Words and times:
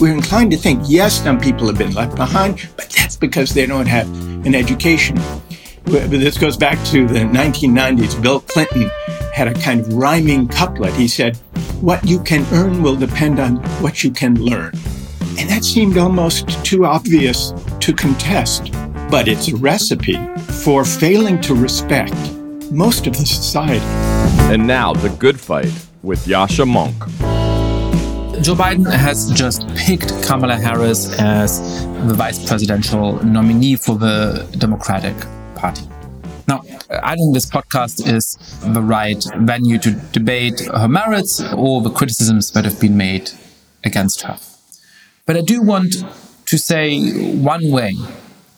we're 0.00 0.14
inclined 0.14 0.50
to 0.52 0.56
think, 0.56 0.82
yes, 0.86 1.22
some 1.22 1.40
people 1.40 1.66
have 1.66 1.78
been 1.78 1.94
left 1.94 2.16
behind, 2.16 2.68
but 2.76 2.88
that's 2.90 3.16
because 3.16 3.52
they 3.52 3.66
don't 3.66 3.86
have 3.86 4.06
an 4.46 4.54
education. 4.54 5.18
But 5.84 6.10
this 6.10 6.38
goes 6.38 6.56
back 6.56 6.82
to 6.86 7.06
the 7.06 7.20
1990s. 7.20 8.20
Bill 8.22 8.40
Clinton 8.40 8.90
had 9.32 9.48
a 9.48 9.54
kind 9.54 9.80
of 9.80 9.92
rhyming 9.94 10.46
couplet. 10.48 10.92
He 10.94 11.08
said, 11.08 11.36
What 11.80 12.04
you 12.04 12.20
can 12.22 12.46
earn 12.52 12.82
will 12.82 12.96
depend 12.96 13.40
on 13.40 13.56
what 13.80 14.04
you 14.04 14.10
can 14.10 14.40
learn. 14.40 14.72
And 15.38 15.48
that 15.48 15.64
seemed 15.64 15.96
almost 15.96 16.64
too 16.64 16.84
obvious 16.84 17.52
to 17.80 17.92
contest, 17.92 18.72
but 19.10 19.28
it's 19.28 19.48
a 19.48 19.56
recipe 19.56 20.18
for 20.62 20.84
failing 20.84 21.40
to 21.42 21.54
respect 21.54 22.14
most 22.70 23.06
of 23.06 23.16
the 23.16 23.24
society. 23.24 23.84
And 24.52 24.66
now, 24.66 24.92
The 24.92 25.10
Good 25.10 25.40
Fight 25.40 25.72
with 26.02 26.26
Yascha 26.26 26.66
Mounk. 26.66 27.47
Joe 28.40 28.54
Biden 28.54 28.90
has 28.90 29.32
just 29.32 29.66
picked 29.74 30.22
Kamala 30.22 30.54
Harris 30.56 31.12
as 31.18 31.60
the 32.06 32.14
vice 32.14 32.46
presidential 32.46 33.22
nominee 33.24 33.74
for 33.74 33.96
the 33.96 34.48
Democratic 34.58 35.16
Party. 35.56 35.82
Now, 36.46 36.62
I 37.02 37.16
think 37.16 37.34
this 37.34 37.46
podcast 37.46 38.06
is 38.06 38.36
the 38.60 38.80
right 38.80 39.22
venue 39.38 39.78
to 39.78 39.90
debate 40.12 40.60
her 40.60 40.86
merits 40.86 41.42
or 41.52 41.82
the 41.82 41.90
criticisms 41.90 42.52
that 42.52 42.64
have 42.64 42.80
been 42.80 42.96
made 42.96 43.32
against 43.82 44.22
her. 44.22 44.38
But 45.26 45.36
I 45.36 45.40
do 45.40 45.60
want 45.60 46.04
to 46.46 46.58
say 46.58 47.32
one 47.32 47.70
way, 47.70 47.92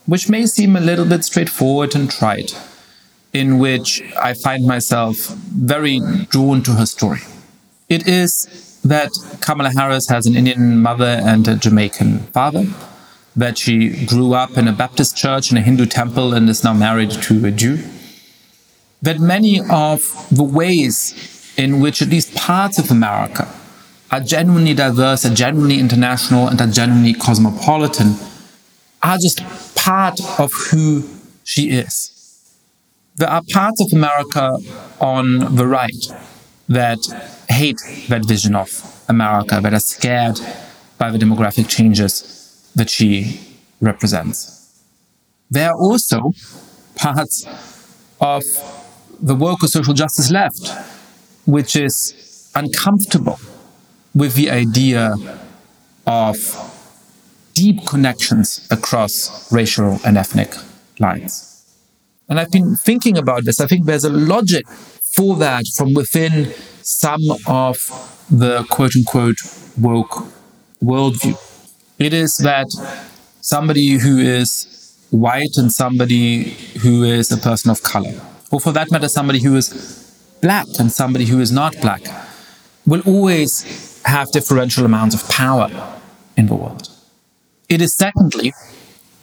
which 0.05 0.29
may 0.29 0.45
seem 0.45 0.75
a 0.75 0.79
little 0.79 1.05
bit 1.05 1.25
straightforward 1.25 1.95
and 1.95 2.09
trite, 2.09 2.55
in 3.33 3.57
which 3.57 4.03
I 4.21 4.35
find 4.35 4.65
myself 4.65 5.17
very 5.17 5.99
drawn 6.29 6.61
to 6.63 6.73
her 6.73 6.85
story. 6.85 7.21
It 7.89 8.07
is 8.07 8.70
that 8.83 9.11
Kamala 9.41 9.71
Harris 9.71 10.07
has 10.09 10.25
an 10.25 10.35
Indian 10.35 10.81
mother 10.81 11.19
and 11.23 11.47
a 11.47 11.55
Jamaican 11.55 12.19
father, 12.33 12.65
that 13.35 13.57
she 13.57 14.05
grew 14.05 14.33
up 14.33 14.57
in 14.57 14.67
a 14.67 14.73
Baptist 14.73 15.15
church 15.15 15.51
in 15.51 15.57
a 15.57 15.61
Hindu 15.61 15.85
temple 15.85 16.33
and 16.33 16.49
is 16.49 16.63
now 16.63 16.73
married 16.73 17.11
to 17.11 17.45
a 17.45 17.51
Jew, 17.51 17.79
that 19.01 19.19
many 19.19 19.59
of 19.69 20.01
the 20.31 20.43
ways 20.43 21.53
in 21.57 21.79
which 21.79 22.01
at 22.01 22.09
least 22.09 22.35
parts 22.35 22.77
of 22.77 22.91
America 22.91 23.47
are 24.11 24.19
genuinely 24.19 24.73
diverse, 24.73 25.25
are 25.25 25.33
genuinely 25.33 25.79
international, 25.79 26.47
and 26.47 26.59
are 26.59 26.67
genuinely 26.67 27.13
cosmopolitan 27.13 28.15
are 29.03 29.17
just 29.17 29.41
part 29.75 30.19
of 30.39 30.51
who 30.69 31.07
she 31.43 31.69
is. 31.69 32.09
There 33.15 33.29
are 33.29 33.41
parts 33.51 33.81
of 33.81 33.93
America 33.93 34.57
on 34.99 35.55
the 35.55 35.65
right 35.65 35.91
that 36.71 36.99
hate 37.49 37.79
that 38.07 38.25
vision 38.25 38.55
of 38.55 38.69
America, 39.09 39.59
that 39.61 39.73
are 39.73 39.79
scared 39.79 40.39
by 40.97 41.11
the 41.11 41.17
demographic 41.17 41.67
changes 41.67 42.71
that 42.75 42.89
she 42.89 43.39
represents. 43.81 44.81
There 45.49 45.69
are 45.69 45.75
also 45.75 46.31
parts 46.95 47.45
of 48.21 48.43
the 49.19 49.35
woke 49.35 49.63
or 49.63 49.67
social 49.67 49.93
justice 49.93 50.31
left, 50.31 50.71
which 51.45 51.75
is 51.75 52.49
uncomfortable 52.55 53.39
with 54.15 54.35
the 54.35 54.49
idea 54.49 55.15
of 56.07 56.37
deep 57.53 57.85
connections 57.85 58.67
across 58.71 59.51
racial 59.51 59.99
and 60.05 60.17
ethnic 60.17 60.53
lines. 60.99 61.47
And 62.29 62.39
I've 62.39 62.51
been 62.51 62.77
thinking 62.77 63.17
about 63.17 63.43
this. 63.43 63.59
I 63.59 63.67
think 63.67 63.85
there's 63.85 64.05
a 64.05 64.09
logic 64.09 64.65
for 65.15 65.35
that 65.37 65.65
from 65.75 65.93
within 65.93 66.53
some 66.81 67.21
of 67.47 67.77
the 68.29 68.63
quote 68.69 68.95
unquote 68.95 69.37
woke 69.79 70.25
worldview. 70.83 71.37
It 71.99 72.13
is 72.13 72.37
that 72.37 72.67
somebody 73.41 73.91
who 73.91 74.17
is 74.19 74.97
white 75.11 75.57
and 75.57 75.71
somebody 75.71 76.51
who 76.81 77.03
is 77.03 77.31
a 77.31 77.37
person 77.37 77.69
of 77.69 77.83
color, 77.83 78.13
or 78.51 78.59
for 78.59 78.71
that 78.71 78.89
matter, 78.91 79.07
somebody 79.07 79.41
who 79.41 79.55
is 79.55 79.67
black 80.41 80.67
and 80.79 80.91
somebody 80.91 81.25
who 81.25 81.39
is 81.39 81.51
not 81.51 81.75
black, 81.81 82.01
will 82.85 83.01
always 83.05 84.01
have 84.05 84.31
differential 84.31 84.85
amounts 84.85 85.13
of 85.13 85.27
power 85.29 85.69
in 86.37 86.47
the 86.47 86.55
world. 86.55 86.89
It 87.69 87.81
is 87.81 87.93
secondly 87.93 88.53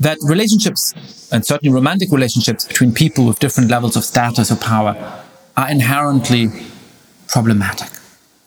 that 0.01 0.19
relationships, 0.23 0.95
and 1.33 1.45
certainly 1.45 1.75
romantic 1.75 2.13
relationships 2.13 2.65
between 2.65 2.93
people 2.93 3.27
with 3.27 3.39
different 3.41 3.71
levels 3.71 3.97
of 3.97 4.05
status 4.05 4.53
or 4.53 4.57
power, 4.57 5.25
are 5.59 5.69
inherently 5.69 6.45
problematic. 7.27 7.91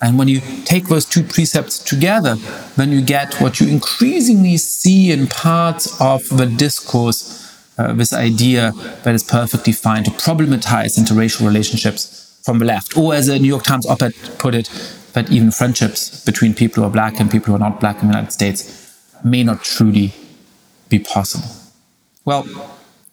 And 0.01 0.17
when 0.17 0.29
you 0.29 0.39
take 0.63 0.87
those 0.87 1.05
two 1.05 1.23
precepts 1.23 1.77
together, 1.77 2.35
then 2.77 2.89
you 2.91 3.01
get 3.01 3.35
what 3.41 3.59
you 3.59 3.67
increasingly 3.67 4.57
see 4.57 5.11
in 5.11 5.27
parts 5.27 5.99
of 5.99 6.21
the 6.29 6.45
discourse 6.45 7.21
uh, 7.77 7.93
this 7.93 8.13
idea 8.13 8.71
that 9.03 9.13
it's 9.13 9.23
perfectly 9.23 9.73
fine 9.73 10.03
to 10.05 10.11
problematize 10.11 10.97
interracial 10.97 11.45
relationships 11.45 12.41
from 12.45 12.59
the 12.59 12.65
left. 12.65 12.97
Or, 12.97 13.13
as 13.13 13.27
a 13.27 13.37
New 13.37 13.47
York 13.47 13.63
Times 13.63 13.85
op 13.85 14.01
ed 14.01 14.13
put 14.39 14.55
it, 14.55 14.67
that 15.13 15.29
even 15.29 15.51
friendships 15.51 16.23
between 16.23 16.53
people 16.53 16.81
who 16.81 16.87
are 16.87 16.93
black 16.93 17.19
and 17.19 17.29
people 17.29 17.47
who 17.47 17.55
are 17.55 17.69
not 17.69 17.79
black 17.81 17.97
in 18.01 18.07
the 18.07 18.13
United 18.13 18.31
States 18.31 18.59
may 19.23 19.43
not 19.43 19.63
truly 19.63 20.13
be 20.87 20.99
possible. 20.99 21.49
Well, 22.23 22.45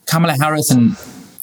Kamala 0.06 0.36
Harris 0.40 0.70
and 0.70 0.96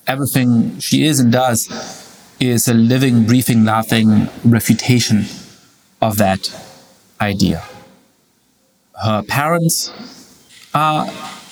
everything 0.08 0.80
she 0.80 1.06
is 1.06 1.20
and 1.20 1.32
does 1.32 2.05
is 2.40 2.68
a 2.68 2.74
living, 2.74 3.26
breathing, 3.26 3.64
laughing 3.64 4.28
refutation 4.44 5.26
of 6.02 6.18
that 6.18 6.50
idea. 7.22 7.64
Her 9.02 9.24
parents 9.24 9.92
are 10.74 11.08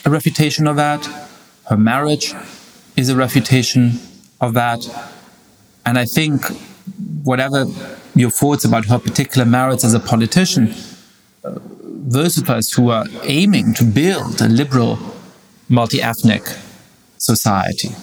a 0.05 0.09
refutation 0.09 0.67
of 0.67 0.75
that. 0.75 1.05
Her 1.69 1.77
marriage 1.77 2.33
is 2.95 3.09
a 3.09 3.15
refutation 3.15 3.99
of 4.41 4.53
that. 4.53 4.85
And 5.85 5.97
I 5.97 6.05
think, 6.05 6.45
whatever 7.23 7.65
your 8.15 8.29
thoughts 8.29 8.65
about 8.65 8.85
her 8.85 8.99
particular 8.99 9.45
merits 9.45 9.83
as 9.83 9.93
a 9.93 9.99
politician, 9.99 10.73
those 11.43 12.37
of 12.37 12.49
us 12.49 12.73
who 12.73 12.89
are 12.89 13.05
aiming 13.23 13.73
to 13.75 13.83
build 13.83 14.41
a 14.41 14.47
liberal, 14.47 14.99
multi 15.69 16.01
ethnic 16.01 16.43
society 17.17 17.95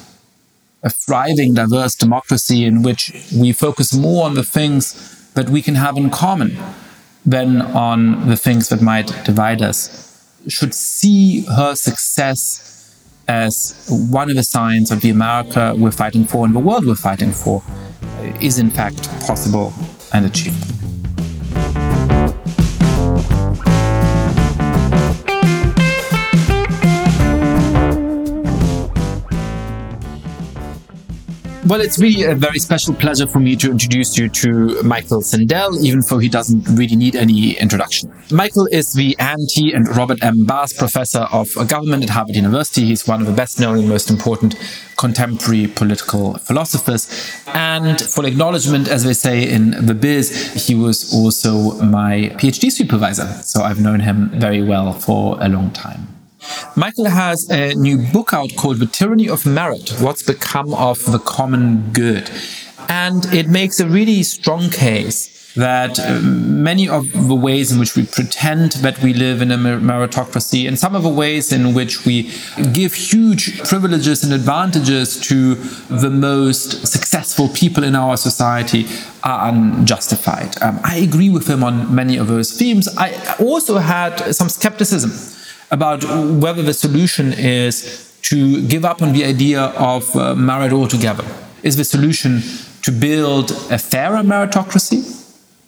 a 0.82 0.91
thriving, 0.91 1.54
diverse 1.54 1.94
democracy 1.94 2.64
in 2.64 2.82
which 2.82 3.12
we 3.36 3.52
focus 3.52 3.94
more 3.94 4.24
on 4.24 4.34
the 4.34 4.42
things 4.42 5.30
that 5.34 5.50
we 5.50 5.62
can 5.62 5.74
have 5.74 5.96
in 5.96 6.10
common 6.10 6.56
than 7.24 7.60
on 7.60 8.28
the 8.28 8.36
things 8.36 8.68
that 8.70 8.80
might 8.80 9.06
divide 9.24 9.62
us, 9.62 10.06
should 10.48 10.74
see 10.74 11.42
her 11.42 11.74
success 11.74 12.66
as 13.28 13.86
one 14.10 14.30
of 14.30 14.36
the 14.36 14.42
signs 14.42 14.91
of 14.91 15.02
the 15.02 15.10
America 15.10 15.74
we're 15.76 15.91
fighting 15.91 16.24
for 16.24 16.44
and 16.44 16.54
the 16.54 16.58
world 16.58 16.84
we're 16.86 16.94
fighting 16.94 17.30
for 17.30 17.62
is 18.41 18.58
in 18.58 18.70
fact 18.70 19.08
possible 19.26 19.72
and 20.12 20.26
achievable. 20.26 21.00
Well, 31.70 31.81
it's 31.81 32.00
really 32.00 32.25
a 32.25 32.34
very 32.34 32.58
special 32.58 32.94
pleasure 32.94 33.28
for 33.28 33.38
me 33.38 33.54
to 33.54 33.70
introduce 33.70 34.19
you 34.19 34.28
to 34.28 34.82
Michael 34.82 35.22
Sandel, 35.22 35.81
even 35.84 36.00
though 36.00 36.19
he 36.19 36.28
doesn't 36.28 36.66
really 36.76 36.97
need 36.97 37.14
any 37.14 37.53
introduction. 37.53 38.12
Michael 38.32 38.66
is 38.72 38.92
the 38.92 39.16
Anne 39.20 39.47
T. 39.48 39.72
and 39.72 39.86
Robert 39.97 40.20
M. 40.20 40.44
Bass 40.44 40.72
Professor 40.72 41.28
of 41.30 41.48
Government 41.69 42.03
at 42.03 42.10
Harvard 42.10 42.34
University. 42.34 42.86
He's 42.86 43.06
one 43.06 43.20
of 43.20 43.28
the 43.28 43.32
best 43.32 43.60
known 43.60 43.78
and 43.78 43.88
most 43.88 44.10
important 44.10 44.56
contemporary 44.97 45.69
political 45.69 46.38
philosophers. 46.38 47.06
And 47.47 48.00
for 48.00 48.26
acknowledgement, 48.26 48.88
as 48.88 49.04
they 49.04 49.12
say 49.12 49.48
in 49.48 49.86
the 49.86 49.94
biz, 49.94 50.66
he 50.66 50.75
was 50.75 51.14
also 51.14 51.80
my 51.82 52.32
PhD 52.34 52.72
supervisor. 52.72 53.28
So 53.44 53.62
I've 53.62 53.80
known 53.80 54.00
him 54.00 54.30
very 54.30 54.60
well 54.60 54.92
for 54.92 55.36
a 55.41 55.48
long 55.48 55.71
time. 55.71 56.20
Michael 56.77 57.07
has 57.07 57.48
a 57.51 57.75
new 57.75 57.98
book 58.13 58.33
out 58.33 58.51
called 58.57 58.78
The 58.78 58.87
Tyranny 58.87 59.28
of 59.28 59.45
Merit 59.45 59.91
What's 60.01 60.22
Become 60.22 60.72
of 60.75 61.04
the 61.10 61.19
Common 61.19 61.92
Good. 61.92 62.31
And 62.89 63.27
it 63.27 63.48
makes 63.48 63.81
a 63.81 63.87
really 63.87 64.22
strong 64.22 64.71
case 64.71 65.37
that 65.54 65.98
uh, 65.98 66.21
many 66.21 66.89
of 66.89 67.10
the 67.28 67.34
ways 67.34 67.72
in 67.72 67.81
which 67.81 67.97
we 67.97 68.07
pretend 68.07 68.72
that 68.72 69.03
we 69.03 69.13
live 69.13 69.42
in 69.42 69.51
a 69.51 69.57
meritocracy 69.57 70.66
and 70.69 70.78
some 70.78 70.95
of 70.95 71.03
the 71.03 71.09
ways 71.09 71.53
in 71.53 71.75
which 71.75 72.07
we 72.07 72.31
give 72.72 72.95
huge 72.95 73.60
privileges 73.65 74.22
and 74.22 74.33
advantages 74.33 75.21
to 75.21 75.57
the 75.89 76.09
most 76.09 76.86
successful 76.86 77.48
people 77.48 77.83
in 77.83 77.97
our 77.97 78.16
society 78.16 78.86
are 79.25 79.48
unjustified. 79.48 80.54
Um, 80.63 80.78
I 80.84 80.98
agree 80.98 81.31
with 81.31 81.48
him 81.48 81.65
on 81.65 81.93
many 81.93 82.16
of 82.16 82.28
those 82.28 82.57
themes. 82.57 82.89
I 82.97 83.36
also 83.41 83.78
had 83.78 84.34
some 84.34 84.48
skepticism 84.48 85.10
about 85.71 86.05
whether 86.05 86.63
the 86.63 86.75
solution 86.75 87.33
is 87.33 88.19
to 88.22 88.67
give 88.67 88.84
up 88.84 89.03
on 89.03 89.13
the 89.13 89.25
idea 89.25 89.61
of 89.61 90.15
uh, 90.17 90.34
merit 90.34 90.72
altogether. 90.72 91.25
Is 91.63 91.77
the 91.77 91.84
solution 91.84 92.43
to 92.83 92.91
build 92.91 93.51
a 93.71 93.78
fairer 93.78 94.22
meritocracy 94.22 95.17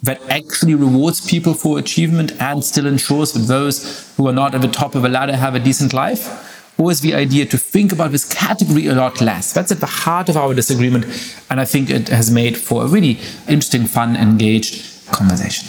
that 0.03 0.21
actually 0.29 0.75
rewards 0.75 1.21
people 1.31 1.55
for 1.55 1.79
achievement 1.79 2.33
and 2.41 2.65
still 2.65 2.87
ensures 2.87 3.33
that 3.33 3.41
those 3.41 4.15
who 4.17 4.27
are 4.27 4.33
not 4.33 4.55
at 4.55 4.61
the 4.61 4.69
top 4.69 4.95
of 4.95 5.03
the 5.03 5.09
ladder 5.09 5.37
have 5.37 5.55
a 5.55 5.61
decent 5.61 5.93
life? 5.93 6.49
Or 6.79 6.91
is 6.91 7.01
the 7.01 7.15
idea 7.15 7.47
to 7.47 7.59
think 7.59 7.93
about 7.93 8.11
this 8.11 8.25
category 8.33 8.87
a 8.89 8.95
lot 8.95 9.21
less? 9.21 9.53
That's 9.53 9.71
at 9.71 9.81
the 9.81 9.87
heart 9.87 10.29
of 10.29 10.37
our 10.37 10.55
disagreement. 10.55 11.05
And 11.51 11.61
I 11.61 11.65
think 11.65 11.91
it 11.91 12.09
has 12.09 12.31
made 12.31 12.57
for 12.57 12.85
a 12.85 12.89
really 12.89 13.19
interesting, 13.47 13.85
fun, 13.87 14.17
engaged 14.17 15.07
conversation. 15.13 15.69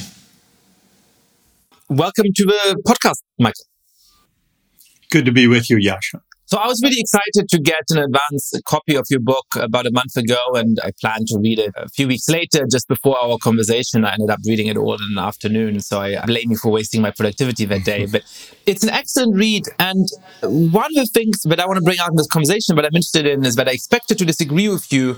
Welcome 1.90 2.28
to 2.34 2.46
the 2.46 2.82
podcast, 2.88 3.22
Michael. 3.38 3.66
Good 5.14 5.26
to 5.26 5.32
be 5.32 5.46
with 5.46 5.70
you, 5.70 5.78
Yascha. 5.78 6.22
So 6.46 6.58
I 6.58 6.66
was 6.66 6.82
really 6.82 7.00
excited 7.00 7.48
to 7.48 7.60
get 7.60 7.84
an 7.92 8.00
advance 8.00 8.52
copy 8.66 8.96
of 8.96 9.06
your 9.12 9.20
book 9.20 9.46
about 9.56 9.86
a 9.86 9.92
month 9.92 10.18
ago, 10.18 10.40
and 10.56 10.80
I 10.84 10.90
planned 11.00 11.28
to 11.28 11.38
read 11.38 11.60
it 11.60 11.72
a 11.78 11.88
few 11.90 12.08
weeks 12.08 12.28
later. 12.30 12.66
Just 12.66 12.88
before 12.88 13.20
our 13.20 13.38
conversation, 13.38 14.06
I 14.06 14.14
ended 14.14 14.32
up 14.32 14.40
reading 14.44 14.66
it 14.66 14.76
all 14.76 14.96
in 14.96 15.02
an 15.12 15.20
afternoon. 15.20 15.82
So 15.82 16.02
I 16.02 16.26
blame 16.26 16.50
you 16.50 16.58
for 16.58 16.72
wasting 16.72 17.04
my 17.04 17.12
productivity 17.12 17.66
that 17.66 17.86
day. 17.86 18.08
But 18.12 18.24
it's 18.66 18.82
an 18.82 18.90
excellent 18.90 19.36
read, 19.36 19.66
and 19.78 20.08
one 20.42 20.88
of 20.88 20.96
the 20.96 21.10
things 21.14 21.44
that 21.44 21.60
I 21.60 21.68
want 21.68 21.78
to 21.78 21.84
bring 21.84 22.00
out 22.00 22.10
in 22.10 22.16
this 22.16 22.26
conversation, 22.26 22.76
but 22.76 22.84
I'm 22.84 22.96
interested 22.96 23.28
in, 23.28 23.46
is 23.46 23.56
that 23.58 23.68
I 23.68 23.74
expected 23.74 24.18
to 24.18 24.26
disagree 24.26 24.68
with 24.68 24.92
you. 24.92 25.18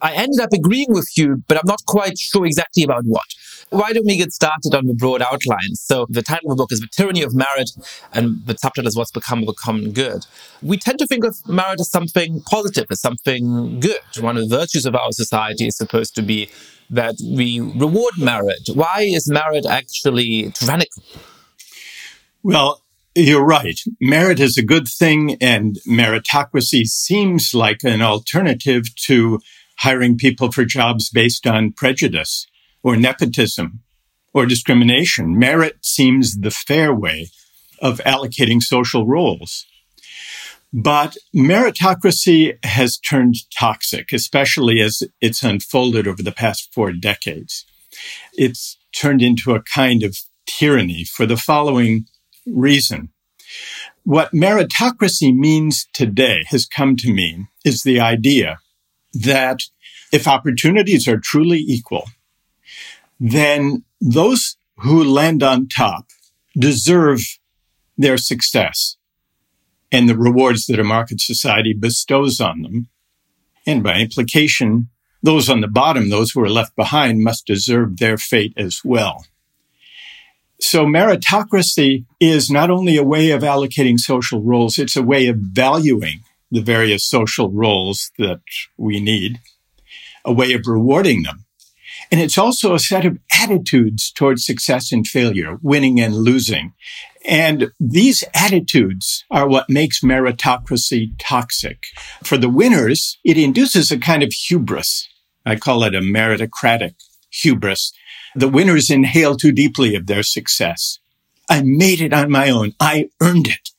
I 0.00 0.12
ended 0.12 0.38
up 0.38 0.52
agreeing 0.52 0.90
with 0.90 1.10
you, 1.16 1.42
but 1.48 1.56
I'm 1.56 1.66
not 1.66 1.80
quite 1.88 2.18
sure 2.18 2.46
exactly 2.46 2.84
about 2.84 3.02
what 3.04 3.26
why 3.70 3.92
don't 3.92 4.06
we 4.06 4.16
get 4.16 4.32
started 4.32 4.74
on 4.74 4.86
the 4.86 4.94
broad 4.94 5.22
outlines? 5.22 5.80
So 5.80 6.06
the 6.08 6.22
title 6.22 6.50
of 6.50 6.56
the 6.56 6.62
book 6.62 6.72
is 6.72 6.80
The 6.80 6.88
Tyranny 6.88 7.22
of 7.22 7.34
Merit, 7.34 7.70
and 8.12 8.44
the 8.46 8.56
subtitle 8.56 8.88
is 8.88 8.96
What's 8.96 9.10
Become 9.10 9.40
of 9.40 9.46
the 9.46 9.54
Common 9.54 9.92
Good. 9.92 10.26
We 10.62 10.76
tend 10.76 10.98
to 11.00 11.06
think 11.06 11.24
of 11.24 11.36
merit 11.48 11.80
as 11.80 11.90
something 11.90 12.40
positive, 12.48 12.86
as 12.90 13.00
something 13.00 13.80
good. 13.80 14.00
One 14.20 14.36
of 14.36 14.48
the 14.48 14.56
virtues 14.56 14.86
of 14.86 14.94
our 14.94 15.12
society 15.12 15.66
is 15.66 15.76
supposed 15.76 16.14
to 16.16 16.22
be 16.22 16.48
that 16.90 17.16
we 17.22 17.60
reward 17.60 18.14
merit. 18.18 18.68
Why 18.72 19.02
is 19.08 19.30
merit 19.30 19.66
actually 19.66 20.50
tyrannical? 20.52 21.02
Well, 22.42 22.82
you're 23.14 23.44
right. 23.44 23.78
Merit 24.00 24.40
is 24.40 24.58
a 24.58 24.62
good 24.62 24.88
thing, 24.88 25.36
and 25.40 25.76
meritocracy 25.88 26.84
seems 26.84 27.54
like 27.54 27.84
an 27.84 28.02
alternative 28.02 28.94
to 29.06 29.40
hiring 29.78 30.16
people 30.16 30.52
for 30.52 30.64
jobs 30.64 31.10
based 31.10 31.46
on 31.46 31.72
prejudice 31.72 32.46
or 32.84 32.96
nepotism 32.96 33.80
or 34.32 34.46
discrimination. 34.46 35.36
Merit 35.36 35.78
seems 35.80 36.36
the 36.38 36.50
fair 36.52 36.94
way 36.94 37.30
of 37.80 37.98
allocating 38.06 38.62
social 38.62 39.06
roles. 39.06 39.66
But 40.72 41.16
meritocracy 41.34 42.58
has 42.64 42.98
turned 42.98 43.36
toxic, 43.56 44.12
especially 44.12 44.80
as 44.80 45.02
it's 45.20 45.42
unfolded 45.42 46.06
over 46.06 46.22
the 46.22 46.32
past 46.32 46.72
four 46.74 46.92
decades. 46.92 47.64
It's 48.34 48.76
turned 48.92 49.22
into 49.22 49.54
a 49.54 49.62
kind 49.62 50.02
of 50.02 50.18
tyranny 50.46 51.04
for 51.04 51.26
the 51.26 51.36
following 51.36 52.06
reason. 52.44 53.10
What 54.02 54.32
meritocracy 54.32 55.34
means 55.34 55.86
today 55.92 56.42
has 56.48 56.66
come 56.66 56.96
to 56.96 57.12
mean 57.12 57.48
is 57.64 57.82
the 57.82 58.00
idea 58.00 58.58
that 59.14 59.60
if 60.12 60.26
opportunities 60.26 61.06
are 61.06 61.18
truly 61.18 61.58
equal, 61.58 62.08
then 63.18 63.84
those 64.00 64.56
who 64.78 65.04
land 65.04 65.42
on 65.42 65.68
top 65.68 66.06
deserve 66.56 67.20
their 67.96 68.16
success 68.16 68.96
and 69.92 70.08
the 70.08 70.16
rewards 70.16 70.66
that 70.66 70.80
a 70.80 70.84
market 70.84 71.20
society 71.20 71.72
bestows 71.72 72.40
on 72.40 72.62
them. 72.62 72.88
And 73.66 73.82
by 73.82 73.98
implication, 73.98 74.88
those 75.22 75.48
on 75.48 75.60
the 75.60 75.68
bottom, 75.68 76.10
those 76.10 76.32
who 76.32 76.42
are 76.42 76.50
left 76.50 76.76
behind, 76.76 77.22
must 77.22 77.46
deserve 77.46 77.98
their 77.98 78.18
fate 78.18 78.52
as 78.56 78.80
well. 78.84 79.24
So 80.60 80.84
meritocracy 80.84 82.04
is 82.20 82.50
not 82.50 82.70
only 82.70 82.96
a 82.96 83.02
way 83.04 83.30
of 83.30 83.42
allocating 83.42 83.98
social 83.98 84.42
roles, 84.42 84.78
it's 84.78 84.96
a 84.96 85.02
way 85.02 85.28
of 85.28 85.36
valuing 85.36 86.24
the 86.50 86.60
various 86.60 87.04
social 87.04 87.50
roles 87.50 88.10
that 88.18 88.40
we 88.76 89.00
need, 89.00 89.40
a 90.24 90.32
way 90.32 90.52
of 90.52 90.66
rewarding 90.66 91.22
them. 91.22 91.43
And 92.10 92.20
it's 92.20 92.38
also 92.38 92.74
a 92.74 92.78
set 92.78 93.04
of 93.04 93.18
attitudes 93.40 94.10
towards 94.10 94.44
success 94.44 94.92
and 94.92 95.06
failure, 95.06 95.58
winning 95.62 96.00
and 96.00 96.14
losing. 96.14 96.72
And 97.24 97.72
these 97.80 98.22
attitudes 98.34 99.24
are 99.30 99.48
what 99.48 99.70
makes 99.70 100.00
meritocracy 100.00 101.12
toxic. 101.18 101.86
For 102.22 102.36
the 102.36 102.50
winners, 102.50 103.18
it 103.24 103.38
induces 103.38 103.90
a 103.90 103.98
kind 103.98 104.22
of 104.22 104.32
hubris. 104.32 105.08
I 105.46 105.56
call 105.56 105.84
it 105.84 105.94
a 105.94 106.00
meritocratic 106.00 106.94
hubris. 107.30 107.92
The 108.34 108.48
winners 108.48 108.90
inhale 108.90 109.36
too 109.36 109.52
deeply 109.52 109.94
of 109.94 110.06
their 110.06 110.22
success. 110.22 110.98
I 111.48 111.62
made 111.62 112.00
it 112.00 112.12
on 112.12 112.30
my 112.30 112.50
own. 112.50 112.74
I 112.80 113.10
earned 113.20 113.48
it 113.48 113.70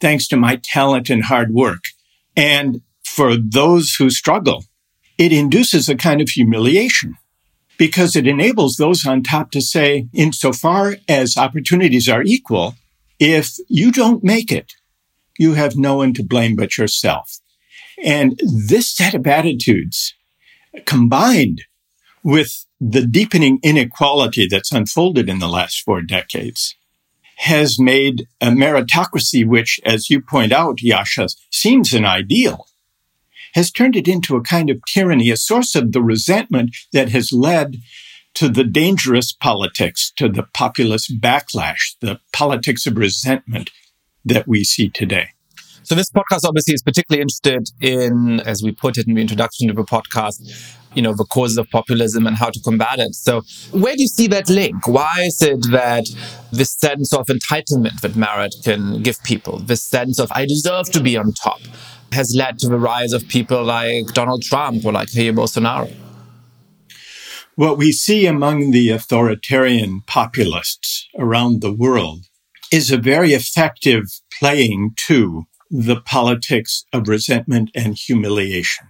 thanks 0.00 0.28
to 0.28 0.36
my 0.36 0.56
talent 0.62 1.10
and 1.10 1.24
hard 1.24 1.52
work. 1.52 1.84
And 2.36 2.82
for 3.04 3.36
those 3.36 3.94
who 3.94 4.10
struggle, 4.10 4.64
it 5.16 5.32
induces 5.32 5.88
a 5.88 5.96
kind 5.96 6.20
of 6.20 6.28
humiliation 6.28 7.14
because 7.78 8.16
it 8.16 8.26
enables 8.26 8.76
those 8.76 9.06
on 9.06 9.22
top 9.22 9.50
to 9.52 9.62
say, 9.62 10.08
insofar 10.12 10.96
as 11.08 11.38
opportunities 11.38 12.08
are 12.08 12.22
equal, 12.22 12.74
if 13.18 13.56
you 13.68 13.90
don't 13.90 14.22
make 14.22 14.52
it, 14.52 14.74
you 15.38 15.54
have 15.54 15.76
no 15.76 15.96
one 15.96 16.12
to 16.14 16.24
blame 16.24 16.56
but 16.56 16.76
yourself. 16.76 17.38
And 18.04 18.38
this 18.42 18.94
set 18.94 19.14
of 19.14 19.26
attitudes 19.26 20.14
combined 20.84 21.62
with 22.22 22.66
the 22.80 23.06
deepening 23.06 23.58
inequality 23.62 24.46
that's 24.48 24.72
unfolded 24.72 25.28
in 25.28 25.38
the 25.38 25.48
last 25.48 25.82
four 25.82 26.02
decades 26.02 26.76
has 27.38 27.78
made 27.78 28.26
a 28.40 28.48
meritocracy, 28.48 29.46
which, 29.46 29.80
as 29.84 30.10
you 30.10 30.20
point 30.20 30.52
out, 30.52 30.78
Yascha, 30.78 31.32
seems 31.50 31.92
an 31.92 32.04
ideal, 32.04 32.66
has 33.58 33.72
turned 33.72 33.96
it 33.96 34.06
into 34.06 34.36
a 34.36 34.40
kind 34.40 34.70
of 34.70 34.80
tyranny, 34.86 35.30
a 35.30 35.36
source 35.36 35.74
of 35.74 35.90
the 35.90 36.00
resentment 36.00 36.70
that 36.92 37.08
has 37.08 37.32
led 37.32 37.78
to 38.34 38.48
the 38.48 38.62
dangerous 38.62 39.32
politics, 39.32 40.12
to 40.16 40.28
the 40.28 40.44
populist 40.54 41.20
backlash, 41.20 41.96
the 42.00 42.20
politics 42.32 42.86
of 42.86 42.96
resentment 42.96 43.72
that 44.24 44.46
we 44.46 44.62
see 44.62 44.88
today. 44.88 45.30
So 45.82 45.96
this 45.96 46.08
podcast 46.08 46.44
obviously 46.44 46.74
is 46.74 46.82
particularly 46.84 47.20
interested 47.20 47.68
in, 47.80 48.38
as 48.46 48.62
we 48.62 48.70
put 48.70 48.96
it 48.96 49.08
in 49.08 49.14
the 49.14 49.20
introduction 49.20 49.66
to 49.66 49.74
the 49.74 49.82
podcast, 49.82 50.38
you 50.94 51.02
know, 51.02 51.12
the 51.12 51.24
causes 51.24 51.58
of 51.58 51.68
populism 51.70 52.28
and 52.28 52.36
how 52.36 52.50
to 52.50 52.60
combat 52.60 53.00
it. 53.00 53.14
So 53.16 53.42
where 53.72 53.96
do 53.96 54.02
you 54.02 54.08
see 54.08 54.28
that 54.28 54.48
link? 54.48 54.86
Why 54.86 55.22
is 55.26 55.42
it 55.42 55.66
that 55.72 56.04
this 56.52 56.74
sense 56.74 57.12
of 57.12 57.26
entitlement 57.26 58.02
that 58.02 58.14
merit 58.14 58.54
can 58.62 59.02
give 59.02 59.20
people, 59.24 59.58
this 59.58 59.82
sense 59.82 60.20
of 60.20 60.30
I 60.30 60.46
deserve 60.46 60.92
to 60.92 61.00
be 61.00 61.16
on 61.16 61.32
top, 61.32 61.60
has 62.12 62.34
led 62.34 62.58
to 62.60 62.68
the 62.68 62.78
rise 62.78 63.12
of 63.12 63.28
people 63.28 63.64
like 63.64 64.06
Donald 64.14 64.42
Trump 64.42 64.84
or 64.84 64.92
like 64.92 65.08
Jair 65.08 65.34
Bolsonaro? 65.34 65.92
What 67.54 67.78
we 67.78 67.90
see 67.90 68.26
among 68.26 68.70
the 68.70 68.90
authoritarian 68.90 70.02
populists 70.06 71.08
around 71.18 71.60
the 71.60 71.72
world 71.72 72.26
is 72.70 72.90
a 72.90 72.98
very 72.98 73.32
effective 73.32 74.04
playing 74.38 74.92
to 75.06 75.44
the 75.70 76.00
politics 76.00 76.84
of 76.92 77.08
resentment 77.08 77.70
and 77.74 77.96
humiliation. 77.96 78.86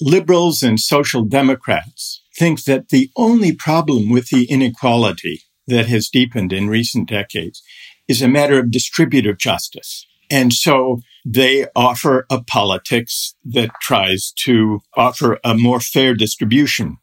Liberals 0.00 0.62
and 0.62 0.78
social 0.78 1.24
democrats 1.24 2.22
think 2.36 2.64
that 2.64 2.90
the 2.90 3.10
only 3.16 3.52
problem 3.52 4.10
with 4.10 4.28
the 4.28 4.44
inequality 4.44 5.42
that 5.66 5.86
has 5.86 6.08
deepened 6.08 6.52
in 6.52 6.68
recent 6.68 7.08
decades 7.08 7.62
is 8.06 8.22
a 8.22 8.28
matter 8.28 8.58
of 8.58 8.70
distributive 8.70 9.38
justice. 9.38 10.06
And 10.30 10.52
so 10.52 11.00
they 11.28 11.66
offer 11.74 12.24
a 12.30 12.40
politics 12.40 13.34
that 13.44 13.70
tries 13.80 14.30
to 14.30 14.80
offer 14.94 15.40
a 15.42 15.56
more 15.56 15.80
fair 15.80 16.14
distribution 16.14 16.98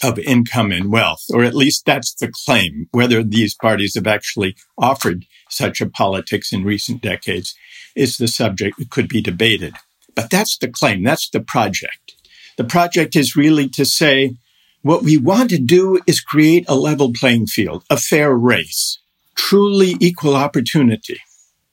of 0.00 0.16
income 0.20 0.70
and 0.70 0.92
wealth, 0.92 1.24
or 1.30 1.42
at 1.42 1.54
least 1.54 1.84
that's 1.84 2.14
the 2.14 2.30
claim. 2.46 2.86
Whether 2.92 3.24
these 3.24 3.54
parties 3.54 3.96
have 3.96 4.06
actually 4.06 4.54
offered 4.78 5.24
such 5.50 5.80
a 5.80 5.88
politics 5.88 6.52
in 6.52 6.62
recent 6.62 7.02
decades 7.02 7.56
is 7.96 8.16
the 8.16 8.28
subject 8.28 8.78
that 8.78 8.90
could 8.90 9.08
be 9.08 9.20
debated. 9.20 9.74
But 10.14 10.30
that's 10.30 10.56
the 10.56 10.68
claim. 10.68 11.02
That's 11.02 11.28
the 11.28 11.40
project. 11.40 12.14
The 12.56 12.64
project 12.64 13.16
is 13.16 13.34
really 13.34 13.68
to 13.70 13.84
say 13.84 14.36
what 14.82 15.02
we 15.02 15.16
want 15.16 15.50
to 15.50 15.58
do 15.58 16.00
is 16.06 16.20
create 16.20 16.64
a 16.68 16.76
level 16.76 17.12
playing 17.12 17.46
field, 17.46 17.82
a 17.90 17.96
fair 17.96 18.32
race, 18.36 19.00
truly 19.34 19.96
equal 19.98 20.36
opportunity 20.36 21.18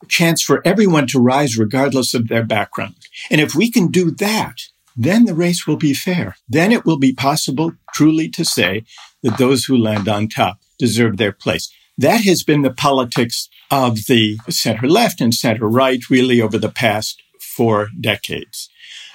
chance 0.08 0.42
for 0.42 0.62
everyone 0.64 1.06
to 1.08 1.20
rise 1.20 1.58
regardless 1.58 2.14
of 2.14 2.28
their 2.28 2.44
background. 2.44 2.94
And 3.30 3.40
if 3.40 3.54
we 3.54 3.70
can 3.70 3.88
do 3.88 4.10
that, 4.12 4.56
then 4.96 5.24
the 5.24 5.34
race 5.34 5.66
will 5.66 5.76
be 5.76 5.94
fair. 5.94 6.36
Then 6.48 6.72
it 6.72 6.84
will 6.84 6.98
be 6.98 7.12
possible 7.12 7.72
truly 7.92 8.28
to 8.30 8.44
say 8.44 8.84
that 9.22 9.38
those 9.38 9.64
who 9.64 9.76
land 9.76 10.08
on 10.08 10.28
top 10.28 10.58
deserve 10.78 11.16
their 11.16 11.32
place. 11.32 11.72
That 11.96 12.22
has 12.24 12.42
been 12.42 12.62
the 12.62 12.72
politics 12.72 13.48
of 13.70 14.06
the 14.06 14.38
center 14.50 14.88
left 14.88 15.20
and 15.20 15.34
center 15.34 15.68
right 15.68 16.08
really 16.10 16.40
over 16.40 16.58
the 16.58 16.68
past 16.68 17.22
four 17.40 17.88
decades. 18.00 18.68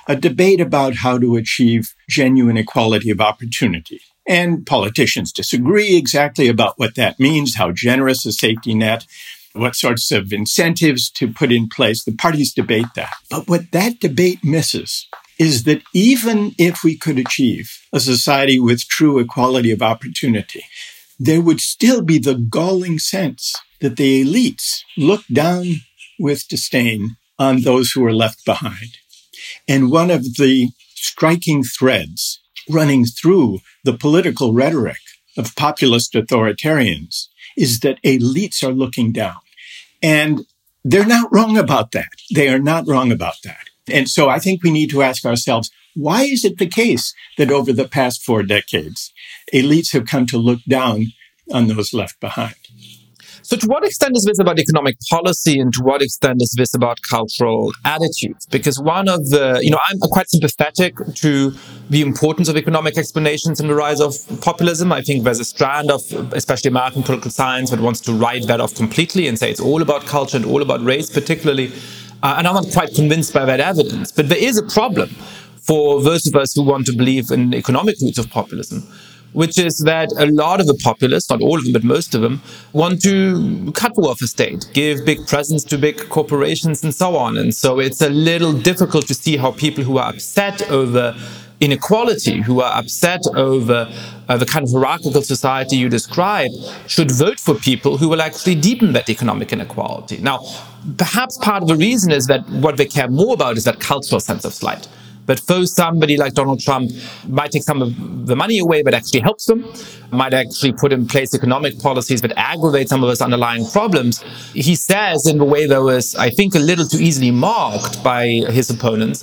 A 0.07 0.15
debate 0.15 0.61
about 0.61 0.95
how 0.95 1.17
to 1.17 1.35
achieve 1.35 1.93
genuine 2.09 2.57
equality 2.57 3.09
of 3.09 3.21
opportunity. 3.21 4.01
And 4.27 4.65
politicians 4.65 5.31
disagree 5.31 5.95
exactly 5.95 6.47
about 6.47 6.77
what 6.77 6.95
that 6.95 7.19
means, 7.19 7.55
how 7.55 7.71
generous 7.71 8.25
a 8.25 8.31
safety 8.31 8.73
net, 8.73 9.05
what 9.53 9.75
sorts 9.75 10.11
of 10.11 10.31
incentives 10.31 11.09
to 11.11 11.31
put 11.31 11.51
in 11.51 11.67
place. 11.67 12.03
The 12.03 12.15
parties 12.15 12.53
debate 12.53 12.87
that. 12.95 13.13
But 13.29 13.47
what 13.47 13.71
that 13.71 13.99
debate 13.99 14.43
misses 14.43 15.07
is 15.37 15.63
that 15.63 15.81
even 15.93 16.53
if 16.57 16.83
we 16.83 16.97
could 16.97 17.17
achieve 17.17 17.71
a 17.93 17.99
society 17.99 18.59
with 18.59 18.87
true 18.87 19.19
equality 19.19 19.71
of 19.71 19.81
opportunity, 19.81 20.63
there 21.17 21.41
would 21.41 21.61
still 21.61 22.01
be 22.01 22.19
the 22.19 22.35
galling 22.35 22.99
sense 22.99 23.55
that 23.81 23.95
the 23.95 24.23
elites 24.23 24.81
look 24.97 25.23
down 25.31 25.75
with 26.19 26.47
disdain 26.49 27.15
on 27.37 27.61
those 27.61 27.91
who 27.91 28.05
are 28.05 28.13
left 28.13 28.45
behind. 28.45 28.97
And 29.67 29.89
one 29.89 30.11
of 30.11 30.23
the 30.35 30.69
striking 30.95 31.63
threads 31.63 32.41
running 32.69 33.05
through 33.05 33.59
the 33.85 33.93
political 33.93 34.53
rhetoric 34.53 34.99
of 35.37 35.55
populist 35.55 36.13
authoritarians 36.13 37.28
is 37.57 37.79
that 37.81 38.01
elites 38.03 38.63
are 38.63 38.73
looking 38.73 39.11
down. 39.11 39.37
And 40.01 40.45
they're 40.83 41.05
not 41.05 41.31
wrong 41.31 41.57
about 41.57 41.91
that. 41.91 42.09
They 42.33 42.49
are 42.49 42.59
not 42.59 42.87
wrong 42.87 43.11
about 43.11 43.35
that. 43.43 43.69
And 43.87 44.09
so 44.09 44.29
I 44.29 44.39
think 44.39 44.63
we 44.63 44.71
need 44.71 44.89
to 44.91 45.01
ask 45.01 45.25
ourselves, 45.25 45.71
why 45.95 46.23
is 46.23 46.45
it 46.45 46.57
the 46.57 46.67
case 46.67 47.13
that 47.37 47.51
over 47.51 47.73
the 47.73 47.87
past 47.87 48.23
four 48.23 48.43
decades, 48.43 49.11
elites 49.53 49.91
have 49.93 50.05
come 50.05 50.25
to 50.27 50.37
look 50.37 50.59
down 50.67 51.07
on 51.51 51.67
those 51.67 51.93
left 51.93 52.19
behind? 52.19 52.55
So, 53.49 53.57
to 53.57 53.65
what 53.65 53.83
extent 53.83 54.15
is 54.15 54.25
this 54.25 54.37
about 54.37 54.59
economic 54.59 54.95
policy, 55.09 55.59
and 55.59 55.73
to 55.73 55.81
what 55.81 56.03
extent 56.03 56.39
is 56.39 56.53
this 56.55 56.75
about 56.75 56.99
cultural 57.09 57.71
attitudes? 57.83 58.45
Because 58.45 58.79
one 58.79 59.09
of 59.09 59.27
the, 59.31 59.59
you 59.63 59.71
know, 59.71 59.79
I'm 59.87 59.97
quite 59.97 60.29
sympathetic 60.29 60.95
to 61.15 61.55
the 61.89 62.03
importance 62.03 62.47
of 62.47 62.57
economic 62.57 62.95
explanations 62.95 63.59
in 63.59 63.67
the 63.67 63.73
rise 63.73 64.01
of 64.01 64.13
populism. 64.41 64.91
I 64.91 65.01
think 65.01 65.23
there's 65.23 65.39
a 65.39 65.45
strand 65.45 65.89
of, 65.89 66.03
especially 66.33 66.69
American 66.69 67.01
political 67.01 67.31
science, 67.31 67.71
that 67.71 67.79
wants 67.79 68.01
to 68.01 68.13
write 68.13 68.45
that 68.45 68.61
off 68.61 68.75
completely 68.75 69.25
and 69.25 69.39
say 69.39 69.49
it's 69.49 69.59
all 69.59 69.81
about 69.81 70.05
culture 70.05 70.37
and 70.37 70.45
all 70.45 70.61
about 70.61 70.83
race, 70.83 71.09
particularly. 71.09 71.71
Uh, 72.21 72.35
and 72.37 72.47
I'm 72.47 72.53
not 72.53 72.71
quite 72.71 72.93
convinced 72.93 73.33
by 73.33 73.45
that 73.45 73.59
evidence. 73.59 74.11
But 74.11 74.29
there 74.29 74.37
is 74.37 74.59
a 74.59 74.63
problem 74.63 75.09
for 75.55 76.03
those 76.03 76.27
of 76.27 76.35
us 76.35 76.53
who 76.53 76.61
want 76.61 76.85
to 76.85 76.95
believe 76.95 77.31
in 77.31 77.55
economic 77.55 77.95
roots 77.99 78.19
of 78.19 78.29
populism 78.29 78.87
which 79.33 79.57
is 79.57 79.79
that 79.79 80.11
a 80.17 80.25
lot 80.27 80.59
of 80.59 80.67
the 80.67 80.73
populace, 80.75 81.29
not 81.29 81.41
all 81.41 81.57
of 81.57 81.63
them, 81.63 81.73
but 81.73 81.83
most 81.83 82.15
of 82.15 82.21
them, 82.21 82.41
want 82.73 83.01
to 83.03 83.71
cut 83.73 83.93
the 83.95 84.01
welfare 84.01 84.27
state, 84.27 84.67
give 84.73 85.05
big 85.05 85.25
presents 85.27 85.63
to 85.65 85.77
big 85.77 85.97
corporations, 86.09 86.83
and 86.83 86.93
so 86.93 87.15
on. 87.15 87.37
And 87.37 87.53
so 87.53 87.79
it's 87.79 88.01
a 88.01 88.09
little 88.09 88.53
difficult 88.53 89.07
to 89.07 89.13
see 89.13 89.37
how 89.37 89.51
people 89.51 89.83
who 89.83 89.97
are 89.97 90.09
upset 90.09 90.69
over 90.69 91.15
inequality, 91.59 92.41
who 92.41 92.61
are 92.61 92.77
upset 92.79 93.21
over 93.35 93.91
uh, 94.29 94.37
the 94.37 94.45
kind 94.45 94.63
of 94.65 94.71
hierarchical 94.71 95.21
society 95.21 95.75
you 95.75 95.89
describe, 95.89 96.51
should 96.87 97.11
vote 97.11 97.39
for 97.39 97.53
people 97.55 97.97
who 97.97 98.07
will 98.07 98.21
actually 98.21 98.55
deepen 98.55 98.93
that 98.93 99.09
economic 99.09 99.51
inequality. 99.51 100.17
Now, 100.17 100.39
perhaps 100.97 101.37
part 101.37 101.61
of 101.61 101.67
the 101.67 101.75
reason 101.75 102.11
is 102.11 102.27
that 102.27 102.47
what 102.49 102.77
they 102.77 102.85
care 102.85 103.09
more 103.09 103.33
about 103.33 103.57
is 103.57 103.65
that 103.65 103.79
cultural 103.79 104.19
sense 104.19 104.45
of 104.45 104.53
slight 104.53 104.87
but 105.29 105.39
for 105.39 105.63
somebody 105.67 106.17
like 106.17 106.33
Donald 106.33 106.59
Trump, 106.59 106.89
might 107.27 107.51
take 107.51 107.61
some 107.61 107.83
of 107.83 108.25
the 108.25 108.35
money 108.35 108.57
away, 108.57 108.81
but 108.81 108.95
actually 108.95 109.19
helps 109.19 109.45
them, 109.45 109.63
might 110.11 110.33
actually 110.33 110.73
put 110.73 110.91
in 110.91 111.05
place 111.05 111.35
economic 111.35 111.77
policies 111.77 112.19
that 112.23 112.33
aggravate 112.35 112.89
some 112.89 113.03
of 113.03 113.07
those 113.09 113.21
underlying 113.21 113.63
problems. 113.67 114.23
He 114.53 114.73
says 114.73 115.27
in 115.27 115.39
a 115.39 115.45
way 115.45 115.67
that 115.67 115.83
was, 115.83 116.15
I 116.15 116.31
think, 116.31 116.55
a 116.55 116.59
little 116.69 116.87
too 116.87 116.97
easily 116.97 117.29
marked 117.29 118.03
by 118.03 118.23
his 118.57 118.71
opponents. 118.71 119.19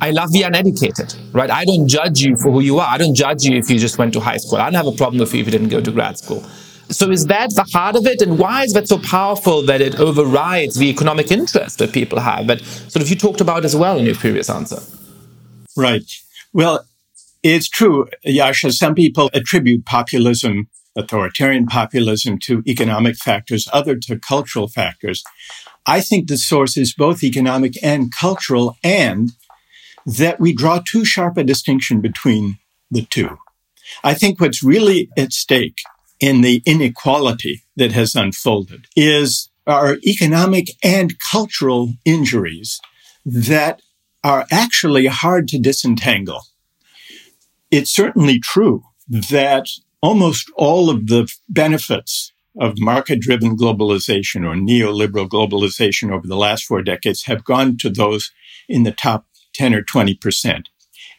I 0.00 0.10
love 0.10 0.32
the 0.32 0.40
uneducated, 0.40 1.14
right? 1.32 1.50
I 1.50 1.66
don't 1.66 1.86
judge 1.86 2.22
you 2.22 2.34
for 2.36 2.50
who 2.50 2.60
you 2.60 2.78
are. 2.78 2.88
I 2.88 2.96
don't 2.96 3.14
judge 3.14 3.44
you 3.44 3.54
if 3.58 3.68
you 3.68 3.78
just 3.78 3.98
went 3.98 4.14
to 4.14 4.20
high 4.20 4.38
school. 4.38 4.56
I 4.56 4.64
don't 4.64 4.80
have 4.82 4.86
a 4.86 4.98
problem 5.02 5.20
with 5.20 5.34
you 5.34 5.40
if 5.42 5.46
you 5.48 5.52
didn't 5.52 5.68
go 5.68 5.82
to 5.82 5.92
grad 5.92 6.16
school. 6.16 6.42
So 6.88 7.10
is 7.10 7.26
that 7.26 7.54
the 7.54 7.64
heart 7.74 7.96
of 7.96 8.06
it? 8.06 8.22
And 8.22 8.38
why 8.38 8.64
is 8.64 8.72
that 8.72 8.88
so 8.88 8.98
powerful 8.98 9.60
that 9.66 9.82
it 9.82 10.00
overrides 10.00 10.76
the 10.76 10.88
economic 10.88 11.30
interest 11.30 11.78
that 11.80 11.92
people 11.92 12.20
have? 12.20 12.46
That 12.46 12.62
sort 12.62 13.02
of 13.02 13.10
you 13.10 13.16
talked 13.16 13.42
about 13.42 13.66
as 13.66 13.76
well 13.76 13.98
in 13.98 14.06
your 14.06 14.14
previous 14.14 14.48
answer. 14.48 14.80
Right. 15.76 16.10
Well, 16.52 16.86
it's 17.42 17.68
true, 17.68 18.08
Yascha. 18.26 18.72
Some 18.72 18.94
people 18.94 19.30
attribute 19.34 19.84
populism, 19.84 20.68
authoritarian 20.96 21.66
populism, 21.66 22.38
to 22.40 22.62
economic 22.66 23.16
factors, 23.16 23.68
other 23.72 23.96
to 23.96 24.18
cultural 24.18 24.68
factors. 24.68 25.24
I 25.86 26.00
think 26.00 26.28
the 26.28 26.36
source 26.36 26.76
is 26.76 26.94
both 26.94 27.24
economic 27.24 27.82
and 27.82 28.12
cultural, 28.14 28.76
and 28.84 29.32
that 30.06 30.38
we 30.38 30.52
draw 30.52 30.80
too 30.80 31.04
sharp 31.04 31.36
a 31.36 31.44
distinction 31.44 32.00
between 32.00 32.58
the 32.90 33.02
two. 33.02 33.38
I 34.04 34.14
think 34.14 34.40
what's 34.40 34.62
really 34.62 35.08
at 35.16 35.32
stake 35.32 35.80
in 36.20 36.40
the 36.40 36.62
inequality 36.64 37.62
that 37.76 37.92
has 37.92 38.14
unfolded 38.14 38.86
is 38.94 39.50
our 39.66 39.96
economic 40.06 40.68
and 40.82 41.18
cultural 41.18 41.92
injuries 42.04 42.80
that 43.24 43.80
are 44.24 44.46
actually 44.50 45.06
hard 45.06 45.48
to 45.48 45.58
disentangle. 45.58 46.42
It's 47.70 47.90
certainly 47.90 48.38
true 48.38 48.84
that 49.08 49.68
almost 50.00 50.50
all 50.56 50.90
of 50.90 51.06
the 51.06 51.30
benefits 51.48 52.32
of 52.60 52.78
market 52.78 53.20
driven 53.20 53.56
globalization 53.56 54.44
or 54.44 54.54
neoliberal 54.54 55.28
globalization 55.28 56.12
over 56.12 56.26
the 56.26 56.36
last 56.36 56.64
four 56.64 56.82
decades 56.82 57.24
have 57.24 57.44
gone 57.44 57.76
to 57.78 57.88
those 57.88 58.30
in 58.68 58.82
the 58.82 58.92
top 58.92 59.26
10 59.54 59.74
or 59.74 59.82
20%. 59.82 60.66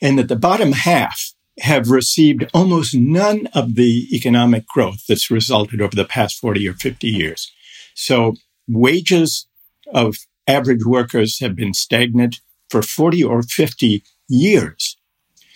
And 0.02 0.20
that 0.20 0.28
the 0.28 0.36
bottom 0.36 0.74
half 0.74 1.34
have 1.60 1.90
received 1.90 2.50
almost 2.54 2.96
none 2.96 3.48
of 3.54 3.76
the 3.76 4.08
economic 4.12 4.68
growth 4.68 5.06
that's 5.08 5.32
resulted 5.32 5.82
over 5.82 5.96
the 5.96 6.06
past 6.06 6.40
40 6.40 6.68
or 6.68 6.74
50 6.74 7.08
years. 7.08 7.52
So 7.94 8.36
wages 8.68 9.48
of 9.94 10.18
average 10.48 10.86
workers 10.86 11.40
have 11.40 11.56
been 11.56 11.74
stagnant 11.74 12.42
for 12.74 12.82
40 12.82 13.24
or 13.24 13.44
50 13.44 14.04
years. 14.28 14.98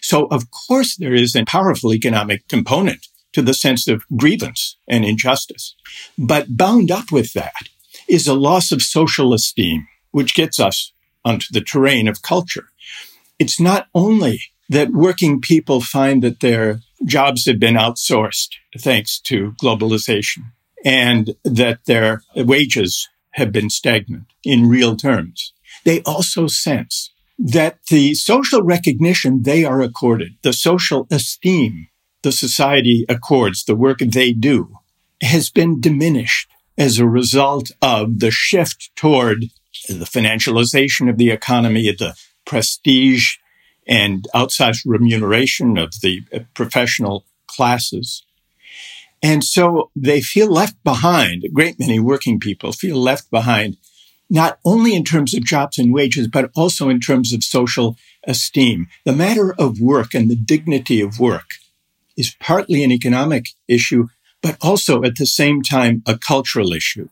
So 0.02 0.28
of 0.28 0.52
course 0.52 0.96
there 0.96 1.16
is 1.16 1.36
a 1.36 1.46
powerful 1.46 1.92
economic 1.92 2.48
component 2.48 3.08
to 3.34 3.42
the 3.42 3.56
sense 3.56 3.88
of 3.88 4.04
grievance 4.16 4.78
and 4.88 5.04
injustice. 5.04 5.76
But 6.16 6.56
bound 6.56 6.92
up 6.92 7.12
with 7.12 7.34
that 7.34 7.70
is 8.08 8.28
a 8.28 8.36
loss 8.36 8.72
of 8.72 8.84
social 8.84 9.34
esteem, 9.34 9.88
which 10.12 10.36
gets 10.36 10.60
us 10.60 10.94
onto 11.26 11.48
the 11.52 11.62
terrain 11.62 12.08
of 12.08 12.22
culture. 12.22 12.68
It's 13.40 13.60
not 13.60 13.88
only 13.96 14.40
that 14.70 14.92
working 14.92 15.42
people 15.42 15.82
find 15.82 16.22
that 16.22 16.42
their 16.42 16.82
jobs 17.04 17.48
have 17.48 17.60
been 17.60 17.76
outsourced 17.76 18.50
thanks 18.78 19.20
to 19.22 19.54
globalization 19.64 20.52
and 20.86 21.34
that 21.44 21.80
their 21.86 22.22
wages 22.36 23.10
have 23.32 23.52
been 23.52 23.72
stagnant 23.72 24.28
in 24.44 24.70
real 24.70 24.96
terms 24.96 25.54
they 25.88 26.02
also 26.02 26.48
sense 26.48 27.14
that 27.40 27.80
the 27.90 28.14
social 28.14 28.62
recognition 28.62 29.44
they 29.44 29.64
are 29.64 29.82
accorded, 29.82 30.34
the 30.42 30.52
social 30.52 31.08
esteem 31.10 31.88
the 32.24 32.32
society 32.34 33.06
accords 33.08 33.64
the 33.64 33.76
work 33.76 34.00
they 34.00 34.34
do 34.34 34.80
has 35.22 35.50
been 35.50 35.80
diminished 35.80 36.50
as 36.78 37.00
a 37.00 37.08
result 37.08 37.72
of 37.82 38.20
the 38.20 38.32
shift 38.32 38.92
toward 38.98 39.46
the 39.88 40.04
financialization 40.04 41.10
of 41.10 41.18
the 41.18 41.30
economy, 41.30 41.90
the 41.98 42.16
prestige 42.46 43.38
and 43.88 44.28
outsized 44.36 44.82
remuneration 44.86 45.78
of 45.78 45.94
the 46.02 46.22
uh, 46.34 46.40
professional 46.54 47.24
classes. 47.48 48.26
And 49.24 49.42
so 49.42 49.90
they 49.96 50.20
feel 50.20 50.52
left 50.52 50.84
behind. 50.84 51.46
A 51.46 51.50
great 51.50 51.80
many 51.80 51.98
working 51.98 52.42
people 52.42 52.74
feel 52.74 52.98
left 52.98 53.32
behind 53.32 53.78
not 54.30 54.60
only 54.66 54.96
in 54.96 55.04
terms 55.04 55.34
of 55.34 55.44
jobs 55.44 55.78
and 55.78 55.94
wages, 55.94 56.28
but 56.28 56.52
also 56.56 56.90
in 56.90 57.00
terms 57.00 57.34
of 57.34 57.44
social 57.44 57.98
esteem. 58.26 58.88
The 59.06 59.14
matter 59.14 59.56
of 59.58 59.80
work 59.80 60.14
and 60.14 60.30
the 60.30 60.36
dignity 60.36 61.02
of 61.02 61.20
work 61.20 61.52
is 62.18 62.36
partly 62.40 62.84
an 62.84 62.92
economic 62.92 63.50
issue, 63.68 64.08
but 64.42 64.58
also 64.62 65.04
at 65.04 65.18
the 65.18 65.26
same 65.26 65.62
time 65.62 66.04
a 66.06 66.18
cultural 66.18 66.74
issue. 66.74 67.10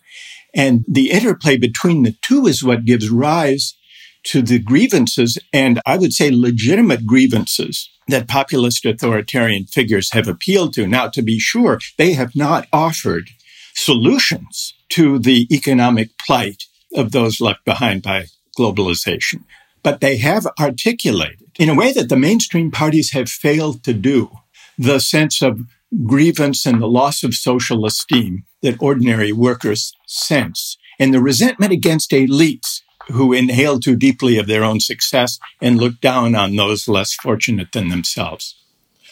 And 0.53 0.83
the 0.87 1.11
interplay 1.11 1.57
between 1.57 2.03
the 2.03 2.15
two 2.21 2.47
is 2.47 2.63
what 2.63 2.85
gives 2.85 3.09
rise 3.09 3.75
to 4.23 4.41
the 4.41 4.59
grievances, 4.59 5.37
and 5.53 5.79
I 5.85 5.97
would 5.97 6.11
say 6.11 6.31
legitimate 6.31 7.05
grievances 7.05 7.89
that 8.07 8.27
populist 8.27 8.85
authoritarian 8.85 9.65
figures 9.65 10.11
have 10.13 10.27
appealed 10.27 10.73
to. 10.73 10.87
Now, 10.87 11.09
to 11.09 11.21
be 11.21 11.39
sure, 11.39 11.79
they 11.97 12.13
have 12.13 12.35
not 12.35 12.67
offered 12.73 13.29
solutions 13.75 14.73
to 14.89 15.19
the 15.19 15.47
economic 15.53 16.17
plight 16.17 16.63
of 16.95 17.11
those 17.11 17.41
left 17.41 17.63
behind 17.65 18.01
by 18.01 18.25
globalization. 18.57 19.43
But 19.83 20.01
they 20.01 20.17
have 20.17 20.47
articulated 20.59 21.43
in 21.59 21.69
a 21.69 21.75
way 21.75 21.93
that 21.93 22.09
the 22.09 22.17
mainstream 22.17 22.71
parties 22.71 23.11
have 23.11 23.29
failed 23.29 23.83
to 23.83 23.93
do 23.93 24.31
the 24.77 24.99
sense 24.99 25.41
of 25.41 25.61
grievance 26.05 26.65
and 26.65 26.81
the 26.81 26.87
loss 26.87 27.23
of 27.23 27.33
social 27.33 27.85
esteem 27.85 28.43
that 28.61 28.81
ordinary 28.81 29.31
workers 29.31 29.93
sense 30.07 30.77
and 30.99 31.13
the 31.13 31.21
resentment 31.21 31.71
against 31.71 32.11
elites 32.11 32.81
who 33.11 33.33
inhale 33.33 33.79
too 33.79 33.95
deeply 33.95 34.37
of 34.37 34.47
their 34.47 34.63
own 34.63 34.79
success 34.79 35.39
and 35.61 35.77
look 35.77 36.01
down 36.01 36.35
on 36.35 36.55
those 36.55 36.87
less 36.87 37.13
fortunate 37.13 37.71
than 37.71 37.89
themselves. 37.89 38.55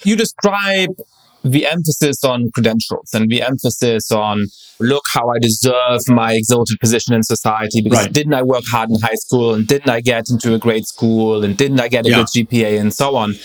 You 0.03 0.15
describe 0.15 0.97
the 1.43 1.65
emphasis 1.65 2.23
on 2.23 2.51
credentials 2.51 3.13
and 3.13 3.29
the 3.29 3.41
emphasis 3.41 4.11
on 4.11 4.45
look 4.79 5.03
how 5.13 5.29
I 5.29 5.39
deserve 5.39 6.01
my 6.07 6.33
exalted 6.33 6.79
position 6.79 7.13
in 7.13 7.23
society 7.23 7.81
because 7.81 8.05
right. 8.05 8.13
didn't 8.13 8.33
I 8.33 8.43
work 8.43 8.63
hard 8.67 8.89
in 8.89 8.99
high 8.99 9.15
school 9.15 9.53
and 9.53 9.67
didn't 9.67 9.89
I 9.89 10.01
get 10.01 10.29
into 10.29 10.53
a 10.53 10.59
great 10.59 10.85
school 10.85 11.43
and 11.43 11.57
didn't 11.57 11.79
I 11.79 11.87
get 11.87 12.05
a 12.05 12.09
yeah. 12.09 12.15
good 12.17 12.27
GPA 12.27 12.79
and 12.79 12.93
so 12.93 13.15
on 13.15 13.35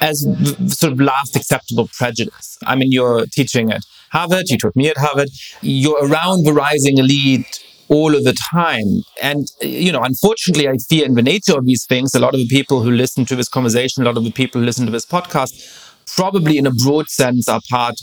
as 0.00 0.26
sort 0.66 0.92
of 0.92 1.00
last 1.00 1.36
acceptable 1.36 1.88
prejudice. 1.92 2.56
I 2.66 2.74
mean, 2.74 2.90
you're 2.90 3.26
teaching 3.26 3.70
at 3.70 3.82
Harvard, 4.10 4.48
you 4.48 4.56
taught 4.56 4.74
me 4.74 4.88
at 4.88 4.96
Harvard, 4.96 5.28
you're 5.60 6.06
around 6.06 6.44
the 6.44 6.52
rising 6.52 6.98
elite 6.98 7.62
all 7.88 8.14
of 8.14 8.24
the 8.24 8.32
time. 8.50 9.02
And, 9.20 9.48
you 9.60 9.92
know, 9.92 10.02
unfortunately, 10.02 10.68
I 10.68 10.76
fear 10.88 11.04
in 11.04 11.14
the 11.14 11.22
nature 11.22 11.58
of 11.58 11.66
these 11.66 11.84
things, 11.86 12.14
a 12.14 12.20
lot 12.20 12.34
of 12.34 12.40
the 12.40 12.46
people 12.46 12.82
who 12.82 12.90
listen 12.90 13.24
to 13.26 13.36
this 13.36 13.48
conversation, 13.48 14.02
a 14.02 14.06
lot 14.06 14.16
of 14.16 14.24
the 14.24 14.30
people 14.30 14.60
who 14.60 14.64
listen 14.64 14.86
to 14.86 14.92
this 14.92 15.04
podcast, 15.04 15.89
probably 16.14 16.58
in 16.58 16.66
a 16.66 16.70
broad 16.70 17.08
sense 17.08 17.48
are 17.48 17.60
part 17.70 17.96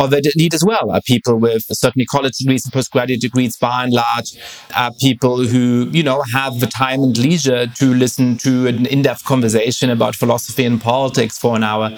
of 0.00 0.10
the 0.10 0.32
elite 0.34 0.54
as 0.54 0.64
well, 0.64 0.90
are 0.90 1.00
people 1.06 1.36
with 1.38 1.62
certainly 1.70 2.04
college 2.06 2.36
degrees 2.38 2.64
and 2.64 2.72
postgraduate 2.72 3.20
degrees 3.20 3.56
by 3.56 3.84
and 3.84 3.92
large, 3.92 4.36
are 4.76 4.90
people 5.00 5.46
who, 5.46 5.88
you 5.92 6.02
know, 6.02 6.22
have 6.32 6.58
the 6.58 6.66
time 6.66 7.02
and 7.02 7.16
leisure 7.16 7.66
to 7.66 7.94
listen 7.94 8.36
to 8.38 8.66
an 8.66 8.86
in-depth 8.86 9.24
conversation 9.24 9.90
about 9.90 10.16
philosophy 10.16 10.64
and 10.64 10.80
politics 10.80 11.38
for 11.38 11.54
an 11.54 11.62
hour. 11.62 11.96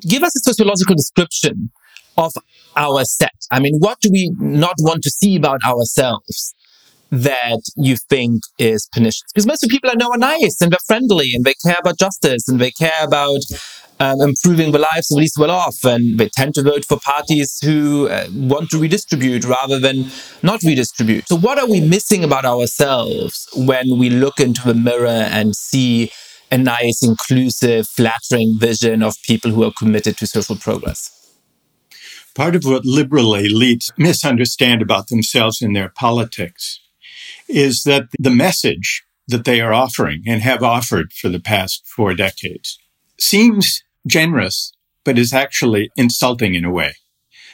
Give 0.00 0.22
us 0.24 0.34
a 0.36 0.40
sociological 0.40 0.96
description 0.96 1.70
of 2.18 2.32
our 2.76 3.04
set. 3.04 3.34
I 3.50 3.60
mean, 3.60 3.78
what 3.78 4.00
do 4.00 4.10
we 4.10 4.32
not 4.38 4.74
want 4.80 5.02
to 5.04 5.10
see 5.10 5.36
about 5.36 5.60
ourselves? 5.64 6.54
that 7.12 7.60
you 7.76 7.96
think 8.08 8.42
is 8.58 8.88
pernicious? 8.92 9.22
Because 9.32 9.46
most 9.46 9.62
of 9.62 9.68
the 9.68 9.74
people 9.74 9.90
I 9.90 9.94
know 9.94 10.10
are 10.10 10.18
nice 10.18 10.60
and 10.60 10.72
they're 10.72 10.78
friendly 10.86 11.32
and 11.34 11.44
they 11.44 11.54
care 11.64 11.76
about 11.78 11.98
justice 11.98 12.48
and 12.48 12.60
they 12.60 12.72
care 12.72 13.04
about 13.04 13.40
um, 13.98 14.20
improving 14.20 14.72
the 14.72 14.78
lives 14.78 15.10
of 15.10 15.16
the 15.16 15.20
least 15.20 15.38
well 15.38 15.50
off. 15.50 15.84
And 15.84 16.18
they 16.18 16.28
tend 16.28 16.54
to 16.54 16.62
vote 16.62 16.84
for 16.84 16.98
parties 16.98 17.58
who 17.62 18.08
uh, 18.08 18.26
want 18.34 18.70
to 18.70 18.78
redistribute 18.78 19.44
rather 19.44 19.78
than 19.78 20.06
not 20.42 20.62
redistribute. 20.62 21.28
So, 21.28 21.36
what 21.36 21.58
are 21.58 21.68
we 21.68 21.80
missing 21.80 22.24
about 22.24 22.44
ourselves 22.44 23.48
when 23.56 23.98
we 23.98 24.10
look 24.10 24.40
into 24.40 24.62
the 24.62 24.74
mirror 24.74 25.06
and 25.08 25.54
see 25.54 26.10
a 26.50 26.58
nice, 26.58 27.02
inclusive, 27.02 27.88
flattering 27.88 28.56
vision 28.58 29.02
of 29.02 29.16
people 29.22 29.50
who 29.50 29.64
are 29.64 29.72
committed 29.72 30.16
to 30.18 30.26
social 30.26 30.56
progress? 30.56 31.12
Part 32.34 32.54
of 32.54 32.64
what 32.64 32.84
liberal 32.84 33.30
elites 33.30 33.90
misunderstand 33.96 34.82
about 34.82 35.08
themselves 35.08 35.62
and 35.62 35.74
their 35.74 35.88
politics 35.88 36.80
is 37.48 37.82
that 37.84 38.08
the 38.18 38.30
message 38.30 39.04
that 39.28 39.44
they 39.44 39.60
are 39.60 39.72
offering 39.72 40.22
and 40.26 40.42
have 40.42 40.62
offered 40.62 41.12
for 41.12 41.28
the 41.28 41.40
past 41.40 41.86
four 41.86 42.14
decades 42.14 42.78
seems 43.18 43.82
generous, 44.06 44.72
but 45.04 45.18
is 45.18 45.32
actually 45.32 45.90
insulting 45.96 46.54
in 46.54 46.64
a 46.64 46.70
way. 46.70 46.94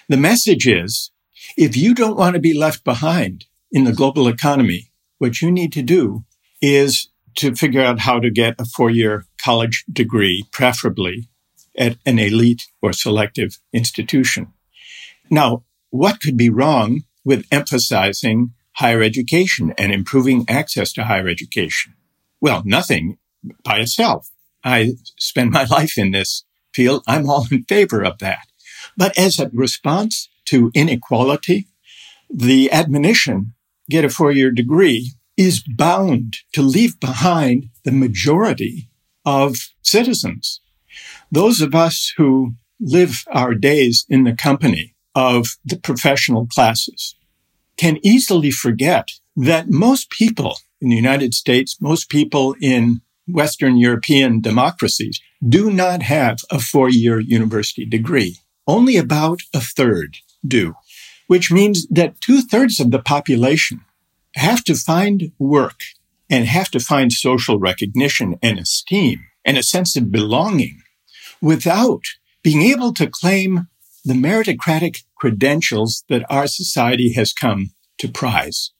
The 0.08 0.16
message 0.16 0.66
is 0.66 1.10
if 1.56 1.76
you 1.76 1.94
don't 1.94 2.16
want 2.16 2.34
to 2.34 2.40
be 2.40 2.54
left 2.54 2.84
behind 2.84 3.46
in 3.70 3.84
the 3.84 3.92
global 3.92 4.28
economy, 4.28 4.90
what 5.18 5.40
you 5.40 5.50
need 5.50 5.72
to 5.72 5.82
do 5.82 6.24
is 6.60 7.08
to 7.36 7.54
figure 7.54 7.82
out 7.82 8.00
how 8.00 8.18
to 8.18 8.30
get 8.30 8.60
a 8.60 8.64
four 8.64 8.90
year 8.90 9.24
college 9.42 9.84
degree, 9.90 10.44
preferably 10.52 11.28
at 11.76 11.96
an 12.04 12.18
elite 12.18 12.68
or 12.82 12.92
selective 12.92 13.58
institution. 13.72 14.52
Now, 15.30 15.64
what 15.90 16.20
could 16.20 16.36
be 16.36 16.50
wrong 16.50 17.04
with 17.24 17.46
emphasizing 17.50 18.52
higher 18.72 19.02
education 19.02 19.72
and 19.78 19.92
improving 19.92 20.44
access 20.48 20.92
to 20.94 21.04
higher 21.04 21.28
education? 21.28 21.94
Well, 22.40 22.62
nothing 22.64 23.18
by 23.64 23.78
itself. 23.78 24.30
I 24.64 24.94
spend 25.18 25.50
my 25.50 25.64
life 25.64 25.98
in 25.98 26.10
this 26.10 26.44
field. 26.72 27.02
I'm 27.06 27.28
all 27.28 27.46
in 27.50 27.64
favor 27.64 28.02
of 28.02 28.18
that. 28.18 28.46
But 28.96 29.16
as 29.18 29.38
a 29.38 29.50
response 29.52 30.28
to 30.46 30.70
inequality, 30.74 31.68
the 32.28 32.70
admonition, 32.70 33.54
get 33.90 34.04
a 34.04 34.10
four 34.10 34.32
year 34.32 34.50
degree, 34.50 35.12
is 35.36 35.62
bound 35.62 36.38
to 36.52 36.62
leave 36.62 37.00
behind 37.00 37.68
the 37.84 37.92
majority 37.92 38.88
of 39.24 39.56
citizens. 39.82 40.60
Those 41.30 41.60
of 41.60 41.74
us 41.74 42.12
who 42.16 42.54
live 42.80 43.24
our 43.32 43.54
days 43.54 44.04
in 44.08 44.24
the 44.24 44.34
company 44.34 44.94
of 45.14 45.56
the 45.64 45.78
professional 45.78 46.46
classes, 46.46 47.14
can 47.76 47.98
easily 48.02 48.50
forget 48.50 49.08
that 49.36 49.70
most 49.70 50.10
people 50.10 50.58
in 50.80 50.88
the 50.88 50.96
United 50.96 51.32
States, 51.32 51.76
most 51.80 52.10
people 52.10 52.54
in 52.60 53.00
Western 53.32 53.76
European 53.76 54.40
democracies 54.40 55.20
do 55.46 55.70
not 55.70 56.02
have 56.02 56.38
a 56.50 56.58
four 56.58 56.88
year 56.88 57.18
university 57.18 57.84
degree. 57.84 58.38
Only 58.66 58.96
about 58.96 59.40
a 59.54 59.60
third 59.60 60.18
do, 60.46 60.74
which 61.26 61.50
means 61.50 61.86
that 61.88 62.20
two 62.20 62.42
thirds 62.42 62.78
of 62.78 62.90
the 62.90 63.00
population 63.00 63.80
have 64.36 64.62
to 64.64 64.74
find 64.74 65.32
work 65.38 65.80
and 66.30 66.46
have 66.46 66.70
to 66.70 66.80
find 66.80 67.12
social 67.12 67.58
recognition 67.58 68.38
and 68.42 68.58
esteem 68.58 69.20
and 69.44 69.58
a 69.58 69.62
sense 69.62 69.96
of 69.96 70.12
belonging 70.12 70.82
without 71.40 72.04
being 72.42 72.62
able 72.62 72.94
to 72.94 73.06
claim 73.06 73.68
the 74.04 74.14
meritocratic 74.14 75.04
credentials 75.16 76.04
that 76.08 76.24
our 76.30 76.46
society 76.46 77.12
has 77.12 77.32
come 77.32 77.70
to 77.98 78.08
prize 78.08 78.72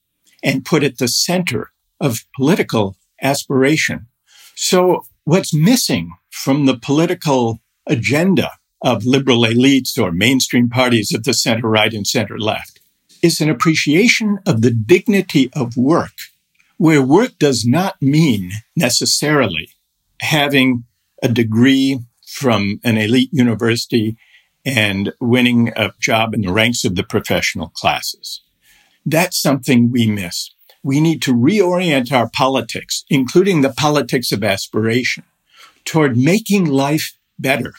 and 0.42 0.64
put 0.64 0.82
at 0.82 0.98
the 0.98 1.08
center 1.08 1.72
of 2.00 2.24
political 2.36 2.96
aspiration. 3.20 4.06
So 4.54 5.04
what's 5.24 5.54
missing 5.54 6.12
from 6.30 6.66
the 6.66 6.76
political 6.76 7.60
agenda 7.86 8.50
of 8.82 9.04
liberal 9.04 9.42
elites 9.42 9.98
or 9.98 10.10
mainstream 10.10 10.68
parties 10.68 11.14
of 11.14 11.24
the 11.24 11.34
center 11.34 11.68
right 11.68 11.92
and 11.92 12.06
center 12.06 12.38
left 12.38 12.80
is 13.22 13.40
an 13.40 13.48
appreciation 13.48 14.40
of 14.46 14.62
the 14.62 14.72
dignity 14.72 15.48
of 15.54 15.76
work, 15.76 16.12
where 16.76 17.02
work 17.02 17.38
does 17.38 17.64
not 17.64 18.00
mean 18.02 18.50
necessarily 18.76 19.70
having 20.20 20.84
a 21.22 21.28
degree 21.28 22.00
from 22.26 22.80
an 22.82 22.96
elite 22.96 23.30
university 23.32 24.16
and 24.64 25.12
winning 25.20 25.72
a 25.76 25.92
job 26.00 26.34
in 26.34 26.42
the 26.42 26.52
ranks 26.52 26.84
of 26.84 26.94
the 26.94 27.02
professional 27.04 27.68
classes. 27.68 28.42
That's 29.04 29.40
something 29.40 29.90
we 29.90 30.06
miss. 30.06 30.50
We 30.82 31.00
need 31.00 31.22
to 31.22 31.34
reorient 31.34 32.12
our 32.12 32.28
politics, 32.28 33.04
including 33.08 33.60
the 33.60 33.72
politics 33.72 34.32
of 34.32 34.42
aspiration, 34.42 35.24
toward 35.84 36.16
making 36.16 36.66
life 36.66 37.16
better 37.38 37.74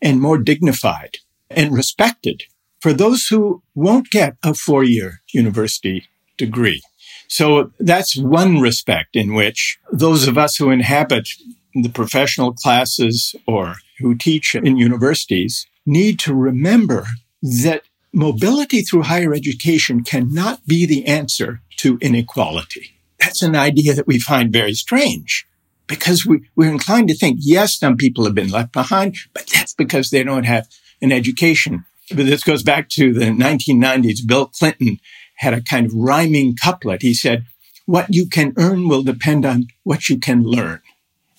and 0.00 0.20
more 0.20 0.38
dignified 0.38 1.18
and 1.50 1.74
respected 1.74 2.44
for 2.80 2.92
those 2.92 3.26
who 3.26 3.62
won't 3.74 4.10
get 4.10 4.36
a 4.42 4.54
four 4.54 4.84
year 4.84 5.22
university 5.32 6.08
degree. 6.36 6.82
So 7.28 7.72
that's 7.78 8.16
one 8.16 8.60
respect 8.60 9.14
in 9.14 9.34
which 9.34 9.78
those 9.92 10.26
of 10.26 10.38
us 10.38 10.56
who 10.56 10.70
inhabit 10.70 11.28
the 11.74 11.90
professional 11.90 12.52
classes 12.52 13.34
or 13.46 13.76
who 13.98 14.14
teach 14.14 14.54
in 14.54 14.76
universities 14.76 15.66
need 15.84 16.18
to 16.20 16.34
remember 16.34 17.06
that 17.42 17.82
mobility 18.12 18.82
through 18.82 19.02
higher 19.02 19.34
education 19.34 20.02
cannot 20.02 20.66
be 20.66 20.86
the 20.86 21.06
answer 21.06 21.60
to 21.76 21.98
inequality. 22.00 22.98
That's 23.18 23.42
an 23.42 23.56
idea 23.56 23.94
that 23.94 24.06
we 24.06 24.18
find 24.18 24.52
very 24.52 24.74
strange 24.74 25.46
because 25.86 26.24
we, 26.24 26.48
we're 26.54 26.70
inclined 26.70 27.08
to 27.08 27.16
think, 27.16 27.38
yes, 27.40 27.78
some 27.78 27.96
people 27.96 28.24
have 28.24 28.34
been 28.34 28.50
left 28.50 28.72
behind, 28.72 29.16
but 29.32 29.46
that's 29.52 29.74
because 29.74 30.10
they 30.10 30.22
don't 30.22 30.44
have 30.44 30.68
an 31.00 31.12
education. 31.12 31.84
But 32.10 32.26
this 32.26 32.42
goes 32.42 32.62
back 32.62 32.88
to 32.90 33.12
the 33.12 33.26
1990s. 33.26 34.26
Bill 34.26 34.46
Clinton 34.46 34.98
had 35.36 35.54
a 35.54 35.60
kind 35.60 35.86
of 35.86 35.92
rhyming 35.94 36.56
couplet. 36.56 37.02
He 37.02 37.14
said, 37.14 37.46
what 37.86 38.06
you 38.10 38.28
can 38.28 38.52
earn 38.56 38.88
will 38.88 39.02
depend 39.02 39.46
on 39.46 39.68
what 39.82 40.08
you 40.08 40.18
can 40.18 40.42
learn. 40.42 40.80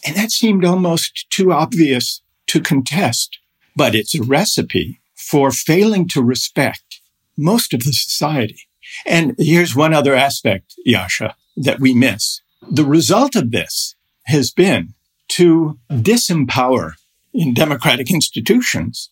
And 0.05 0.15
that 0.15 0.32
seemed 0.32 0.65
almost 0.65 1.29
too 1.29 1.51
obvious 1.51 2.21
to 2.47 2.62
contest, 2.62 3.38
but 3.75 3.93
it's 3.93 4.15
a 4.15 4.23
recipe 4.23 4.99
for 5.29 5.51
failing 5.51 6.07
to 6.07 6.23
respect 6.23 7.01
most 7.37 7.73
of 7.73 7.83
the 7.83 7.93
society. 7.93 8.67
And 9.05 9.35
here's 9.37 9.75
one 9.75 9.93
other 9.93 10.15
aspect, 10.15 10.73
Yascha, 10.87 11.33
that 11.55 11.79
we 11.79 11.93
miss. 11.93 12.41
The 12.71 12.85
result 12.85 13.35
of 13.35 13.51
this 13.51 13.95
has 14.25 14.51
been 14.51 14.93
to 15.29 15.77
disempower 15.91 16.93
in 17.33 17.53
democratic 17.53 18.09
institutions 18.11 19.09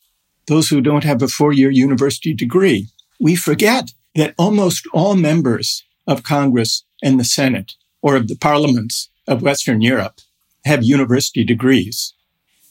those 0.47 0.69
who 0.69 0.81
don't 0.81 1.03
have 1.03 1.21
a 1.21 1.27
four 1.27 1.53
year 1.53 1.69
university 1.69 2.33
degree. 2.33 2.87
We 3.19 3.35
forget 3.35 3.91
that 4.15 4.33
almost 4.37 4.87
all 4.93 5.15
members 5.15 5.83
of 6.07 6.23
Congress 6.23 6.83
and 7.03 7.19
the 7.19 7.25
Senate 7.25 7.73
or 8.01 8.15
of 8.15 8.27
the 8.27 8.37
parliaments 8.37 9.09
of 9.27 9.41
Western 9.41 9.81
Europe 9.81 10.21
have 10.65 10.83
university 10.83 11.43
degrees. 11.43 12.13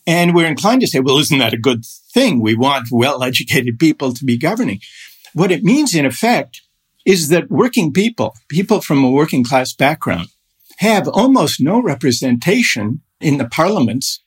And 0.06 0.34
we're 0.34 0.46
inclined 0.46 0.82
to 0.82 0.86
say, 0.86 1.00
well, 1.00 1.18
isn't 1.18 1.38
that 1.38 1.54
a 1.54 1.58
good 1.58 1.84
thing? 2.14 2.40
We 2.40 2.54
want 2.54 2.88
well 2.90 3.22
educated 3.22 3.78
people 3.78 4.12
to 4.14 4.24
be 4.24 4.38
governing. 4.38 4.80
What 5.34 5.50
it 5.50 5.64
means, 5.64 5.94
in 5.94 6.06
effect, 6.06 6.62
is 7.04 7.28
that 7.28 7.50
working 7.50 7.92
people, 7.92 8.34
people 8.48 8.80
from 8.80 9.04
a 9.04 9.10
working 9.10 9.44
class 9.44 9.72
background, 9.72 10.28
have 10.78 11.08
almost 11.08 11.60
no 11.60 11.80
representation 11.80 13.00
in 13.20 13.38
the 13.38 13.48
parliaments 13.48 14.22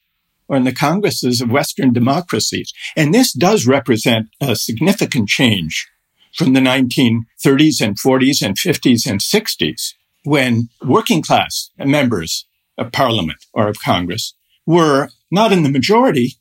or 0.48 0.58
in 0.58 0.63
the 0.63 0.74
Congresses 0.74 1.42
of 1.42 1.52
Western 1.52 1.94
democracies. 1.94 2.74
And 2.96 3.13
this 3.13 3.32
does 3.32 3.68
represent 3.68 4.30
a 4.42 4.56
significant 4.56 5.30
change 5.30 5.88
from 6.36 6.54
the 6.54 6.60
1930s 6.60 7.82
and 7.82 7.98
40s 7.98 8.42
and 8.42 8.58
50s 8.58 9.10
and 9.10 9.20
60s 9.20 9.94
when 10.24 10.70
working 10.84 11.22
class 11.22 11.70
members 11.78 12.46
of 12.78 12.92
parliament 12.92 13.46
or 13.54 13.68
of 13.68 13.80
Congress 13.80 14.34
were 14.65 15.10
not 15.32 15.52
in 15.52 15.63
the 15.63 15.70
majority, 15.70 16.36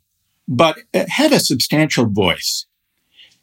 but 0.46 0.78
had 0.94 1.32
a 1.32 1.40
substantial 1.40 2.06
voice. 2.06 2.66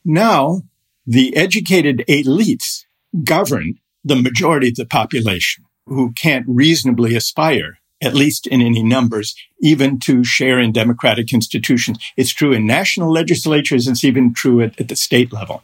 Now, 0.04 0.64
the 1.06 1.36
educated 1.36 2.04
elites 2.08 2.86
govern 3.24 3.80
the 4.04 4.16
majority 4.16 4.70
of 4.70 4.76
the 4.76 4.86
population 4.86 5.66
who 5.86 6.12
can't 6.14 6.46
reasonably 6.48 7.16
aspire, 7.16 7.80
at 8.02 8.14
least 8.14 8.48
in 8.48 8.62
any 8.62 8.84
numbers, 8.84 9.36
even 9.60 10.00
to 10.00 10.24
share 10.24 10.60
in 10.60 10.72
democratic 10.72 11.32
institutions. 11.32 11.98
It's 12.18 12.32
true 12.32 12.52
in 12.54 12.66
national 12.66 13.12
legislatures. 13.12 13.88
It's 13.88 14.04
even 14.04 14.34
true 14.34 14.62
at, 14.62 14.80
at 14.80 14.88
the 14.88 14.96
state 14.96 15.32
level. 15.32 15.64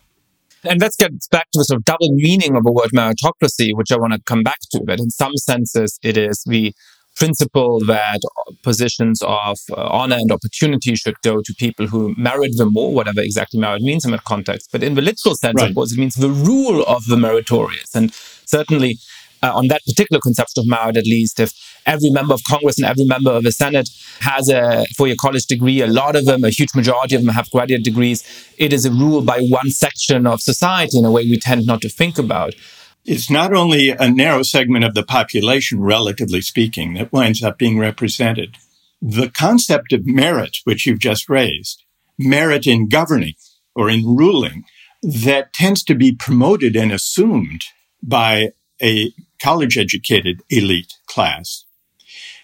And 0.63 0.79
let's 0.79 0.95
get 0.95 1.11
back 1.31 1.49
to 1.53 1.59
the 1.59 1.63
sort 1.63 1.79
of 1.79 1.85
double 1.85 2.11
meaning 2.11 2.55
of 2.55 2.63
the 2.63 2.71
word 2.71 2.91
meritocracy, 2.93 3.75
which 3.75 3.91
I 3.91 3.97
want 3.97 4.13
to 4.13 4.21
come 4.25 4.43
back 4.43 4.59
to. 4.71 4.83
But 4.85 4.99
in 4.99 5.09
some 5.09 5.35
senses, 5.35 5.99
it 6.03 6.17
is 6.17 6.43
the 6.45 6.73
principle 7.15 7.79
that 7.85 8.19
positions 8.63 9.21
of 9.21 9.57
uh, 9.71 9.87
honor 9.87 10.15
and 10.15 10.31
opportunity 10.31 10.95
should 10.95 11.19
go 11.21 11.41
to 11.41 11.53
people 11.57 11.87
who 11.87 12.15
merit 12.17 12.57
them 12.57 12.73
more, 12.73 12.93
whatever 12.93 13.21
exactly 13.21 13.59
merit 13.59 13.81
means 13.81 14.05
in 14.05 14.11
that 14.11 14.23
context. 14.23 14.69
But 14.71 14.83
in 14.83 14.95
the 14.95 15.01
literal 15.01 15.35
sense, 15.35 15.61
right. 15.61 15.69
of 15.69 15.75
course, 15.75 15.91
it 15.91 15.99
means 15.99 16.15
the 16.15 16.29
rule 16.29 16.83
of 16.83 17.05
the 17.07 17.17
meritorious. 17.17 17.93
And 17.95 18.13
certainly, 18.45 18.97
uh, 19.43 19.51
on 19.55 19.67
that 19.67 19.81
particular 19.85 20.19
conception 20.19 20.61
of 20.61 20.67
merit, 20.67 20.97
at 20.97 21.05
least, 21.05 21.39
if 21.39 21.51
every 21.85 22.09
member 22.11 22.33
of 22.33 22.41
Congress 22.47 22.77
and 22.77 22.85
every 22.85 23.05
member 23.05 23.31
of 23.31 23.43
the 23.43 23.51
Senate 23.51 23.89
has 24.19 24.49
a 24.49 24.85
four-year 24.95 25.15
college 25.19 25.45
degree, 25.45 25.81
a 25.81 25.87
lot 25.87 26.15
of 26.15 26.25
them, 26.25 26.43
a 26.43 26.49
huge 26.49 26.75
majority 26.75 27.15
of 27.15 27.23
them 27.23 27.33
have 27.33 27.49
graduate 27.49 27.83
degrees, 27.83 28.23
it 28.57 28.71
is 28.71 28.85
a 28.85 28.91
rule 28.91 29.21
by 29.21 29.39
one 29.39 29.71
section 29.71 30.27
of 30.27 30.41
society 30.41 30.97
in 30.97 31.05
a 31.05 31.11
way 31.11 31.23
we 31.23 31.39
tend 31.39 31.65
not 31.65 31.81
to 31.81 31.89
think 31.89 32.19
about. 32.19 32.53
It's 33.03 33.29
not 33.31 33.53
only 33.53 33.89
a 33.89 34.09
narrow 34.09 34.43
segment 34.43 34.85
of 34.85 34.93
the 34.93 35.03
population, 35.03 35.81
relatively 35.81 36.41
speaking, 36.41 36.93
that 36.93 37.11
winds 37.11 37.41
up 37.41 37.57
being 37.57 37.79
represented. 37.79 38.57
The 39.01 39.29
concept 39.29 39.91
of 39.91 40.05
merit, 40.05 40.57
which 40.65 40.85
you've 40.85 40.99
just 40.99 41.27
raised, 41.27 41.83
merit 42.19 42.67
in 42.67 42.89
governing 42.89 43.33
or 43.73 43.89
in 43.89 44.15
ruling, 44.15 44.65
that 45.01 45.51
tends 45.51 45.83
to 45.85 45.95
be 45.95 46.11
promoted 46.11 46.75
and 46.75 46.91
assumed 46.91 47.63
by 48.03 48.51
a 48.81 49.11
college 49.41 49.77
educated 49.77 50.41
elite 50.49 50.93
class 51.07 51.65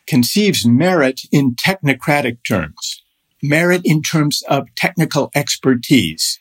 conceives 0.07 0.65
merit 0.65 1.21
in 1.31 1.53
technocratic 1.53 2.37
terms, 2.47 3.03
merit 3.43 3.81
in 3.83 4.01
terms 4.01 4.41
of 4.47 4.73
technical 4.75 5.29
expertise. 5.35 6.39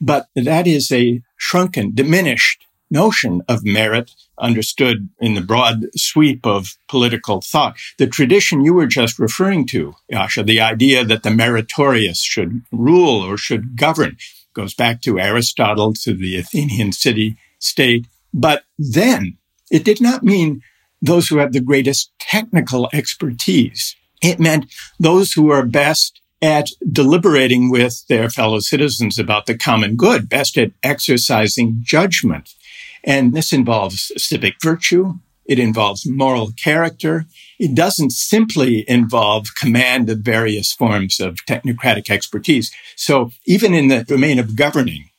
But 0.00 0.28
that 0.36 0.68
is 0.68 0.92
a 0.92 1.22
shrunken, 1.36 1.92
diminished 1.94 2.66
notion 2.90 3.42
of 3.48 3.64
merit 3.64 4.12
understood 4.38 5.08
in 5.20 5.34
the 5.34 5.40
broad 5.40 5.86
sweep 5.96 6.46
of 6.46 6.76
political 6.88 7.40
thought. 7.40 7.76
The 7.98 8.06
tradition 8.06 8.64
you 8.64 8.74
were 8.74 8.86
just 8.86 9.18
referring 9.18 9.66
to, 9.68 9.94
Yascha, 10.12 10.44
the 10.44 10.60
idea 10.60 11.04
that 11.04 11.22
the 11.22 11.30
meritorious 11.30 12.22
should 12.22 12.62
rule 12.72 13.22
or 13.22 13.36
should 13.36 13.76
govern 13.76 14.16
goes 14.54 14.74
back 14.74 15.00
to 15.02 15.20
Aristotle, 15.20 15.92
to 15.94 16.14
the 16.14 16.36
Athenian 16.36 16.92
city 16.92 17.36
state. 17.58 18.06
But 18.34 18.64
then 18.78 19.36
it 19.70 19.84
did 19.84 20.00
not 20.00 20.22
mean 20.22 20.62
those 21.00 21.28
who 21.28 21.38
have 21.38 21.52
the 21.52 21.60
greatest 21.60 22.10
technical 22.18 22.88
expertise. 22.92 23.96
It 24.22 24.38
meant 24.38 24.66
those 24.98 25.32
who 25.32 25.50
are 25.50 25.64
best 25.64 26.20
at 26.42 26.68
deliberating 26.90 27.70
with 27.70 28.06
their 28.08 28.30
fellow 28.30 28.60
citizens 28.60 29.18
about 29.18 29.46
the 29.46 29.56
common 29.56 29.96
good, 29.96 30.28
best 30.28 30.56
at 30.56 30.72
exercising 30.82 31.80
judgment. 31.82 32.54
And 33.04 33.34
this 33.34 33.52
involves 33.52 34.12
civic 34.16 34.54
virtue. 34.62 35.14
It 35.46 35.58
involves 35.58 36.06
moral 36.06 36.52
character. 36.52 37.26
It 37.58 37.74
doesn't 37.74 38.12
simply 38.12 38.88
involve 38.88 39.56
command 39.56 40.08
of 40.08 40.20
various 40.20 40.72
forms 40.72 41.18
of 41.18 41.38
technocratic 41.48 42.08
expertise. 42.10 42.70
So 42.96 43.30
even 43.46 43.74
in 43.74 43.88
the 43.88 44.04
domain 44.04 44.38
of 44.38 44.54
governing, 44.54 45.10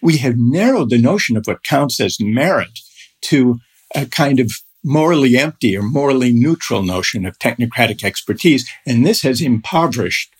we 0.00 0.18
have 0.18 0.36
narrowed 0.36 0.90
the 0.90 0.98
notion 0.98 1.36
of 1.36 1.46
what 1.46 1.64
counts 1.64 2.00
as 2.00 2.18
merit 2.20 2.80
to 3.22 3.58
a 3.94 4.06
kind 4.06 4.40
of 4.40 4.52
morally 4.84 5.36
empty 5.36 5.76
or 5.76 5.82
morally 5.82 6.32
neutral 6.32 6.82
notion 6.82 7.24
of 7.24 7.38
technocratic 7.38 8.04
expertise. 8.04 8.68
And 8.86 9.06
this 9.06 9.22
has 9.22 9.40
impoverished 9.40 10.34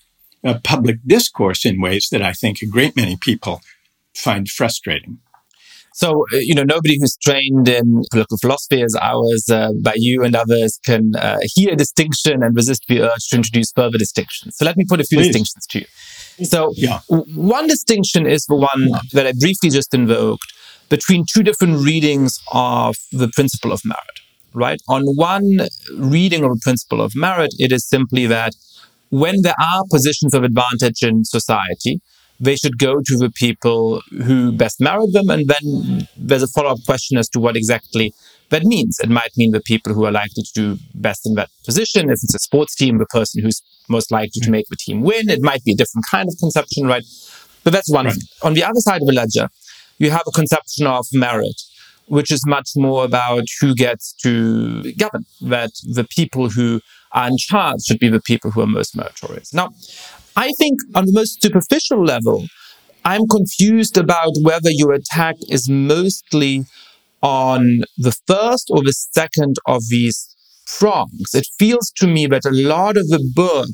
uh, 0.44 0.58
public 0.64 0.98
discourse 1.06 1.64
in 1.64 1.80
ways 1.80 2.08
that 2.10 2.22
I 2.22 2.32
think 2.32 2.60
a 2.60 2.66
great 2.66 2.96
many 2.96 3.16
people 3.16 3.60
find 4.14 4.48
frustrating. 4.48 5.18
So, 5.94 6.24
uh, 6.32 6.38
you 6.38 6.54
know, 6.54 6.62
nobody 6.62 6.98
who's 6.98 7.16
trained 7.16 7.68
in 7.68 8.02
political 8.10 8.38
philosophy 8.38 8.82
as 8.82 8.94
I 9.00 9.14
was 9.14 9.48
uh, 9.50 9.72
by 9.82 9.94
you 9.96 10.22
and 10.24 10.34
others 10.34 10.78
can 10.84 11.12
uh, 11.16 11.38
hear 11.42 11.72
a 11.72 11.76
distinction 11.76 12.42
and 12.42 12.54
resist 12.56 12.84
the 12.88 13.02
urge 13.02 13.28
to 13.28 13.36
introduce 13.36 13.72
further 13.72 13.98
distinctions. 13.98 14.56
So 14.56 14.64
let 14.64 14.76
me 14.76 14.84
put 14.88 15.00
a 15.00 15.04
few 15.04 15.18
Please. 15.18 15.28
distinctions 15.28 15.66
to 15.70 15.78
you. 15.80 16.46
So 16.46 16.72
yeah. 16.76 17.00
one 17.08 17.66
distinction 17.66 18.26
is 18.26 18.46
the 18.46 18.56
one 18.56 18.90
that 19.12 19.26
I 19.26 19.32
briefly 19.38 19.70
just 19.70 19.92
invoked 19.92 20.52
between 20.88 21.24
two 21.26 21.42
different 21.42 21.84
readings 21.84 22.40
of 22.52 22.96
the 23.12 23.28
principle 23.28 23.72
of 23.72 23.80
merit 23.84 24.20
right? 24.54 24.80
On 24.88 25.02
one 25.16 25.60
reading 25.96 26.44
of 26.44 26.50
a 26.50 26.56
principle 26.56 27.00
of 27.00 27.12
merit, 27.14 27.54
it 27.58 27.72
is 27.72 27.88
simply 27.88 28.26
that 28.26 28.54
when 29.10 29.42
there 29.42 29.54
are 29.60 29.84
positions 29.90 30.34
of 30.34 30.42
advantage 30.42 31.02
in 31.02 31.24
society, 31.24 32.00
they 32.42 32.56
should 32.56 32.76
go 32.76 32.96
to 32.96 33.16
the 33.16 33.30
people 33.30 34.02
who 34.24 34.50
best 34.50 34.80
merit 34.80 35.12
them. 35.12 35.30
And 35.30 35.46
then 35.46 36.08
there's 36.16 36.42
a 36.42 36.48
follow 36.48 36.70
up 36.70 36.84
question 36.84 37.16
as 37.16 37.28
to 37.30 37.40
what 37.40 37.56
exactly 37.56 38.12
that 38.50 38.64
means. 38.64 38.98
It 38.98 39.08
might 39.08 39.30
mean 39.36 39.52
the 39.52 39.60
people 39.60 39.94
who 39.94 40.04
are 40.04 40.10
likely 40.10 40.42
to 40.42 40.52
do 40.52 40.78
best 40.94 41.24
in 41.24 41.34
that 41.36 41.50
position. 41.64 42.10
If 42.10 42.18
it's 42.24 42.34
a 42.34 42.40
sports 42.40 42.74
team, 42.74 42.98
the 42.98 43.06
person 43.06 43.42
who's 43.42 43.62
most 43.88 44.10
likely 44.10 44.40
to 44.40 44.46
hmm. 44.46 44.52
make 44.52 44.66
the 44.68 44.76
team 44.76 45.02
win. 45.02 45.30
It 45.30 45.40
might 45.40 45.62
be 45.64 45.72
a 45.72 45.76
different 45.76 46.04
kind 46.10 46.28
of 46.28 46.34
conception, 46.40 46.88
right? 46.88 47.04
But 47.62 47.72
that's 47.72 47.90
one. 47.90 48.06
Right. 48.06 48.16
On 48.42 48.54
the 48.54 48.64
other 48.64 48.80
side 48.80 49.00
of 49.02 49.06
the 49.06 49.14
ledger, 49.14 49.48
you 49.98 50.10
have 50.10 50.24
a 50.26 50.32
conception 50.32 50.88
of 50.88 51.06
merit 51.12 51.62
which 52.06 52.32
is 52.32 52.44
much 52.46 52.70
more 52.76 53.04
about 53.04 53.44
who 53.60 53.74
gets 53.74 54.12
to 54.12 54.92
govern, 54.94 55.24
that 55.40 55.70
the 55.84 56.04
people 56.04 56.50
who 56.50 56.80
are 57.12 57.28
in 57.28 57.38
charge 57.38 57.80
should 57.86 57.98
be 57.98 58.08
the 58.08 58.20
people 58.20 58.50
who 58.50 58.60
are 58.60 58.66
most 58.66 58.96
meritorious. 58.96 59.54
Now, 59.54 59.70
I 60.36 60.52
think 60.58 60.80
on 60.94 61.06
the 61.06 61.12
most 61.12 61.42
superficial 61.42 62.02
level, 62.04 62.46
I'm 63.04 63.26
confused 63.26 63.98
about 63.98 64.32
whether 64.42 64.70
your 64.70 64.92
attack 64.92 65.36
is 65.48 65.68
mostly 65.68 66.64
on 67.22 67.82
the 67.98 68.16
first 68.26 68.68
or 68.70 68.82
the 68.82 68.92
second 68.92 69.56
of 69.66 69.82
these 69.88 70.34
prongs. 70.78 71.34
It 71.34 71.46
feels 71.58 71.90
to 71.96 72.06
me 72.06 72.26
that 72.26 72.44
a 72.44 72.50
lot 72.50 72.96
of 72.96 73.08
the 73.08 73.22
book 73.34 73.70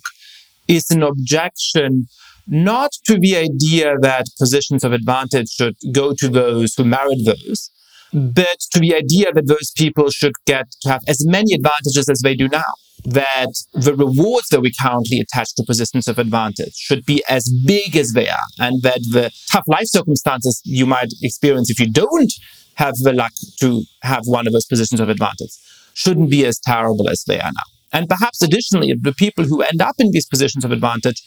is 0.66 0.90
an 0.90 1.02
objection 1.02 2.06
not 2.46 2.92
to 3.04 3.18
the 3.18 3.36
idea 3.36 3.94
that 4.00 4.26
positions 4.38 4.82
of 4.82 4.92
advantage 4.92 5.50
should 5.50 5.76
go 5.92 6.14
to 6.14 6.28
those 6.28 6.74
who 6.74 6.84
merit 6.84 7.18
those, 7.24 7.70
but 8.12 8.58
to 8.72 8.80
the 8.80 8.94
idea 8.94 9.32
that 9.32 9.46
those 9.46 9.70
people 9.76 10.10
should 10.10 10.32
get 10.46 10.66
to 10.82 10.88
have 10.88 11.02
as 11.06 11.26
many 11.26 11.52
advantages 11.52 12.08
as 12.08 12.20
they 12.20 12.34
do 12.34 12.48
now. 12.48 12.72
That 13.04 13.52
the 13.72 13.94
rewards 13.94 14.48
that 14.48 14.60
we 14.60 14.72
currently 14.82 15.20
attach 15.20 15.54
to 15.54 15.62
positions 15.62 16.08
of 16.08 16.18
advantage 16.18 16.74
should 16.74 17.04
be 17.06 17.22
as 17.28 17.48
big 17.64 17.96
as 17.96 18.12
they 18.12 18.28
are, 18.28 18.48
and 18.58 18.82
that 18.82 19.00
the 19.12 19.30
tough 19.50 19.64
life 19.66 19.86
circumstances 19.86 20.60
you 20.64 20.84
might 20.84 21.12
experience 21.22 21.70
if 21.70 21.78
you 21.78 21.90
don't 21.90 22.32
have 22.74 22.96
the 22.96 23.12
luck 23.12 23.32
to 23.60 23.82
have 24.02 24.22
one 24.26 24.46
of 24.46 24.52
those 24.52 24.66
positions 24.66 25.00
of 25.00 25.08
advantage 25.08 25.50
shouldn't 25.94 26.30
be 26.30 26.44
as 26.44 26.58
terrible 26.58 27.08
as 27.08 27.24
they 27.24 27.40
are 27.40 27.52
now. 27.52 27.62
And 27.92 28.08
perhaps 28.08 28.42
additionally, 28.42 28.94
the 29.00 29.12
people 29.12 29.44
who 29.44 29.62
end 29.62 29.80
up 29.80 29.96
in 29.98 30.10
these 30.10 30.26
positions 30.26 30.64
of 30.64 30.72
advantage 30.72 31.22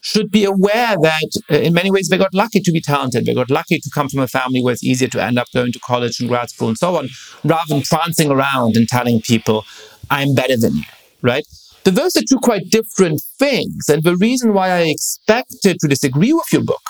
should 0.00 0.30
be 0.30 0.44
aware 0.44 0.96
that 1.00 1.30
uh, 1.50 1.56
in 1.56 1.72
many 1.72 1.90
ways 1.90 2.08
they 2.08 2.18
got 2.18 2.34
lucky 2.34 2.60
to 2.60 2.72
be 2.72 2.80
talented. 2.80 3.24
They 3.24 3.34
got 3.34 3.50
lucky 3.50 3.78
to 3.78 3.90
come 3.94 4.08
from 4.08 4.20
a 4.20 4.26
family 4.26 4.60
where 4.62 4.72
it's 4.72 4.82
easier 4.82 5.08
to 5.08 5.22
end 5.22 5.38
up 5.38 5.46
going 5.54 5.72
to 5.72 5.78
college 5.78 6.18
and 6.20 6.28
grad 6.28 6.50
school 6.50 6.68
and 6.68 6.76
so 6.76 6.96
on, 6.96 7.08
rather 7.44 7.68
than 7.68 7.82
prancing 7.82 8.30
around 8.30 8.76
and 8.76 8.88
telling 8.88 9.20
people, 9.20 9.64
I'm 10.10 10.34
better 10.34 10.56
than 10.56 10.74
you, 10.74 10.84
right? 11.22 11.44
But 11.84 11.94
those 11.94 12.16
are 12.16 12.22
two 12.28 12.38
quite 12.38 12.70
different 12.70 13.22
things. 13.38 13.88
And 13.88 14.02
the 14.02 14.16
reason 14.16 14.54
why 14.54 14.70
I 14.70 14.82
expected 14.82 15.78
to 15.80 15.88
disagree 15.88 16.32
with 16.32 16.46
your 16.52 16.62
book, 16.62 16.82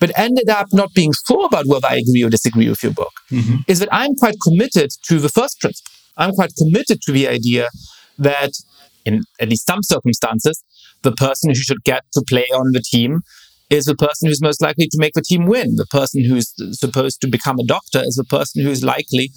but 0.00 0.10
ended 0.18 0.48
up 0.48 0.68
not 0.72 0.94
being 0.94 1.12
sure 1.26 1.46
about 1.46 1.66
whether 1.66 1.86
I 1.86 1.96
agree 1.96 2.22
or 2.24 2.30
disagree 2.30 2.68
with 2.68 2.82
your 2.82 2.92
book, 2.92 3.12
mm-hmm. 3.30 3.56
is 3.68 3.78
that 3.80 3.88
I'm 3.92 4.14
quite 4.14 4.36
committed 4.42 4.90
to 5.08 5.18
the 5.18 5.28
first 5.28 5.60
principle. 5.60 5.92
I'm 6.16 6.32
quite 6.32 6.52
committed 6.56 7.00
to 7.02 7.12
the 7.12 7.28
idea 7.28 7.68
that 8.18 8.52
in 9.04 9.22
at 9.40 9.48
least 9.48 9.66
some 9.66 9.82
circumstances, 9.82 10.62
the 11.02 11.12
person 11.12 11.50
who 11.50 11.54
should 11.56 11.84
get 11.84 12.04
to 12.12 12.22
play 12.26 12.46
on 12.54 12.72
the 12.72 12.80
team 12.80 13.20
is 13.70 13.86
the 13.86 13.94
person 13.94 14.28
who's 14.28 14.42
most 14.42 14.60
likely 14.60 14.86
to 14.86 14.98
make 14.98 15.14
the 15.14 15.22
team 15.22 15.46
win. 15.46 15.76
The 15.76 15.86
person 15.86 16.24
who's 16.24 16.52
supposed 16.78 17.20
to 17.22 17.28
become 17.28 17.58
a 17.58 17.64
doctor 17.64 18.02
is 18.04 18.14
the 18.14 18.24
person 18.24 18.62
who's 18.62 18.84
likely 18.84 19.30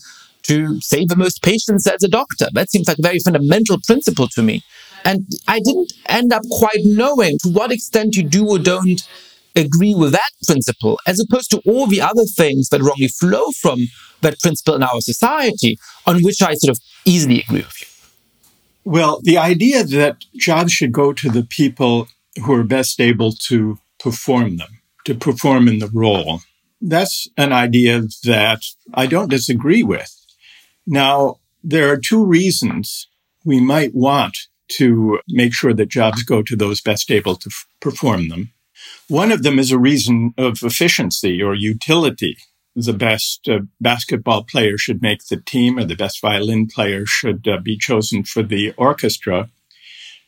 to 0.48 0.80
save 0.82 1.10
the 1.10 1.16
most 1.16 1.42
patients 1.42 1.88
as 1.88 2.04
a 2.04 2.08
doctor. 2.08 2.48
That 2.54 2.70
seems 2.70 2.88
like 2.88 3.00
a 3.00 3.02
very 3.02 3.20
fundamental 3.20 3.78
principle 3.86 4.28
to 4.30 4.42
me. 4.42 4.64
And 5.04 5.28
I 5.48 5.60
didn't 5.60 5.94
end 6.08 6.34
up 6.34 6.44
quite 6.50 6.84
knowing 6.84 7.38
to 7.44 7.50
what 7.50 7.72
extent 7.72 8.16
you 8.16 8.24
do 8.24 8.48
or 8.48 8.60
don't 8.60 9.08
agree 9.56 9.96
with 9.96 10.12
that 10.12 10.32
principle, 10.46 11.00
as 11.08 11.20
opposed 11.20 11.52
to 11.52 11.62
all 11.66 11.88
the 11.88 12.02
other 12.02 12.26
things 12.36 12.70
that 12.70 12.82
wrongly 12.82 13.08
flow 13.08 13.52
from 13.62 13.88
that 14.22 14.40
principle 14.40 14.76
in 14.76 14.84
our 14.84 15.02
society, 15.02 15.78
on 16.06 16.22
which 16.22 16.42
I 16.42 16.56
sort 16.56 16.76
of 16.76 16.80
easily 17.06 17.42
agree 17.42 17.62
with 17.62 17.82
you. 17.82 17.88
Well, 18.84 19.20
the 19.24 19.38
idea 19.38 19.84
that 19.84 20.26
jobs 20.36 20.72
should 20.72 20.92
go 20.92 21.14
to 21.14 21.30
the 21.30 21.44
people 21.44 22.08
who 22.44 22.54
are 22.54 22.64
best 22.64 23.00
able 23.00 23.32
to 23.48 23.80
perform 24.00 24.58
them, 24.58 24.80
to 25.06 25.16
perform 25.16 25.68
in 25.68 25.80
the 25.80 25.90
role, 25.94 26.42
that's 26.82 27.28
an 27.38 27.54
idea 27.54 28.02
that 28.24 28.64
I 28.94 29.08
don't 29.08 29.30
disagree 29.30 29.84
with. 29.84 30.12
Now, 30.86 31.40
there 31.64 31.92
are 31.92 31.98
two 31.98 32.24
reasons 32.24 33.08
we 33.44 33.60
might 33.60 33.94
want 33.94 34.38
to 34.68 35.20
make 35.28 35.54
sure 35.54 35.74
that 35.74 35.90
jobs 35.90 36.24
go 36.24 36.42
to 36.42 36.56
those 36.56 36.82
best 36.82 37.12
able 37.12 37.36
to 37.36 37.50
f- 37.50 37.68
perform 37.80 38.30
them. 38.30 38.52
One 39.08 39.32
of 39.32 39.44
them 39.44 39.60
is 39.60 39.72
a 39.72 39.80
reason 39.80 40.34
of 40.38 40.64
efficiency 40.64 41.42
or 41.42 41.54
utility. 41.54 42.38
The 42.76 42.94
best 42.94 43.48
uh, 43.48 43.60
basketball 43.80 44.44
player 44.44 44.78
should 44.78 45.02
make 45.02 45.26
the 45.26 45.38
team, 45.38 45.78
or 45.80 45.86
the 45.86 45.96
best 45.96 46.22
violin 46.22 46.68
player 46.68 47.06
should 47.06 47.48
uh, 47.48 47.58
be 47.58 47.78
chosen 47.78 48.24
for 48.24 48.44
the 48.44 48.74
orchestra, 48.78 49.50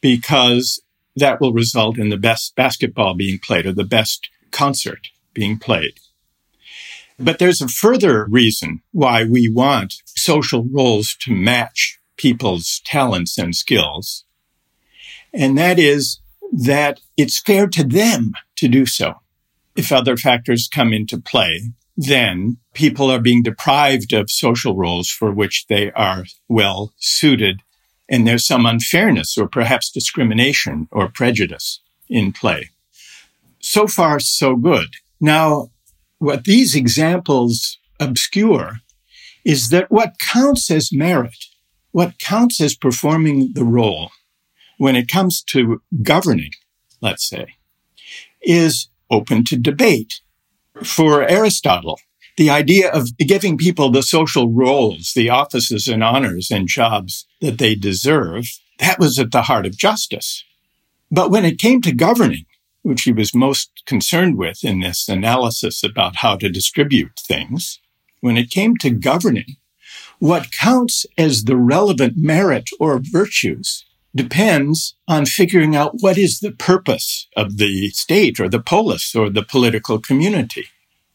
because 0.02 0.82
that 1.15 1.41
will 1.41 1.54
result 1.54 1.98
in 1.98 2.10
the 2.10 2.17
best 2.17 2.56
basketball 2.56 3.15
being 3.15 3.39
played 3.39 3.65
or 3.65 3.74
the 3.74 3.84
best 3.84 4.30
concert 4.52 5.10
being 5.34 5.58
played. 5.58 6.00
But 7.19 7.39
there's 7.39 7.62
a 7.62 7.67
further 7.67 8.25
reason 8.30 8.82
why 8.91 9.23
we 9.23 9.49
want 9.49 9.95
social 10.06 10.67
roles 10.71 11.15
to 11.21 11.32
match 11.34 11.99
people's 12.15 12.82
talents 12.86 13.38
and 13.38 13.56
skills. 13.56 14.25
And 15.34 15.58
that 15.58 15.80
is 15.80 16.19
that 16.51 16.99
it's 17.17 17.39
fair 17.39 17.67
to 17.67 17.84
them 17.84 18.34
to 18.58 18.67
do 18.67 18.86
so. 18.86 19.15
If 19.75 19.91
other 19.91 20.17
factors 20.17 20.69
come 20.71 20.93
into 20.93 21.19
play, 21.19 21.71
then 21.95 22.58
people 22.73 23.12
are 23.12 23.19
being 23.19 23.43
deprived 23.43 24.13
of 24.13 24.30
social 24.30 24.75
roles 24.75 25.10
for 25.10 25.32
which 25.32 25.65
they 25.67 25.91
are 25.91 26.25
well 26.47 26.93
suited. 26.97 27.62
And 28.08 28.27
there's 28.27 28.45
some 28.45 28.65
unfairness 28.65 29.38
or 29.38 29.47
perhaps 29.47 29.91
discrimination 29.91 30.88
or 30.91 31.10
prejudice 31.10 31.82
in 32.08 32.32
play. 32.32 32.69
So 33.60 33.88
far, 33.88 34.19
so 34.19 34.56
good. 34.56 34.88
Now, 35.19 35.71
what 36.19 36.43
these 36.43 36.75
examples 36.75 37.77
obscure 37.99 38.77
is 39.45 39.69
that 39.69 39.91
what 39.91 40.19
counts 40.19 40.69
as 40.69 40.91
merit, 40.91 41.45
what 41.91 42.19
counts 42.19 42.60
as 42.60 42.75
performing 42.75 43.53
the 43.53 43.63
role 43.63 44.12
when 44.77 44.95
it 44.95 45.08
comes 45.08 45.41
to 45.41 45.82
governing, 46.03 46.51
let's 47.01 47.27
say, 47.27 47.56
is 48.41 48.89
open 49.10 49.43
to 49.45 49.58
debate. 49.58 50.21
For 50.84 51.27
Aristotle, 51.27 51.99
the 52.36 52.51
idea 52.51 52.91
of 52.91 53.17
giving 53.17 53.58
people 53.58 53.91
the 53.91 54.03
social 54.03 54.51
roles, 54.51 55.13
the 55.15 55.30
offices 55.30 55.88
and 55.88 56.03
honors 56.03 56.51
and 56.51 56.67
jobs 56.67 57.25
that 57.41 57.58
they 57.58 57.73
deserve, 57.73 58.45
that 58.77 58.99
was 58.99 59.17
at 59.17 59.32
the 59.32 59.43
heart 59.43 59.65
of 59.65 59.77
justice. 59.77 60.43
But 61.10 61.32
when 61.32 61.45
it 61.45 61.58
came 61.58 61.82
to 61.82 61.91
governing, 61.91 62.45
which 62.81 63.03
he 63.03 63.11
was 63.11 63.35
most 63.35 63.83
concerned 63.85 64.37
with 64.37 64.63
in 64.63 64.79
this 64.79 65.09
analysis 65.09 65.83
about 65.83 66.17
how 66.17 66.35
to 66.37 66.49
distribute 66.49 67.19
things, 67.19 67.79
when 68.21 68.37
it 68.37 68.49
came 68.49 68.77
to 68.77 68.89
governing, 68.89 69.57
what 70.19 70.51
counts 70.51 71.05
as 71.17 71.43
the 71.43 71.55
relevant 71.55 72.13
merit 72.17 72.69
or 72.79 72.99
virtues 72.99 73.85
depends 74.15 74.95
on 75.07 75.25
figuring 75.25 75.75
out 75.75 76.01
what 76.01 76.17
is 76.17 76.39
the 76.39 76.51
purpose 76.51 77.27
of 77.35 77.57
the 77.57 77.89
state 77.89 78.39
or 78.39 78.49
the 78.49 78.61
polis 78.61 79.15
or 79.15 79.29
the 79.29 79.43
political 79.43 79.99
community. 79.99 80.65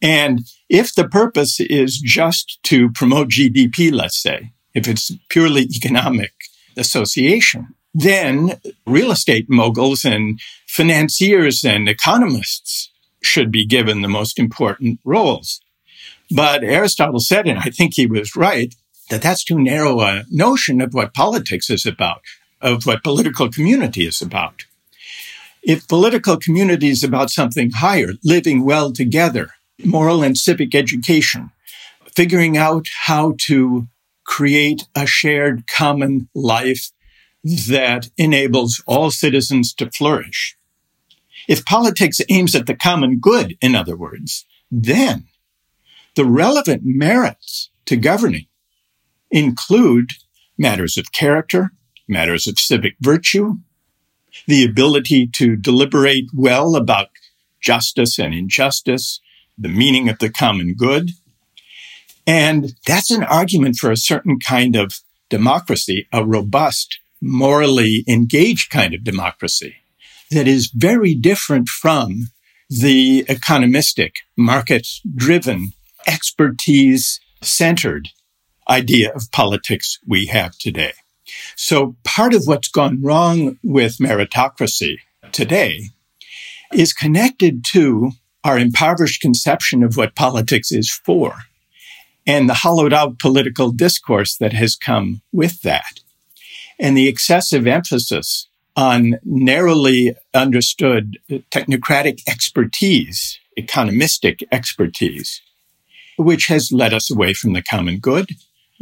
And 0.01 0.40
if 0.68 0.94
the 0.94 1.09
purpose 1.09 1.61
is 1.61 1.98
just 1.98 2.62
to 2.64 2.90
promote 2.90 3.29
GDP, 3.29 3.92
let's 3.92 4.20
say, 4.20 4.53
if 4.75 4.88
it's 4.88 5.12
purely 5.29 5.62
economic 5.62 6.33
association, 6.77 7.75
then 7.94 8.61
real 8.87 9.11
estate 9.11 9.46
moguls 9.48 10.05
and 10.05 10.40
financiers 10.73 11.65
and 11.65 11.89
economists 11.89 12.91
should 13.23 13.53
be 13.53 13.67
given 13.67 14.01
the 14.01 14.09
most 14.09 14.39
important 14.39 14.99
roles. 15.05 15.61
But 16.31 16.65
Aristotle 16.65 17.21
said, 17.21 17.47
and 17.47 17.59
I 17.59 17.71
think 17.71 17.95
he 17.95 18.07
was 18.07 18.35
right, 18.35 18.75
that 19.11 19.21
that's 19.21 19.45
too 19.45 19.59
narrow 19.59 20.01
a 20.01 20.25
notion 20.31 20.81
of 20.81 20.95
what 20.95 21.15
politics 21.15 21.69
is 21.69 21.85
about 21.85 22.23
of 22.63 22.87
what 22.87 23.03
political 23.03 23.51
community 23.51 24.07
is 24.07 24.23
about. 24.23 24.65
If 25.63 25.89
political 25.89 26.37
community 26.37 26.89
is 26.89 27.05
about 27.05 27.31
something 27.31 27.73
higher, 27.73 28.13
living 28.25 28.65
well 28.65 28.93
together, 28.93 29.51
moral 29.85 30.23
and 30.23 30.39
civic 30.39 30.75
education, 30.75 31.51
figuring 32.15 32.57
out 32.57 32.87
how 33.05 33.35
to 33.47 33.89
create 34.25 34.87
a 34.95 35.07
shared 35.07 35.67
common 35.67 36.29
life 36.35 36.93
that 37.45 38.11
enables 38.17 38.83
all 38.87 39.11
citizens 39.11 39.75
to 39.75 39.91
flourish. 39.91 40.57
If 41.49 41.65
politics 41.65 42.21
aims 42.29 42.55
at 42.55 42.67
the 42.67 42.75
common 42.75 43.19
good, 43.19 43.57
in 43.61 43.75
other 43.75 43.97
words, 43.97 44.47
then 44.71 45.27
the 46.15 46.25
relevant 46.25 46.83
merits 46.85 47.71
to 47.87 47.97
governing 47.97 48.47
include 49.31 50.13
matters 50.59 50.97
of 50.97 51.13
character, 51.13 51.71
matters 52.07 52.47
of 52.47 52.59
civic 52.59 52.95
virtue, 53.01 53.57
the 54.47 54.65
ability 54.65 55.27
to 55.27 55.57
deliberate 55.57 56.27
well 56.35 56.77
about 56.77 57.09
justice 57.61 58.19
and 58.19 58.35
injustice, 58.35 59.21
the 59.59 59.69
meaning 59.69 60.09
of 60.09 60.19
the 60.19 60.31
common 60.31 60.75
good. 60.75 61.11
And 62.27 62.75
that's 62.87 63.11
an 63.11 63.25
argument 63.25 63.77
for 63.77 63.91
a 63.91 63.97
certain 63.97 64.39
kind 64.39 64.77
of 64.77 65.01
democracy, 65.29 66.07
a 66.13 66.25
robust, 66.25 66.99
morally 67.21 68.05
engaged 68.09 68.71
kind 68.71 68.95
of 68.95 69.05
democracy 69.05 69.82
that 70.33 70.49
is 70.49 70.71
very 70.75 71.14
different 71.14 71.68
from 71.68 72.29
the 72.68 73.25
economistic, 73.25 74.16
market 74.37 74.87
driven, 75.14 75.73
expertise 76.07 77.21
centered 77.42 78.09
idea 78.68 79.12
of 79.12 79.31
politics 79.31 79.99
we 80.07 80.27
have 80.27 80.57
today. 80.59 80.92
So 81.57 81.97
part 82.05 82.35
of 82.35 82.47
what's 82.47 82.68
gone 82.68 83.03
wrong 83.03 83.59
with 83.62 83.99
meritocracy 83.99 84.97
today 85.33 85.90
is 86.73 86.92
connected 86.92 87.64
to 87.73 88.12
our 88.45 88.59
impoverished 88.59 89.21
conception 89.21 89.83
of 89.83 89.97
what 89.97 90.14
politics 90.14 90.73
is 90.73 90.90
for 90.90 91.35
and 92.27 92.49
the 92.49 92.55
hollowed 92.55 92.92
out 92.92 93.18
political 93.18 93.71
discourse 93.71 94.37
that 94.37 94.53
has 94.53 94.77
come 94.77 95.23
with 95.33 95.62
that 95.62 96.01
and 96.79 96.97
the 96.97 97.09
excessive 97.09 97.66
emphasis 97.66 98.49
on 98.77 99.17
narrowly 99.25 100.15
understood 100.35 101.19
technocratic 101.51 102.23
expertise, 102.29 103.39
economistic 103.59 104.43
expertise, 104.51 105.43
which 106.17 106.47
has 106.47 106.73
led 106.73 106.95
us 106.95 107.11
away 107.11 107.35
from 107.35 107.53
the 107.53 107.63
common 107.63 107.99
good 107.99 108.31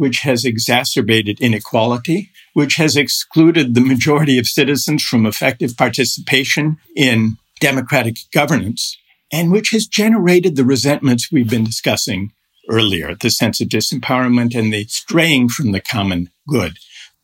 which 0.01 0.21
has 0.21 0.47
exacerbated 0.47 1.39
inequality, 1.43 2.31
which 2.55 2.77
has 2.77 2.97
excluded 2.97 3.75
the 3.75 3.83
majority 3.83 4.39
of 4.39 4.47
citizens 4.47 5.03
from 5.05 5.27
effective 5.27 5.77
participation 5.77 6.79
in 6.97 7.37
democratic 7.61 8.17
governance, 8.33 8.97
and 9.31 9.53
which 9.53 9.73
has 9.73 9.87
generated 9.87 10.57
the 10.57 10.65
resentments 10.65 11.31
we've 11.31 11.51
been 11.51 11.65
discussing 11.65 12.33
earlier, 12.71 13.15
the 13.15 13.29
sense 13.29 13.61
of 13.61 13.69
disempowerment 13.69 14.59
and 14.59 14.73
the 14.73 14.85
straying 14.85 15.51
from 15.51 15.73
the 15.73 15.83
common 15.83 16.31
good. 16.49 16.79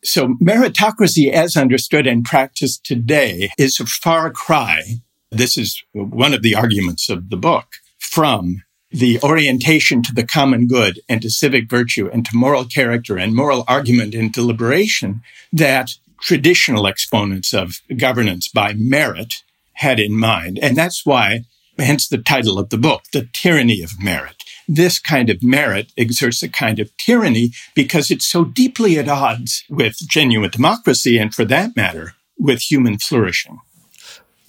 So 0.06 0.36
meritocracy 0.40 1.32
as 1.32 1.56
understood 1.56 2.06
and 2.06 2.24
practiced 2.24 2.84
today 2.84 3.50
is 3.58 3.80
a 3.80 3.86
far 3.86 4.30
cry. 4.30 5.00
This 5.32 5.56
is 5.56 5.82
one 5.92 6.32
of 6.32 6.42
the 6.42 6.54
arguments 6.54 7.10
of 7.10 7.28
the 7.28 7.36
book 7.36 7.66
from 7.98 8.62
the 8.92 9.18
orientation 9.22 10.04
to 10.04 10.14
the 10.14 10.24
common 10.24 10.68
good 10.68 11.00
and 11.08 11.20
to 11.22 11.28
civic 11.28 11.68
virtue 11.68 12.08
and 12.08 12.24
to 12.24 12.36
moral 12.36 12.64
character 12.64 13.18
and 13.18 13.34
moral 13.34 13.64
argument 13.66 14.14
and 14.14 14.32
deliberation 14.32 15.22
that 15.52 15.90
traditional 16.20 16.86
exponents 16.86 17.52
of 17.52 17.80
governance 17.96 18.46
by 18.46 18.74
merit 18.74 19.42
had 19.72 19.98
in 19.98 20.16
mind. 20.16 20.60
And 20.62 20.76
that's 20.76 21.04
why, 21.04 21.40
hence 21.78 22.06
the 22.06 22.18
title 22.18 22.60
of 22.60 22.70
the 22.70 22.78
book, 22.78 23.02
The 23.12 23.28
Tyranny 23.32 23.82
of 23.82 24.00
Merit. 24.00 24.44
This 24.68 24.98
kind 24.98 25.30
of 25.30 25.42
merit 25.42 25.92
exerts 25.96 26.42
a 26.42 26.48
kind 26.48 26.78
of 26.78 26.94
tyranny 26.96 27.52
because 27.74 28.10
it's 28.10 28.26
so 28.26 28.44
deeply 28.44 28.98
at 28.98 29.08
odds 29.08 29.64
with 29.70 29.96
genuine 30.08 30.50
democracy 30.50 31.18
and 31.18 31.34
for 31.34 31.44
that 31.44 31.76
matter, 31.76 32.14
with 32.38 32.60
human 32.60 32.98
flourishing. 32.98 33.58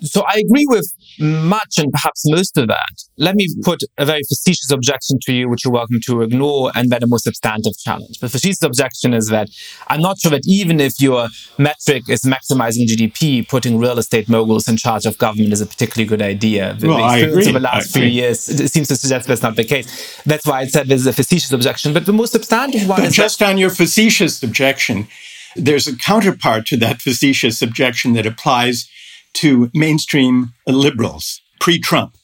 So 0.01 0.23
I 0.27 0.41
agree 0.45 0.65
with 0.67 0.93
much 1.19 1.77
and 1.77 1.91
perhaps 1.91 2.23
most 2.29 2.57
of 2.57 2.67
that, 2.67 3.03
let 3.17 3.35
me 3.35 3.47
put 3.63 3.81
a 3.97 4.05
very 4.05 4.21
facetious 4.27 4.71
objection 4.71 5.17
to 5.23 5.33
you, 5.33 5.49
which 5.49 5.65
you're 5.65 5.73
welcome 5.73 5.99
to 6.05 6.21
ignore, 6.21 6.71
and 6.75 6.89
then 6.89 7.03
a 7.03 7.07
more 7.07 7.19
substantive 7.19 7.77
challenge. 7.79 8.19
The 8.19 8.29
facetious 8.29 8.63
objection 8.63 9.13
is 9.13 9.27
that 9.29 9.49
I'm 9.87 10.01
not 10.01 10.19
sure 10.19 10.31
that 10.31 10.43
even 10.45 10.79
if 10.79 11.01
your 11.01 11.27
metric 11.57 12.03
is 12.09 12.21
maximizing 12.21 12.85
GDP, 12.87 13.47
putting 13.47 13.77
real 13.79 13.97
estate 13.97 14.29
moguls 14.29 14.67
in 14.67 14.77
charge 14.77 15.05
of 15.05 15.17
government 15.17 15.53
is 15.53 15.61
a 15.61 15.65
particularly 15.65 16.07
good 16.07 16.21
idea. 16.21 16.75
The, 16.79 16.87
well, 16.87 16.97
the 16.97 17.23
experience 17.23 17.47
of 17.47 17.53
the 17.53 17.59
last 17.59 17.93
few 17.93 18.03
years 18.05 18.47
it 18.49 18.69
seems 18.71 18.87
to 18.89 18.95
suggest 18.95 19.27
that's 19.27 19.41
not 19.41 19.55
the 19.55 19.63
case. 19.63 20.21
That's 20.25 20.45
why 20.45 20.59
I 20.61 20.67
said 20.67 20.87
this 20.87 21.01
is 21.01 21.07
a 21.07 21.13
facetious 21.13 21.51
objection. 21.51 21.93
But 21.93 22.05
the 22.05 22.13
more 22.13 22.27
substantive 22.27 22.87
one 22.87 22.99
but 22.99 23.07
is 23.07 23.15
just 23.15 23.39
that- 23.39 23.49
on 23.49 23.57
your 23.57 23.69
facetious 23.69 24.41
objection, 24.43 25.07
there's 25.55 25.87
a 25.87 25.95
counterpart 25.95 26.65
to 26.67 26.77
that 26.77 27.01
facetious 27.01 27.61
objection 27.61 28.13
that 28.13 28.25
applies 28.25 28.89
to 29.37 29.69
mainstream 29.73 30.53
liberals 30.65 31.41
pre 31.59 31.79
Trump. 31.79 32.15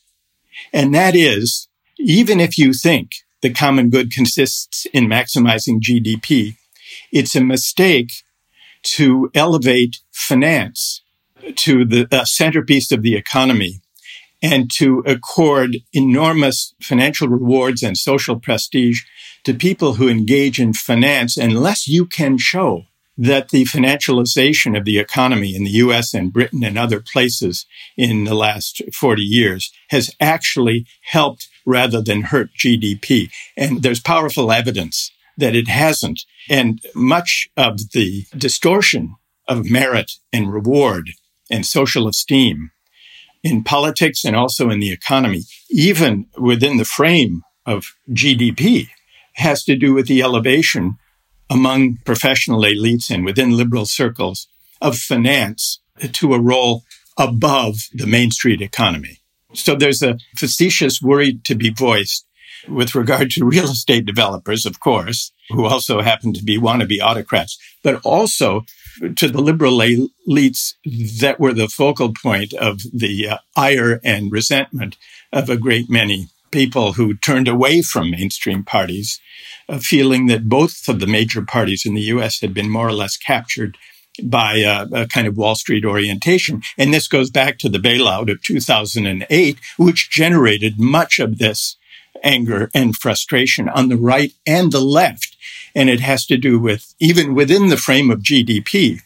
And 0.72 0.94
that 0.96 1.16
is, 1.16 1.68
even 2.00 2.40
if 2.40 2.58
you 2.58 2.74
think 2.74 3.12
the 3.42 3.54
common 3.54 3.90
good 3.90 4.12
consists 4.12 4.86
in 4.94 5.06
maximizing 5.06 5.80
GDP, 5.80 6.56
it's 7.12 7.36
a 7.36 7.42
mistake 7.42 8.12
to 8.84 9.30
elevate 9.36 9.98
finance 10.12 11.04
to 11.56 11.86
the 11.86 12.08
uh, 12.12 12.26
centerpiece 12.26 12.92
of 12.92 13.04
the 13.04 13.16
economy 13.16 13.82
and 14.42 14.70
to 14.78 15.04
accord 15.06 15.78
enormous 15.94 16.74
financial 16.82 17.28
rewards 17.28 17.84
and 17.84 17.98
social 17.98 18.40
prestige 18.40 19.02
to 19.44 19.54
people 19.54 19.94
who 19.94 20.10
engage 20.10 20.60
in 20.60 20.74
finance 20.74 21.38
unless 21.38 21.88
you 21.88 22.06
can 22.06 22.38
show 22.38 22.84
that 23.18 23.50
the 23.50 23.66
financialization 23.66 24.78
of 24.78 24.86
the 24.86 24.98
economy 24.98 25.56
in 25.56 25.64
the 25.64 25.72
US 25.72 26.14
and 26.14 26.34
Britain 26.34 26.64
and 26.64 26.78
other 26.78 27.00
places 27.00 27.66
in 27.96 28.24
the 28.24 28.34
last 28.34 28.82
40 28.94 29.22
years 29.22 29.72
has 29.90 30.12
actually 30.20 30.86
helped 31.04 31.48
rather 31.66 32.02
than 32.02 32.24
hurt 32.24 32.50
GDP. 32.58 33.30
And 33.56 33.84
there's 33.84 34.02
powerful 34.02 34.52
evidence 34.52 35.12
that 35.38 35.56
it 35.56 35.68
hasn't. 35.68 36.24
And 36.50 36.82
much 36.96 37.48
of 37.56 37.92
the 37.92 38.26
distortion 38.38 39.16
of 39.48 39.70
merit 39.70 40.14
and 40.32 40.52
reward 40.52 41.12
and 41.50 41.66
social 41.66 42.08
esteem 42.08 42.72
in 43.44 43.64
politics 43.64 44.24
and 44.24 44.36
also 44.36 44.70
in 44.70 44.80
the 44.80 44.92
economy, 44.92 45.44
even 45.70 46.28
within 46.38 46.78
the 46.78 46.86
frame 46.86 47.42
of 47.66 47.94
GDP, 48.10 48.88
has 49.36 49.64
to 49.66 49.76
do 49.76 49.94
with 49.94 50.08
the 50.08 50.22
elevation 50.22 50.98
among 51.50 51.98
professional 52.06 52.62
elites 52.62 53.10
and 53.10 53.26
within 53.26 53.58
liberal 53.58 53.86
circles 53.86 54.48
of 54.82 54.98
finance 54.98 55.80
to 56.12 56.34
a 56.34 56.40
role 56.40 56.84
above 57.18 57.76
the 57.94 58.08
Main 58.08 58.32
Street 58.32 58.62
economy. 58.62 59.20
So 59.54 59.76
there's 59.76 60.02
a 60.02 60.18
facetious 60.36 61.02
worry 61.02 61.40
to 61.44 61.56
be 61.56 61.70
voiced 61.70 62.26
with 62.68 62.96
regard 62.96 63.30
to 63.32 63.46
real 63.46 63.66
estate 63.66 64.06
developers, 64.06 64.66
of 64.66 64.80
course, 64.80 65.32
who 65.50 65.66
also 65.66 66.02
happen 66.02 66.34
to 66.34 66.44
be 66.44 66.58
wannabe 66.58 67.02
autocrats, 67.02 67.58
but 67.84 68.00
also 68.04 68.66
to 69.16 69.28
the 69.28 69.42
liberal 69.42 69.78
elites 69.78 70.74
that 71.20 71.40
were 71.40 71.54
the 71.54 71.68
focal 71.68 72.14
point 72.14 72.54
of 72.54 72.82
the 72.94 73.28
uh, 73.28 73.38
ire 73.56 74.00
and 74.04 74.32
resentment 74.32 74.98
of 75.32 75.50
a 75.50 75.58
great 75.58 75.90
many 75.90 76.30
people 76.54 76.94
who 76.94 77.16
turned 77.16 77.48
away 77.48 77.82
from 77.82 78.12
mainstream 78.12 78.64
parties, 78.64 79.20
uh, 79.68 79.80
feeling 79.80 80.28
that 80.28 80.48
both 80.48 80.88
of 80.88 81.00
the 81.00 81.08
major 81.08 81.42
parties 81.42 81.84
in 81.86 81.96
the 81.96 82.10
US 82.14 82.40
had 82.40 82.54
been 82.54 82.70
more 82.70 82.88
or 82.88 82.94
less 82.94 83.18
captured 83.18 83.76
by 84.22 84.58
a, 84.58 84.86
a, 84.94 85.08
kind 85.08 85.26
of 85.26 85.36
Wall 85.36 85.56
Street 85.56 85.84
orientation. 85.84 86.62
And 86.78 86.94
this 86.94 87.08
goes 87.08 87.32
back 87.32 87.58
to 87.58 87.70
the 87.70 87.80
bailout 87.80 88.32
of 88.32 88.44
2008, 88.44 89.58
which 89.78 90.12
generated 90.12 90.80
much 90.80 91.18
of 91.18 91.40
this 91.40 91.76
anger 92.22 92.70
and 92.76 92.96
frustration 92.96 93.68
on 93.68 93.90
the 93.90 93.98
right 93.98 94.32
and 94.46 94.72
the 94.72 94.80
left. 94.80 95.36
And 95.74 95.90
it 95.90 96.02
has 96.02 96.28
to 96.28 96.38
do 96.38 96.60
with, 96.60 96.94
even 97.00 97.34
within 97.34 97.70
the 97.70 97.78
frame 97.78 98.12
of 98.12 98.20
GDP, 98.20 99.02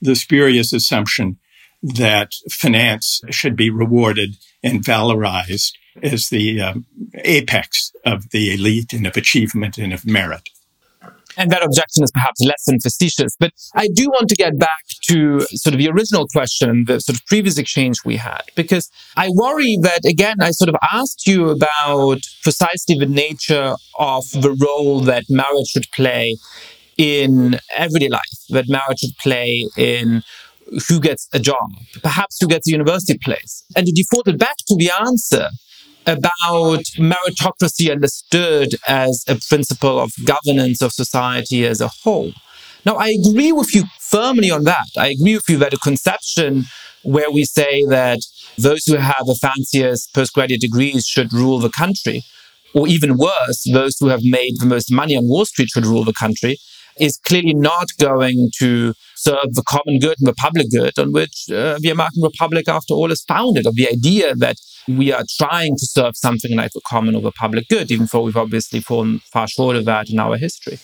the 0.00 0.14
spurious 0.14 0.72
assumption 0.72 1.38
that 1.94 2.32
finance 2.50 3.20
should 3.30 3.56
be 3.56 3.70
rewarded 3.70 4.36
and 4.62 4.82
valorized 4.82 5.72
as 6.02 6.28
the 6.28 6.60
um, 6.60 6.86
apex 7.24 7.92
of 8.04 8.30
the 8.30 8.52
elite 8.52 8.92
and 8.92 9.06
of 9.06 9.16
achievement 9.16 9.78
and 9.78 9.92
of 9.92 10.04
merit. 10.06 10.48
And 11.38 11.50
that 11.50 11.62
objection 11.62 12.02
is 12.02 12.10
perhaps 12.12 12.40
less 12.40 12.64
than 12.66 12.80
facetious. 12.80 13.36
But 13.38 13.52
I 13.74 13.88
do 13.94 14.06
want 14.08 14.28
to 14.30 14.36
get 14.36 14.58
back 14.58 14.84
to 15.08 15.40
sort 15.40 15.74
of 15.74 15.78
the 15.78 15.90
original 15.90 16.26
question, 16.28 16.86
the 16.86 16.98
sort 16.98 17.18
of 17.18 17.26
previous 17.26 17.58
exchange 17.58 17.98
we 18.04 18.16
had, 18.16 18.42
because 18.54 18.90
I 19.16 19.28
worry 19.34 19.78
that, 19.82 20.04
again, 20.06 20.36
I 20.40 20.50
sort 20.52 20.70
of 20.70 20.76
asked 20.92 21.26
you 21.26 21.50
about 21.50 22.20
precisely 22.42 22.98
the 22.98 23.06
nature 23.06 23.74
of 23.98 24.24
the 24.32 24.56
role 24.60 25.00
that 25.00 25.24
merit 25.28 25.66
should 25.66 25.86
play 25.92 26.36
in 26.96 27.58
everyday 27.74 28.08
life, 28.08 28.22
that 28.48 28.68
merit 28.68 28.98
should 28.98 29.16
play 29.18 29.68
in 29.76 30.22
who 30.88 31.00
gets 31.00 31.28
a 31.32 31.38
job, 31.38 31.70
perhaps 32.02 32.38
who 32.40 32.48
gets 32.48 32.68
a 32.68 32.72
university 32.72 33.18
place. 33.18 33.64
And 33.76 33.86
you 33.86 33.94
defaulted 33.94 34.38
back 34.38 34.56
to 34.68 34.76
the 34.76 34.90
answer 35.00 35.48
about 36.06 36.84
meritocracy 36.98 37.90
understood 37.90 38.76
as 38.86 39.24
a 39.28 39.36
principle 39.48 39.98
of 39.98 40.12
governance 40.24 40.80
of 40.80 40.92
society 40.92 41.66
as 41.66 41.80
a 41.80 41.88
whole. 41.88 42.32
Now, 42.84 42.94
I 42.96 43.08
agree 43.08 43.50
with 43.50 43.74
you 43.74 43.84
firmly 43.98 44.50
on 44.50 44.64
that. 44.64 44.86
I 44.96 45.08
agree 45.08 45.34
with 45.34 45.48
you 45.48 45.58
that 45.58 45.74
a 45.74 45.78
conception 45.78 46.64
where 47.02 47.30
we 47.30 47.44
say 47.44 47.84
that 47.86 48.20
those 48.58 48.84
who 48.84 48.96
have 48.96 49.26
the 49.26 49.38
fanciest 49.40 50.14
postgraduate 50.14 50.60
degrees 50.60 51.06
should 51.06 51.32
rule 51.32 51.58
the 51.58 51.70
country, 51.70 52.22
or 52.74 52.86
even 52.86 53.16
worse, 53.16 53.64
those 53.72 53.96
who 53.98 54.08
have 54.08 54.20
made 54.22 54.60
the 54.60 54.66
most 54.66 54.92
money 54.92 55.16
on 55.16 55.28
Wall 55.28 55.44
Street 55.44 55.68
should 55.68 55.86
rule 55.86 56.04
the 56.04 56.12
country, 56.12 56.58
is 56.98 57.18
clearly 57.18 57.54
not 57.54 57.86
going 58.00 58.50
to 58.58 58.94
serve 59.14 59.54
the 59.54 59.62
common 59.66 59.98
good 59.98 60.16
and 60.18 60.26
the 60.26 60.34
public 60.34 60.70
good 60.70 60.98
on 60.98 61.12
which 61.12 61.46
uh, 61.50 61.78
the 61.80 61.90
American 61.90 62.22
Republic, 62.22 62.68
after 62.68 62.94
all, 62.94 63.10
is 63.10 63.22
founded, 63.22 63.66
of 63.66 63.74
the 63.74 63.88
idea 63.88 64.34
that 64.34 64.56
we 64.88 65.12
are 65.12 65.24
trying 65.36 65.76
to 65.76 65.86
serve 65.86 66.16
something 66.16 66.56
like 66.56 66.72
the 66.72 66.80
common 66.86 67.14
or 67.14 67.22
the 67.22 67.32
public 67.32 67.68
good, 67.68 67.90
even 67.90 68.06
though 68.10 68.22
we've 68.22 68.36
obviously 68.36 68.80
fallen 68.80 69.20
far 69.32 69.48
short 69.48 69.76
of 69.76 69.84
that 69.84 70.08
in 70.08 70.18
our 70.18 70.36
history. 70.36 70.78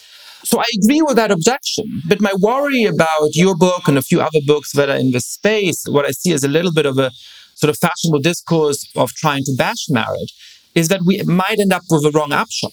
So 0.45 0.59
I 0.59 0.65
agree 0.83 1.03
with 1.03 1.17
that 1.17 1.31
objection. 1.31 2.03
But 2.09 2.21
my 2.21 2.33
worry 2.41 2.85
about 2.85 3.35
your 3.35 3.57
book 3.57 3.87
and 3.87 3.97
a 3.97 4.03
few 4.03 4.21
other 4.21 4.41
books 4.45 4.73
that 4.73 4.89
are 4.89 4.97
in 4.97 5.13
this 5.13 5.27
space, 5.27 5.85
what 5.87 6.05
I 6.05 6.11
see 6.11 6.33
as 6.33 6.43
a 6.43 6.49
little 6.49 6.73
bit 6.73 6.85
of 6.85 6.99
a 6.99 7.13
sort 7.55 7.71
of 7.71 7.79
fashionable 7.79 8.21
discourse 8.21 8.91
of 8.97 9.11
trying 9.11 9.45
to 9.45 9.55
bash 9.57 9.87
merit, 9.89 10.31
is 10.75 10.89
that 10.89 11.03
we 11.07 11.23
might 11.23 11.61
end 11.61 11.73
up 11.73 11.83
with 11.91 12.05
a 12.05 12.11
wrong 12.11 12.33
upshot. 12.33 12.73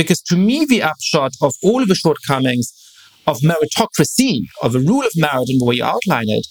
Because 0.00 0.22
to 0.22 0.36
me, 0.36 0.64
the 0.64 0.82
upshot 0.82 1.32
of 1.42 1.52
all 1.62 1.84
the 1.84 1.94
shortcomings 1.94 2.72
of 3.26 3.36
meritocracy, 3.40 4.40
of 4.62 4.72
the 4.72 4.80
rule 4.80 5.02
of 5.02 5.12
merit 5.14 5.50
and 5.50 5.60
the 5.60 5.64
way 5.66 5.74
you 5.74 5.84
outline 5.84 6.30
it, 6.30 6.46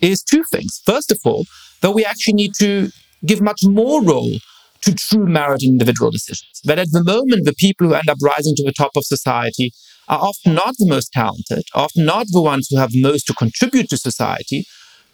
is 0.00 0.20
two 0.20 0.42
things. 0.50 0.82
First 0.84 1.12
of 1.12 1.20
all, 1.24 1.44
that 1.80 1.92
we 1.92 2.04
actually 2.04 2.34
need 2.34 2.54
to 2.58 2.90
give 3.24 3.40
much 3.40 3.60
more 3.62 4.02
role 4.02 4.38
to 4.80 4.92
true 4.96 5.26
merit 5.26 5.62
in 5.62 5.74
individual 5.74 6.10
decisions. 6.10 6.60
That 6.64 6.80
at 6.80 6.90
the 6.90 7.04
moment, 7.04 7.44
the 7.44 7.54
people 7.56 7.86
who 7.86 7.94
end 7.94 8.08
up 8.08 8.18
rising 8.20 8.56
to 8.56 8.64
the 8.64 8.72
top 8.72 8.96
of 8.96 9.04
society 9.04 9.70
are 10.08 10.18
often 10.18 10.54
not 10.54 10.74
the 10.78 10.88
most 10.88 11.12
talented, 11.12 11.62
often 11.74 12.04
not 12.04 12.26
the 12.30 12.42
ones 12.42 12.66
who 12.68 12.78
have 12.78 12.90
most 12.94 13.28
to 13.28 13.34
contribute 13.34 13.90
to 13.90 13.96
society, 13.96 14.64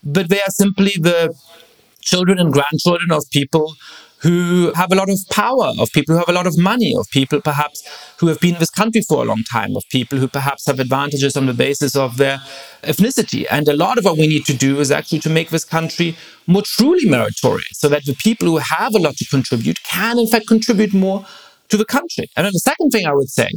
but 0.02 0.30
they 0.30 0.40
are 0.40 0.56
simply 0.64 0.92
the 0.98 1.34
children 2.00 2.38
and 2.38 2.50
grandchildren 2.50 3.12
of 3.12 3.24
people 3.30 3.74
who 4.24 4.72
have 4.74 4.90
a 4.90 4.94
lot 4.94 5.10
of 5.10 5.18
power, 5.30 5.72
of 5.78 5.90
people 5.92 6.14
who 6.14 6.18
have 6.18 6.30
a 6.30 6.32
lot 6.32 6.46
of 6.46 6.56
money, 6.56 6.94
of 6.96 7.06
people 7.10 7.42
perhaps 7.42 7.78
who 8.18 8.26
have 8.26 8.40
been 8.40 8.54
in 8.54 8.60
this 8.60 8.70
country 8.70 9.02
for 9.06 9.22
a 9.22 9.26
long 9.26 9.42
time, 9.52 9.76
of 9.76 9.84
people 9.90 10.18
who 10.18 10.26
perhaps 10.26 10.66
have 10.66 10.80
advantages 10.80 11.36
on 11.36 11.44
the 11.44 11.52
basis 11.52 11.94
of 11.94 12.16
their 12.16 12.38
ethnicity. 12.82 13.44
And 13.50 13.68
a 13.68 13.76
lot 13.76 13.98
of 13.98 14.04
what 14.06 14.16
we 14.16 14.26
need 14.26 14.46
to 14.46 14.56
do 14.56 14.80
is 14.80 14.90
actually 14.90 15.18
to 15.20 15.30
make 15.30 15.50
this 15.50 15.66
country 15.66 16.16
more 16.46 16.62
truly 16.62 17.06
meritorious 17.06 17.74
so 17.74 17.88
that 17.90 18.06
the 18.06 18.14
people 18.14 18.48
who 18.48 18.56
have 18.56 18.94
a 18.94 18.98
lot 18.98 19.14
to 19.16 19.26
contribute 19.26 19.82
can, 19.84 20.18
in 20.18 20.26
fact, 20.26 20.46
contribute 20.48 20.94
more 20.94 21.26
to 21.68 21.76
the 21.76 21.84
country. 21.84 22.26
And 22.34 22.46
the 22.46 22.66
second 22.70 22.90
thing 22.90 23.06
I 23.06 23.12
would 23.12 23.28
say 23.28 23.50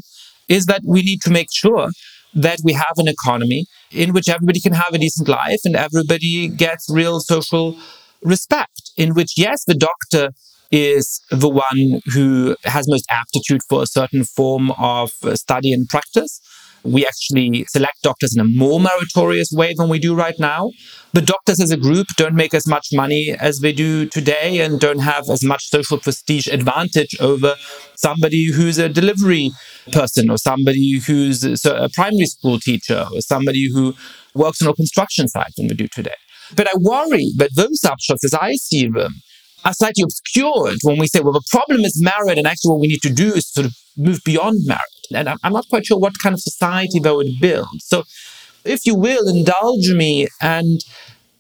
is 0.50 0.66
that 0.66 0.82
we 0.86 1.02
need 1.02 1.22
to 1.22 1.30
make 1.30 1.48
sure 1.54 1.92
that 2.34 2.60
we 2.66 2.74
have 2.74 2.98
an 2.98 3.08
economy 3.08 3.68
in 3.92 4.12
which 4.12 4.28
everybody 4.28 4.60
can 4.60 4.74
have 4.74 4.94
a 4.94 4.98
decent 4.98 5.30
life 5.30 5.62
and 5.64 5.78
everybody 5.78 6.50
gets 6.50 6.90
real 6.90 7.22
social 7.22 7.78
respect, 8.22 8.92
in 8.98 9.14
which, 9.14 9.38
yes, 9.38 9.64
the 9.64 9.74
doctor 9.74 10.32
is 10.72 11.22
the 11.30 11.50
one 11.50 12.02
who 12.14 12.56
has 12.64 12.88
most 12.90 13.06
aptitude 13.10 13.62
for 13.70 13.84
a 13.84 13.88
certain 13.88 14.24
form 14.24 14.72
of 14.72 15.12
study 15.34 15.72
and 15.72 15.88
practice. 15.88 16.42
We 16.84 17.06
actually 17.06 17.66
select 17.70 18.02
doctors 18.04 18.36
in 18.36 18.40
a 18.40 18.48
more 18.48 18.80
meritorious 18.80 19.52
way 19.52 19.74
than 19.76 19.90
we 19.90 20.00
do 20.00 20.16
right 20.16 20.36
now. 20.40 20.72
But 21.14 21.26
doctors 21.26 21.60
as 21.60 21.72
a 21.72 21.78
group 21.78 22.08
don't 22.16 22.36
make 22.36 22.54
as 22.54 22.68
much 22.68 22.90
money 22.94 23.36
as 23.40 23.60
they 23.60 23.74
do 23.74 24.06
today 24.06 24.60
and 24.60 24.80
don't 24.80 25.00
have 25.00 25.30
as 25.30 25.44
much 25.44 25.70
social 25.70 25.98
prestige 25.98 26.48
advantage 26.48 27.20
over 27.20 27.56
somebody 27.96 28.52
who's 28.52 28.78
a 28.78 28.88
delivery 28.88 29.52
person 29.92 30.30
or 30.30 30.38
somebody 30.38 31.00
who's 31.00 31.44
a 31.66 31.90
primary 31.94 32.28
school 32.28 32.60
teacher 32.60 33.06
or 33.12 33.22
somebody 33.22 33.70
who 33.70 33.94
works 34.36 34.62
on 34.62 34.70
a 34.70 34.74
construction 34.74 35.28
site 35.28 35.52
than 35.58 35.68
we 35.68 35.74
do 35.74 35.88
today. 35.88 36.16
But 36.56 36.68
I 36.68 36.78
worry 36.78 37.32
that 37.38 37.56
those 37.56 37.82
upshots, 37.82 38.24
as 38.24 38.34
I 38.34 38.54
see 38.54 38.88
them, 38.88 39.16
are 39.68 39.74
slightly 39.74 40.04
obscured 40.04 40.78
when 40.84 40.98
we 40.98 41.08
say, 41.08 41.20
well, 41.20 41.34
the 41.34 41.44
problem 41.52 41.82
is 41.82 42.02
merit, 42.02 42.38
and 42.38 42.48
actually 42.48 42.72
what 42.72 42.80
we 42.80 42.88
need 42.88 43.02
to 43.02 43.14
do 43.14 43.34
is 43.34 43.52
sort 43.52 43.66
of 43.66 43.74
move 43.98 44.22
beyond 44.24 44.62
merit. 44.66 44.82
And 45.14 45.28
I'm, 45.44 45.54
not 45.54 45.68
quite 45.70 45.86
sure 45.86 46.00
what 46.00 46.18
kind 46.20 46.34
of 46.34 46.40
society 46.40 47.00
that 47.00 47.14
would 47.14 47.34
build. 47.42 47.68
So, 47.80 48.04
if 48.64 48.86
you 48.86 48.96
will, 48.96 49.28
indulge 49.28 49.90
me 49.92 50.28
and 50.42 50.80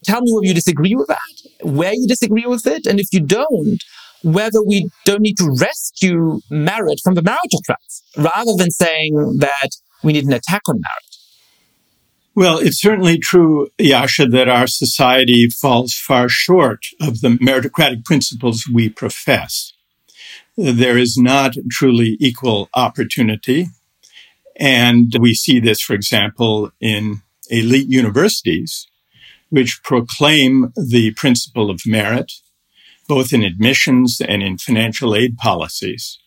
tell 0.03 0.21
me 0.21 0.33
whether 0.33 0.45
you 0.45 0.53
disagree 0.53 0.93
with 0.95 1.07
that, 1.07 1.65
where 1.69 1.93
you 1.93 2.05
disagree 2.07 2.45
with 2.45 2.67
it, 2.67 2.85
and 2.85 2.99
if 2.99 3.07
you 3.11 3.21
don't, 3.21 3.81
whether 4.23 4.61
we 4.61 4.89
don't 5.05 5.21
need 5.21 5.37
to 5.37 5.55
rescue 5.59 6.41
merit 6.49 6.99
from 7.03 7.15
the 7.15 7.21
meritocrats 7.21 8.01
rather 8.17 8.51
than 8.57 8.71
saying 8.71 9.37
that 9.39 9.69
we 10.03 10.13
need 10.13 10.25
an 10.25 10.33
attack 10.33 10.61
on 10.67 10.75
merit. 10.75 11.06
Well, 12.37 12.59
it's 12.59 12.79
certainly 12.79 13.17
true, 13.17 13.69
Yascha, 13.79 14.29
that 14.29 14.47
our 14.47 14.67
society 14.67 15.49
falls 15.49 15.95
far 15.95 16.29
short 16.29 16.85
of 17.01 17.21
the 17.21 17.29
meritocratic 17.29 18.05
principles 18.05 18.65
we 18.71 18.89
profess. 18.89 19.73
There 20.55 20.99
is 20.99 21.17
not 21.17 21.55
truly 21.71 22.15
equal 22.19 22.69
opportunity. 22.75 23.69
And 24.55 25.11
we 25.19 25.33
see 25.33 25.59
this, 25.59 25.81
for 25.81 25.95
example, 25.95 26.69
in 26.79 27.23
elite 27.49 27.89
universities, 27.89 28.85
which 29.49 29.81
proclaim 29.81 30.71
the 30.75 31.15
principle 31.15 31.71
of 31.71 31.87
merit, 31.87 32.33
both 33.07 33.33
in 33.33 33.41
admissions 33.41 34.21
and 34.21 34.43
in 34.43 34.59
financial 34.59 35.15
aid 35.15 35.37
policies. 35.39 36.19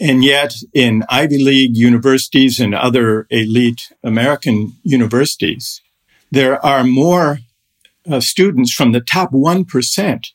And 0.00 0.24
yet, 0.24 0.54
in 0.72 1.04
Ivy 1.08 1.38
League 1.38 1.76
universities 1.76 2.58
and 2.58 2.74
other 2.74 3.26
elite 3.30 3.92
American 4.02 4.72
universities, 4.82 5.80
there 6.32 6.64
are 6.64 6.82
more 6.82 7.38
uh, 8.10 8.20
students 8.20 8.72
from 8.72 8.92
the 8.92 9.00
top 9.00 9.30
1% 9.30 10.26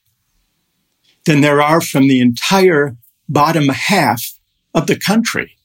than 1.26 1.42
there 1.42 1.62
are 1.62 1.82
from 1.82 2.08
the 2.08 2.22
entire 2.22 2.96
bottom 3.28 3.68
half 3.68 4.34
of 4.74 4.88
the 4.88 4.98
country. 4.98 5.58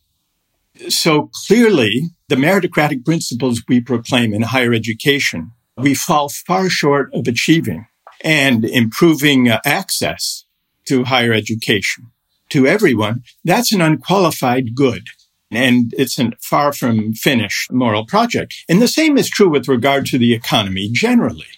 So 0.88 1.30
clearly, 1.46 2.10
the 2.28 2.36
meritocratic 2.36 3.04
principles 3.04 3.62
we 3.68 3.80
proclaim 3.80 4.34
in 4.34 4.42
higher 4.42 4.74
education, 4.74 5.52
we 5.76 5.94
fall 5.94 6.28
far 6.28 6.68
short 6.68 7.14
of 7.14 7.28
achieving 7.28 7.86
and 8.22 8.64
improving 8.64 9.48
uh, 9.48 9.60
access 9.64 10.44
to 10.86 11.04
higher 11.04 11.32
education 11.32 12.10
to 12.54 12.68
everyone, 12.68 13.24
that's 13.42 13.72
an 13.72 13.80
unqualified 13.80 14.76
good. 14.76 15.08
And 15.50 15.92
it's 15.98 16.20
a 16.20 16.30
far 16.40 16.72
from 16.72 17.12
finished 17.12 17.72
moral 17.72 18.06
project. 18.06 18.54
And 18.68 18.80
the 18.80 18.86
same 18.86 19.18
is 19.18 19.28
true 19.28 19.48
with 19.48 19.66
regard 19.66 20.06
to 20.06 20.18
the 20.18 20.32
economy 20.32 20.88
generally. 20.92 21.48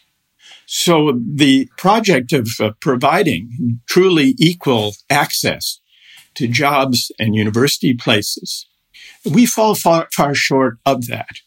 So 0.65 1.21
the 1.23 1.69
project 1.77 2.33
of 2.33 2.49
uh, 2.59 2.71
providing 2.81 3.81
truly 3.87 4.35
equal 4.39 4.95
access 5.11 5.81
to 6.37 6.49
jobs 6.49 7.13
and 7.19 7.35
university 7.35 7.93
places, 7.93 8.67
we 9.31 9.45
fall 9.45 9.75
far, 9.75 10.09
far 10.15 10.35
short 10.35 10.79
of 10.87 11.09
that. 11.09 11.41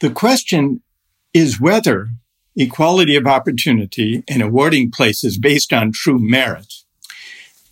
The 0.00 0.10
question 0.10 0.82
is 1.32 1.60
whether 1.60 2.08
equality 2.56 3.14
of 3.14 3.26
opportunity 3.28 4.24
and 4.28 4.42
awarding 4.42 4.90
places 4.90 5.38
based 5.38 5.72
on 5.72 5.92
true 5.92 6.18
merit 6.18 6.72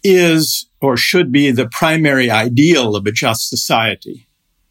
is 0.05 0.67
or 0.81 0.97
should 0.97 1.33
be 1.33 1.51
the 1.51 1.67
primary 1.67 2.31
ideal 2.31 2.95
of 2.95 3.07
a 3.07 3.13
just 3.13 3.49
society 3.49 4.27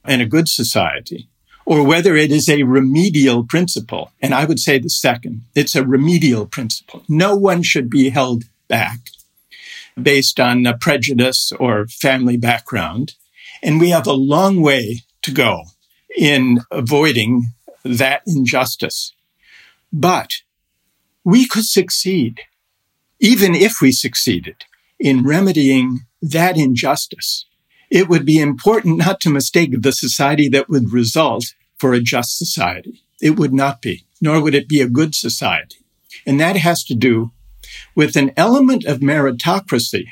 and 0.05 0.21
a 0.21 0.27
good 0.27 0.47
society, 0.47 1.27
or 1.65 1.83
whether 1.83 2.15
it 2.15 2.31
is 2.31 2.47
a 2.47 2.63
remedial 2.63 3.43
principle. 3.43 4.11
And 4.21 4.33
I 4.33 4.45
would 4.45 4.59
say 4.59 4.77
the 4.77 4.89
second, 4.89 5.41
it's 5.55 5.75
a 5.75 5.85
remedial 5.85 6.45
principle. 6.45 7.03
No 7.09 7.35
one 7.35 7.63
should 7.63 7.89
be 7.89 8.09
held 8.09 8.43
back 8.67 8.99
based 10.01 10.39
on 10.39 10.65
prejudice 10.79 11.51
or 11.59 11.87
family 11.87 12.37
background. 12.37 13.15
And 13.61 13.79
we 13.79 13.89
have 13.89 14.07
a 14.07 14.13
long 14.13 14.61
way 14.61 15.01
to 15.23 15.31
go 15.31 15.63
in 16.15 16.59
avoiding 16.69 17.45
that 17.83 18.21
injustice. 18.27 19.13
But 19.91 20.33
we 21.23 21.47
could 21.47 21.65
succeed, 21.65 22.41
even 23.19 23.55
if 23.55 23.81
we 23.81 23.91
succeeded 23.91 24.65
in 24.99 25.23
remedying 25.23 26.01
that 26.21 26.57
injustice, 26.57 27.45
it 27.89 28.09
would 28.09 28.25
be 28.25 28.39
important 28.39 28.97
not 28.97 29.19
to 29.21 29.29
mistake 29.29 29.81
the 29.81 29.91
society 29.91 30.49
that 30.49 30.69
would 30.69 30.91
result 30.91 31.53
for 31.77 31.93
a 31.93 31.99
just 31.99 32.37
society. 32.37 33.03
It 33.21 33.37
would 33.37 33.53
not 33.53 33.81
be, 33.81 34.05
nor 34.21 34.41
would 34.41 34.55
it 34.55 34.67
be 34.67 34.81
a 34.81 34.87
good 34.87 35.13
society. 35.13 35.77
And 36.25 36.39
that 36.39 36.57
has 36.57 36.83
to 36.85 36.95
do 36.95 37.31
with 37.95 38.15
an 38.15 38.31
element 38.37 38.85
of 38.85 38.99
meritocracy 38.99 40.05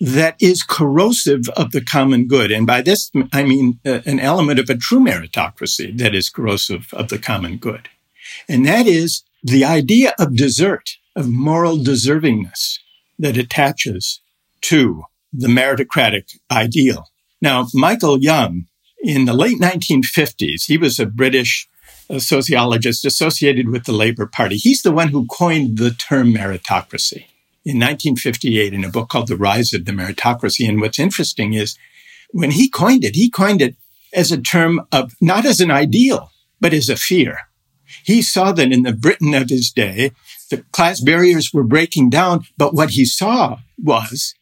that 0.00 0.36
is 0.40 0.62
corrosive 0.62 1.48
of 1.56 1.72
the 1.72 1.80
common 1.80 2.28
good. 2.28 2.52
And 2.52 2.66
by 2.66 2.82
this, 2.82 3.10
I 3.32 3.42
mean 3.42 3.80
uh, 3.84 4.00
an 4.06 4.20
element 4.20 4.60
of 4.60 4.70
a 4.70 4.76
true 4.76 5.00
meritocracy 5.00 5.96
that 5.98 6.14
is 6.14 6.30
corrosive 6.30 6.88
of 6.92 7.08
the 7.08 7.18
common 7.18 7.56
good. 7.56 7.88
And 8.48 8.64
that 8.66 8.86
is 8.86 9.24
the 9.42 9.64
idea 9.64 10.14
of 10.18 10.36
desert, 10.36 10.90
of 11.16 11.28
moral 11.28 11.78
deservingness 11.78 12.78
that 13.18 13.36
attaches 13.36 14.20
to 14.62 15.04
the 15.32 15.48
meritocratic 15.48 16.38
ideal. 16.50 17.08
Now, 17.40 17.66
Michael 17.74 18.18
Young, 18.18 18.66
in 19.00 19.24
the 19.24 19.34
late 19.34 19.58
1950s, 19.58 20.66
he 20.66 20.78
was 20.78 20.98
a 20.98 21.06
British 21.06 21.68
uh, 22.10 22.18
sociologist 22.18 23.04
associated 23.04 23.68
with 23.68 23.84
the 23.84 23.92
Labour 23.92 24.26
Party. 24.26 24.56
He's 24.56 24.82
the 24.82 24.92
one 24.92 25.08
who 25.08 25.26
coined 25.26 25.78
the 25.78 25.90
term 25.90 26.32
meritocracy 26.32 27.26
in 27.64 27.76
1958 27.76 28.72
in 28.72 28.84
a 28.84 28.88
book 28.88 29.08
called 29.10 29.28
The 29.28 29.36
Rise 29.36 29.72
of 29.72 29.84
the 29.84 29.92
Meritocracy. 29.92 30.68
And 30.68 30.80
what's 30.80 30.98
interesting 30.98 31.52
is 31.52 31.76
when 32.30 32.52
he 32.52 32.68
coined 32.68 33.04
it, 33.04 33.14
he 33.14 33.30
coined 33.30 33.60
it 33.60 33.76
as 34.12 34.32
a 34.32 34.40
term 34.40 34.80
of 34.90 35.12
not 35.20 35.44
as 35.44 35.60
an 35.60 35.70
ideal, 35.70 36.30
but 36.60 36.72
as 36.72 36.88
a 36.88 36.96
fear. 36.96 37.40
He 38.04 38.22
saw 38.22 38.52
that 38.52 38.72
in 38.72 38.82
the 38.82 38.92
Britain 38.92 39.34
of 39.34 39.50
his 39.50 39.70
day, 39.70 40.12
the 40.50 40.64
class 40.72 41.00
barriers 41.00 41.50
were 41.52 41.64
breaking 41.64 42.10
down, 42.10 42.44
but 42.56 42.74
what 42.74 42.90
he 42.90 43.04
saw 43.04 43.58
was 43.82 44.34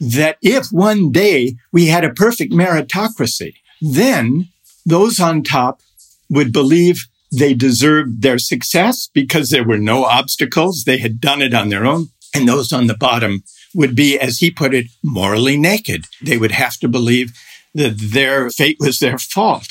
that 0.00 0.36
if 0.42 0.68
one 0.68 1.12
day 1.12 1.54
we 1.72 1.86
had 1.86 2.04
a 2.04 2.12
perfect 2.12 2.52
meritocracy, 2.52 3.54
then 3.80 4.48
those 4.84 5.20
on 5.20 5.42
top 5.42 5.80
would 6.28 6.52
believe 6.52 7.06
they 7.32 7.54
deserved 7.54 8.22
their 8.22 8.38
success 8.38 9.08
because 9.12 9.50
there 9.50 9.66
were 9.66 9.78
no 9.78 10.04
obstacles. 10.04 10.84
They 10.84 10.98
had 10.98 11.20
done 11.20 11.42
it 11.42 11.54
on 11.54 11.68
their 11.68 11.86
own. 11.86 12.08
And 12.34 12.48
those 12.48 12.72
on 12.72 12.86
the 12.86 12.96
bottom 12.96 13.44
would 13.74 13.94
be, 13.94 14.18
as 14.18 14.38
he 14.38 14.50
put 14.50 14.74
it, 14.74 14.86
morally 15.02 15.56
naked. 15.56 16.06
They 16.22 16.36
would 16.36 16.52
have 16.52 16.76
to 16.78 16.88
believe 16.88 17.32
that 17.74 17.98
their 17.98 18.50
fate 18.50 18.78
was 18.80 18.98
their 18.98 19.18
fault. 19.18 19.68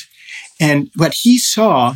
And 0.60 0.90
what 0.96 1.16
he 1.22 1.38
saw 1.38 1.96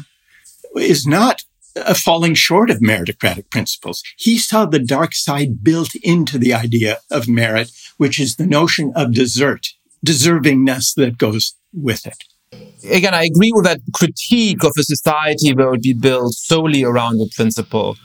is 0.76 1.05
not 1.05 1.43
a 1.76 1.96
falling 1.96 2.34
short 2.36 2.70
of 2.70 2.80
meritocratic 2.80 3.50
principles. 3.50 4.04
He 4.18 4.38
saw 4.38 4.66
the 4.66 4.80
dark 4.80 5.14
side 5.14 5.64
built 5.64 5.96
into 5.96 6.38
the 6.38 6.54
idea 6.54 7.00
of 7.12 7.28
merit, 7.28 7.72
which 7.98 8.20
is 8.20 8.36
the 8.36 8.46
notion 8.46 8.92
of 8.96 9.14
desert, 9.14 9.68
deservingness 10.06 10.94
that 10.96 11.18
goes 11.18 11.56
with 11.74 12.06
it. 12.06 12.18
Again, 12.90 13.14
I 13.14 13.24
agree 13.24 13.52
with 13.54 13.66
that 13.66 13.80
critique 13.94 14.64
of 14.64 14.74
a 14.78 14.84
society 14.84 15.54
that 15.54 15.68
would 15.68 15.82
be 15.82 15.94
built 15.94 16.34
solely 16.34 16.84
around 16.84 17.18
the 17.18 17.30
principle 17.36 17.98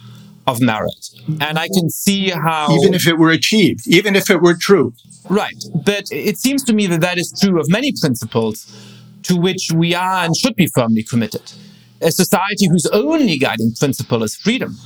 of 0.46 0.60
merit. 0.62 1.10
And 1.40 1.58
I 1.58 1.68
can 1.68 1.90
see 1.90 2.30
how. 2.30 2.74
Even 2.74 2.94
if 2.94 3.06
it 3.06 3.18
were 3.18 3.30
achieved, 3.30 3.86
even 3.86 4.16
if 4.16 4.30
it 4.30 4.40
were 4.40 4.54
true. 4.54 4.94
Right. 5.28 5.62
But 5.84 6.04
it 6.10 6.38
seems 6.38 6.64
to 6.64 6.72
me 6.72 6.86
that 6.86 7.02
that 7.02 7.18
is 7.18 7.34
true 7.38 7.60
of 7.60 7.68
many 7.68 7.92
principles 8.00 8.72
to 9.24 9.36
which 9.36 9.70
we 9.74 9.94
are 9.94 10.24
and 10.24 10.34
should 10.34 10.56
be 10.56 10.68
firmly 10.68 11.02
committed 11.02 11.52
a 12.00 12.10
society 12.10 12.68
whose 12.68 12.86
only 12.86 13.38
guiding 13.38 13.72
principle 13.74 14.22
is 14.22 14.36
freedom, 14.36 14.76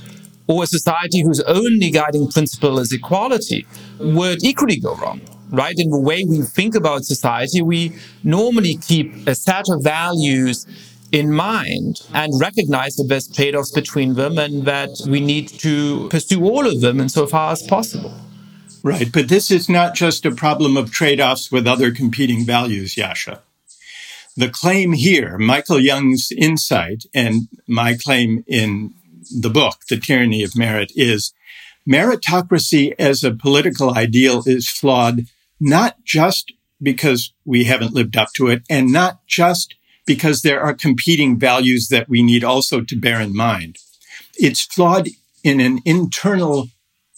or 0.47 0.63
a 0.63 0.67
society 0.67 1.21
whose 1.21 1.41
only 1.41 1.89
guiding 1.89 2.27
principle 2.29 2.79
is 2.79 2.91
equality, 2.91 3.65
would 3.99 4.43
equally 4.43 4.79
go 4.79 4.95
wrong. 4.95 5.21
Right? 5.49 5.75
In 5.77 5.91
the 5.91 5.99
way 5.99 6.25
we 6.27 6.41
think 6.41 6.73
about 6.73 7.03
society, 7.03 7.61
we 7.61 7.95
normally 8.23 8.77
keep 8.77 9.27
a 9.27 9.35
set 9.35 9.65
of 9.69 9.83
values 9.83 10.65
in 11.11 11.31
mind 11.31 12.01
and 12.15 12.33
recognize 12.41 12.95
the 12.95 13.03
best 13.03 13.35
trade 13.35 13.55
offs 13.55 13.71
between 13.71 14.15
them 14.15 14.39
and 14.39 14.65
that 14.65 14.89
we 15.07 15.19
need 15.19 15.47
to 15.47 16.09
pursue 16.09 16.43
all 16.43 16.65
of 16.65 16.81
them 16.81 16.99
insofar 16.99 17.51
as 17.51 17.61
possible. 17.61 18.11
Right. 18.81 19.11
But 19.13 19.29
this 19.29 19.51
is 19.51 19.69
not 19.69 19.93
just 19.93 20.25
a 20.25 20.31
problem 20.31 20.75
of 20.75 20.91
trade 20.91 21.21
offs 21.21 21.51
with 21.51 21.67
other 21.67 21.91
competing 21.91 22.45
values, 22.45 22.95
Yascha. 22.95 23.39
The 24.35 24.49
claim 24.49 24.93
here, 24.93 25.37
Michael 25.37 25.79
Young's 25.79 26.31
insight 26.31 27.03
and 27.13 27.47
my 27.67 27.95
claim 27.95 28.43
in 28.47 28.93
the 29.31 29.49
book, 29.49 29.81
The 29.87 29.97
Tyranny 29.97 30.43
of 30.43 30.55
Merit, 30.55 30.91
is 30.95 31.33
meritocracy 31.87 32.93
as 32.97 33.23
a 33.23 33.35
political 33.35 33.93
ideal 33.95 34.41
is 34.45 34.69
flawed, 34.69 35.25
not 35.59 36.03
just 36.03 36.51
because 36.81 37.33
we 37.45 37.65
haven't 37.65 37.93
lived 37.93 38.17
up 38.17 38.29
to 38.35 38.47
it 38.47 38.63
and 38.69 38.91
not 38.91 39.25
just 39.27 39.75
because 40.05 40.41
there 40.41 40.61
are 40.61 40.73
competing 40.73 41.39
values 41.39 41.87
that 41.89 42.09
we 42.09 42.23
need 42.23 42.43
also 42.43 42.81
to 42.81 42.99
bear 42.99 43.21
in 43.21 43.35
mind. 43.35 43.77
It's 44.35 44.65
flawed 44.65 45.09
in 45.43 45.59
an 45.59 45.79
internal 45.85 46.69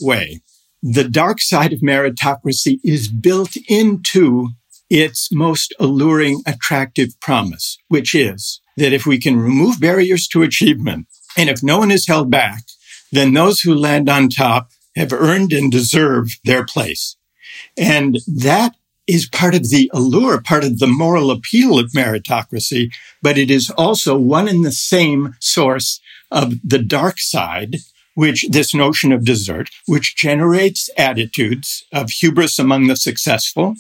way. 0.02 0.42
the 0.88 1.10
dark 1.10 1.42
side 1.42 1.74
of 1.74 1.80
meritocracy 1.80 2.80
is 2.84 3.08
built 3.08 3.56
into 3.68 4.50
its 4.90 5.32
most 5.32 5.74
alluring, 5.80 6.42
attractive 6.46 7.20
promise, 7.20 7.78
which 7.88 8.14
is 8.14 8.62
that 8.78 8.94
if 8.94 9.06
we 9.06 9.20
can 9.20 9.40
remove 9.40 9.80
barriers 9.80 10.28
to 10.28 10.44
achievement 10.44 11.08
and 11.38 11.50
if 11.50 11.64
no 11.64 11.80
one 11.80 11.92
is 11.92 12.08
held 12.08 12.30
back, 12.30 12.64
then 13.12 13.34
those 13.34 13.62
who 13.62 13.74
land 13.74 14.10
on 14.10 14.30
top 14.30 14.70
have 14.96 15.12
earned 15.14 15.52
and 15.52 15.72
deserve 15.72 16.30
their 16.44 16.66
place. 16.66 17.16
And 17.78 18.20
that 18.28 18.76
is 19.08 19.30
part 19.30 19.54
of 19.54 19.70
the 19.70 19.90
allure, 19.94 20.42
part 20.42 20.64
of 20.64 20.80
the 20.80 20.88
moral 20.88 21.30
appeal 21.30 21.78
of 21.78 21.92
meritocracy, 21.92 22.92
but 23.22 23.38
it 23.38 23.52
is 23.52 23.70
also 23.72 24.18
one 24.18 24.48
and 24.48 24.66
the 24.66 24.72
same 24.72 25.36
source 25.40 26.00
of 26.32 26.56
the 26.64 26.80
dark 26.80 27.20
side, 27.20 27.78
which 28.16 28.46
this 28.50 28.74
notion 28.74 29.12
of 29.12 29.26
desert, 29.26 29.70
which 29.86 30.16
generates 30.16 30.90
attitudes 30.98 31.86
of 31.94 32.10
hubris 32.10 32.58
among 32.58 32.88
the 32.88 32.96
successful 32.96 33.76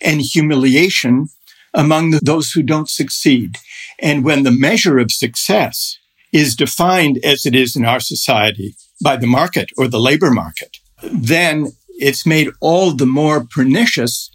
and 0.00 0.20
humiliation 0.20 1.28
among 1.74 2.10
the, 2.10 2.20
those 2.22 2.52
who 2.52 2.62
don't 2.62 2.88
succeed. 2.88 3.58
And 3.98 4.24
when 4.24 4.42
the 4.42 4.50
measure 4.50 4.98
of 4.98 5.12
success 5.12 5.98
is 6.32 6.56
defined 6.56 7.18
as 7.24 7.46
it 7.46 7.54
is 7.54 7.76
in 7.76 7.84
our 7.84 8.00
society 8.00 8.74
by 9.02 9.16
the 9.16 9.26
market 9.26 9.70
or 9.76 9.88
the 9.88 10.00
labor 10.00 10.30
market, 10.30 10.78
then 11.02 11.72
it's 11.98 12.26
made 12.26 12.48
all 12.60 12.92
the 12.92 13.06
more 13.06 13.44
pernicious 13.44 14.30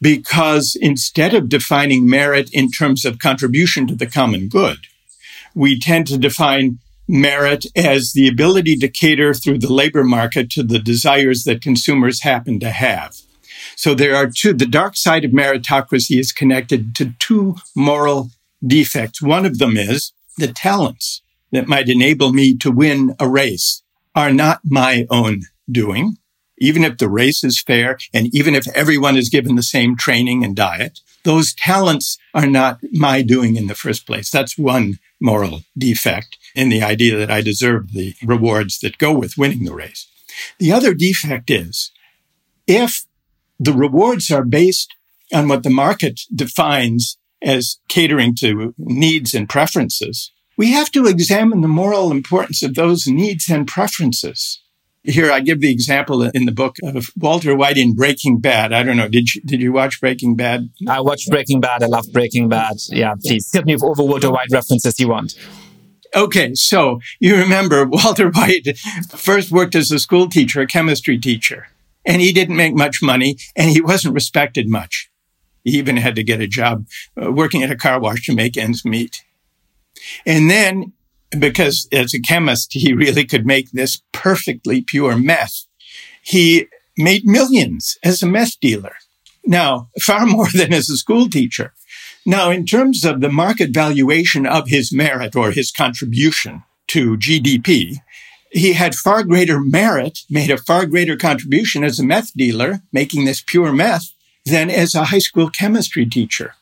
because 0.00 0.76
instead 0.80 1.34
of 1.34 1.48
defining 1.48 2.08
merit 2.08 2.48
in 2.52 2.70
terms 2.70 3.04
of 3.04 3.18
contribution 3.18 3.86
to 3.86 3.94
the 3.94 4.06
common 4.06 4.48
good, 4.48 4.78
we 5.54 5.78
tend 5.78 6.06
to 6.06 6.18
define 6.18 6.78
merit 7.08 7.66
as 7.74 8.12
the 8.12 8.28
ability 8.28 8.76
to 8.76 8.88
cater 8.88 9.32
through 9.32 9.58
the 9.58 9.72
labor 9.72 10.04
market 10.04 10.50
to 10.50 10.62
the 10.62 10.78
desires 10.78 11.44
that 11.44 11.62
consumers 11.62 12.22
happen 12.22 12.60
to 12.60 12.70
have. 12.70 13.16
So 13.78 13.94
there 13.94 14.16
are 14.16 14.28
two, 14.28 14.52
the 14.52 14.66
dark 14.66 14.96
side 14.96 15.24
of 15.24 15.30
meritocracy 15.30 16.18
is 16.18 16.32
connected 16.32 16.96
to 16.96 17.12
two 17.20 17.56
moral 17.76 18.30
defects. 18.66 19.22
One 19.22 19.46
of 19.46 19.58
them 19.58 19.76
is 19.76 20.12
the 20.36 20.48
talents 20.48 21.22
that 21.52 21.68
might 21.68 21.88
enable 21.88 22.32
me 22.32 22.56
to 22.58 22.72
win 22.72 23.14
a 23.20 23.28
race 23.28 23.82
are 24.16 24.32
not 24.32 24.62
my 24.64 25.06
own 25.10 25.42
doing 25.70 26.16
even 26.60 26.82
if 26.84 26.98
the 26.98 27.08
race 27.08 27.44
is 27.44 27.62
fair 27.62 27.98
and 28.12 28.34
even 28.34 28.54
if 28.54 28.66
everyone 28.74 29.16
is 29.16 29.28
given 29.28 29.54
the 29.54 29.62
same 29.62 29.96
training 29.96 30.44
and 30.44 30.56
diet, 30.56 31.00
those 31.24 31.54
talents 31.54 32.18
are 32.34 32.46
not 32.46 32.80
my 32.92 33.22
doing 33.22 33.56
in 33.56 33.66
the 33.66 33.74
first 33.74 34.06
place. 34.06 34.30
That's 34.30 34.58
one 34.58 34.98
moral 35.20 35.62
defect 35.76 36.36
in 36.54 36.68
the 36.68 36.82
idea 36.82 37.16
that 37.16 37.30
I 37.30 37.42
deserve 37.42 37.92
the 37.92 38.14
rewards 38.24 38.80
that 38.80 38.98
go 38.98 39.12
with 39.16 39.38
winning 39.38 39.64
the 39.64 39.74
race. 39.74 40.06
The 40.58 40.72
other 40.72 40.94
defect 40.94 41.50
is 41.50 41.90
if 42.66 43.04
the 43.58 43.72
rewards 43.72 44.30
are 44.30 44.44
based 44.44 44.94
on 45.32 45.48
what 45.48 45.62
the 45.62 45.70
market 45.70 46.20
defines 46.34 47.18
as 47.42 47.78
catering 47.88 48.34
to 48.36 48.74
needs 48.78 49.34
and 49.34 49.48
preferences, 49.48 50.32
we 50.56 50.72
have 50.72 50.90
to 50.90 51.06
examine 51.06 51.60
the 51.60 51.68
moral 51.68 52.10
importance 52.10 52.62
of 52.62 52.74
those 52.74 53.06
needs 53.06 53.48
and 53.48 53.66
preferences. 53.66 54.60
Here, 55.04 55.30
I 55.30 55.40
give 55.40 55.60
the 55.60 55.70
example 55.70 56.22
in 56.22 56.44
the 56.44 56.52
book 56.52 56.76
of 56.82 57.10
Walter 57.16 57.54
White 57.54 57.78
in 57.78 57.94
Breaking 57.94 58.40
Bad. 58.40 58.72
I 58.72 58.82
don't 58.82 58.96
know. 58.96 59.08
Did 59.08 59.32
you, 59.32 59.40
did 59.42 59.60
you 59.60 59.72
watch 59.72 60.00
Breaking 60.00 60.34
Bad? 60.34 60.68
I 60.88 61.00
watched 61.00 61.30
Breaking 61.30 61.60
Bad. 61.60 61.82
I 61.82 61.86
love 61.86 62.06
Breaking 62.12 62.48
Bad. 62.48 62.76
Yeah, 62.88 63.14
please 63.22 63.48
hit 63.52 63.64
me 63.64 63.74
with 63.74 63.84
all 63.84 63.94
the 63.94 64.02
Walter 64.02 64.30
White 64.30 64.48
references 64.50 64.98
you 64.98 65.08
want. 65.08 65.34
Okay, 66.14 66.54
so 66.54 67.00
you 67.20 67.36
remember 67.36 67.86
Walter 67.86 68.30
White 68.30 68.76
first 69.08 69.52
worked 69.52 69.74
as 69.76 69.90
a 69.92 69.98
school 69.98 70.28
teacher, 70.28 70.60
a 70.60 70.66
chemistry 70.66 71.18
teacher, 71.18 71.68
and 72.08 72.22
he 72.22 72.32
didn't 72.32 72.56
make 72.56 72.74
much 72.74 73.00
money 73.02 73.36
and 73.54 73.70
he 73.70 73.80
wasn't 73.80 74.14
respected 74.14 74.68
much. 74.68 75.10
He 75.62 75.72
even 75.72 75.98
had 75.98 76.16
to 76.16 76.24
get 76.24 76.40
a 76.40 76.48
job 76.48 76.86
uh, 77.22 77.30
working 77.30 77.62
at 77.62 77.70
a 77.70 77.76
car 77.76 78.00
wash 78.00 78.24
to 78.26 78.34
make 78.34 78.56
ends 78.56 78.84
meet. 78.84 79.22
And 80.24 80.50
then 80.50 80.94
because 81.38 81.86
as 81.92 82.14
a 82.14 82.20
chemist, 82.20 82.72
he 82.72 82.94
really 82.94 83.26
could 83.26 83.44
make 83.44 83.70
this 83.70 84.02
perfectly 84.12 84.80
pure 84.80 85.16
meth. 85.16 85.66
He 86.22 86.66
made 86.96 87.26
millions 87.26 87.98
as 88.02 88.22
a 88.22 88.26
meth 88.26 88.58
dealer. 88.60 88.96
Now, 89.44 89.90
far 90.00 90.24
more 90.24 90.48
than 90.54 90.72
as 90.72 90.88
a 90.88 90.96
school 90.96 91.28
teacher. 91.28 91.74
Now, 92.24 92.50
in 92.50 92.64
terms 92.64 93.04
of 93.04 93.20
the 93.20 93.30
market 93.30 93.70
valuation 93.70 94.46
of 94.46 94.68
his 94.68 94.92
merit 94.92 95.36
or 95.36 95.50
his 95.50 95.70
contribution 95.70 96.62
to 96.88 97.18
GDP, 97.18 97.98
he 98.50 98.72
had 98.72 98.94
far 98.94 99.22
greater 99.22 99.60
merit, 99.60 100.20
made 100.30 100.50
a 100.50 100.58
far 100.58 100.86
greater 100.86 101.16
contribution 101.16 101.84
as 101.84 101.98
a 101.98 102.04
meth 102.04 102.32
dealer, 102.34 102.80
making 102.92 103.24
this 103.24 103.42
pure 103.42 103.72
meth, 103.72 104.12
than 104.44 104.70
as 104.70 104.94
a 104.94 105.04
high 105.04 105.18
school 105.18 105.50
chemistry 105.50 106.06
teacher. 106.06 106.54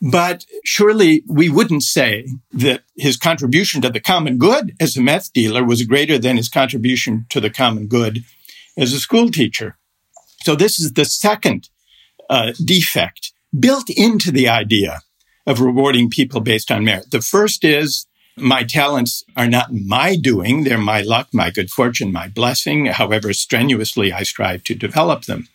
But 0.00 0.44
surely 0.64 1.22
we 1.26 1.48
wouldn't 1.48 1.82
say 1.82 2.26
that 2.52 2.82
his 2.96 3.16
contribution 3.16 3.80
to 3.82 3.90
the 3.90 4.00
common 4.00 4.38
good 4.38 4.74
as 4.78 4.96
a 4.96 5.02
meth 5.02 5.32
dealer 5.32 5.64
was 5.64 5.82
greater 5.82 6.18
than 6.18 6.36
his 6.36 6.48
contribution 6.48 7.26
to 7.30 7.40
the 7.40 7.50
common 7.50 7.86
good 7.86 8.24
as 8.76 8.92
a 8.92 9.00
school 9.00 9.30
teacher. 9.30 9.76
So 10.42 10.54
this 10.54 10.78
is 10.78 10.92
the 10.92 11.04
second 11.04 11.70
uh, 12.28 12.52
defect 12.62 13.32
built 13.58 13.88
into 13.88 14.30
the 14.30 14.48
idea 14.48 15.00
of 15.46 15.60
rewarding 15.60 16.10
people 16.10 16.40
based 16.40 16.70
on 16.70 16.84
merit. 16.84 17.10
The 17.10 17.20
first 17.20 17.64
is 17.64 18.06
my 18.36 18.64
talents 18.64 19.22
are 19.36 19.48
not 19.48 19.72
my 19.72 20.16
doing. 20.16 20.64
They're 20.64 20.78
my 20.78 21.02
luck, 21.02 21.28
my 21.32 21.50
good 21.50 21.70
fortune, 21.70 22.12
my 22.12 22.28
blessing, 22.28 22.86
however 22.86 23.32
strenuously 23.32 24.12
I 24.12 24.22
strive 24.22 24.64
to 24.64 24.74
develop 24.74 25.24
them. 25.24 25.48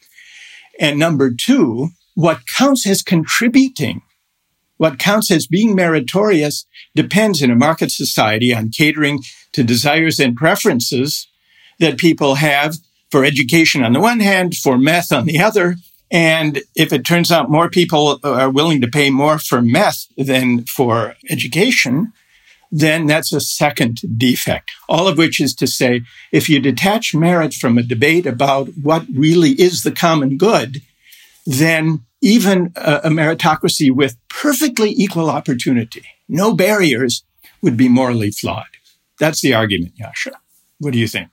And 0.80 0.97
number 0.97 1.32
two, 1.32 1.89
what 2.15 2.45
counts 2.47 2.88
as 2.88 3.01
contributing 3.01 4.01
what 4.80 4.97
counts 4.97 5.30
as 5.30 5.45
being 5.45 5.75
meritorious 5.75 6.65
depends 6.95 7.41
in 7.41 7.51
a 7.51 7.55
market 7.55 7.91
society 7.91 8.55
on 8.55 8.69
catering 8.69 9.21
to 9.51 9.61
desires 9.61 10.21
and 10.21 10.38
preferences 10.38 11.27
that 11.80 11.97
people 11.97 12.36
have 12.36 12.77
for 13.11 13.25
education 13.25 13.84
on 13.84 13.91
the 13.91 13.99
one 13.99 14.21
hand, 14.21 14.55
for 14.55 14.77
meth 14.77 15.11
on 15.11 15.25
the 15.25 15.38
other. 15.38 15.75
And 16.09 16.61
if 16.75 16.93
it 16.93 17.05
turns 17.05 17.30
out 17.30 17.51
more 17.51 17.69
people 17.69 18.21
are 18.23 18.49
willing 18.49 18.80
to 18.80 18.88
pay 18.88 19.09
more 19.09 19.38
for 19.38 19.61
meth 19.61 20.05
than 20.15 20.63
for 20.63 21.15
education, 21.30 22.13
then 22.72 23.07
that's 23.07 23.34
a 23.34 23.41
second 23.41 24.01
defect. 24.17 24.72
All 24.88 25.07
of 25.07 25.17
which 25.17 25.39
is 25.39 25.55
to 25.55 25.67
say, 25.67 26.01
if 26.32 26.49
you 26.49 26.59
detach 26.59 27.15
merit 27.15 27.53
from 27.53 27.78
a 27.78 27.84
debate 27.84 28.26
about 28.26 28.70
what 28.82 29.05
really 29.13 29.51
is 29.51 29.84
the 29.84 29.91
common 29.91 30.38
good, 30.38 30.82
then 31.45 32.05
even 32.22 32.72
a, 32.76 33.01
a 33.05 33.09
meritocracy 33.09 33.91
with 33.91 34.17
perfectly 34.30 34.91
equal 34.91 35.30
opportunity, 35.30 36.05
no 36.28 36.53
barriers, 36.53 37.24
would 37.61 37.76
be 37.76 37.89
morally 37.89 38.32
flawed. 38.32 38.67
That's 39.20 39.41
the 39.41 39.53
argument, 39.53 39.95
Yascha. 39.97 40.34
What 40.80 40.93
do 40.93 40.99
you 40.99 41.07
think? 41.07 41.30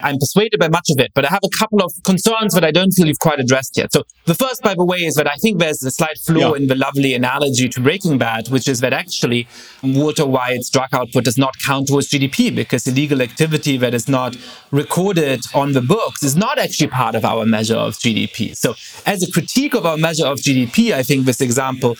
I'm 0.00 0.18
persuaded 0.18 0.60
by 0.60 0.68
much 0.68 0.90
of 0.90 1.00
it, 1.00 1.10
but 1.12 1.24
I 1.24 1.28
have 1.28 1.40
a 1.44 1.48
couple 1.58 1.82
of 1.82 1.92
concerns 2.04 2.54
that 2.54 2.64
I 2.64 2.70
don't 2.70 2.92
feel 2.92 3.06
you've 3.06 3.18
quite 3.18 3.40
addressed 3.40 3.76
yet. 3.76 3.92
So 3.92 4.04
the 4.26 4.34
first, 4.34 4.62
by 4.62 4.74
the 4.74 4.84
way, 4.84 4.98
is 4.98 5.16
that 5.16 5.26
I 5.26 5.34
think 5.34 5.58
there's 5.58 5.82
a 5.82 5.90
slight 5.90 6.18
flaw 6.18 6.54
yeah. 6.54 6.56
in 6.56 6.68
the 6.68 6.76
lovely 6.76 7.14
analogy 7.14 7.68
to 7.70 7.80
Breaking 7.80 8.16
Bad, 8.16 8.48
which 8.48 8.68
is 8.68 8.78
that 8.80 8.92
actually 8.92 9.48
Walter 9.82 10.24
White's 10.24 10.70
drug 10.70 10.90
output 10.92 11.24
does 11.24 11.36
not 11.36 11.58
count 11.58 11.88
towards 11.88 12.10
GDP 12.10 12.54
because 12.54 12.86
illegal 12.86 13.20
activity 13.20 13.76
that 13.78 13.92
is 13.92 14.08
not 14.08 14.36
recorded 14.70 15.40
on 15.52 15.72
the 15.72 15.82
books 15.82 16.22
is 16.22 16.36
not 16.36 16.58
actually 16.60 16.88
part 16.88 17.16
of 17.16 17.24
our 17.24 17.44
measure 17.44 17.76
of 17.76 17.94
GDP. 17.94 18.56
So 18.56 18.74
as 19.04 19.24
a 19.24 19.32
critique 19.32 19.74
of 19.74 19.84
our 19.84 19.96
measure 19.96 20.26
of 20.26 20.38
GDP, 20.38 20.92
I 20.92 21.02
think 21.02 21.24
this 21.24 21.40
example 21.40 21.96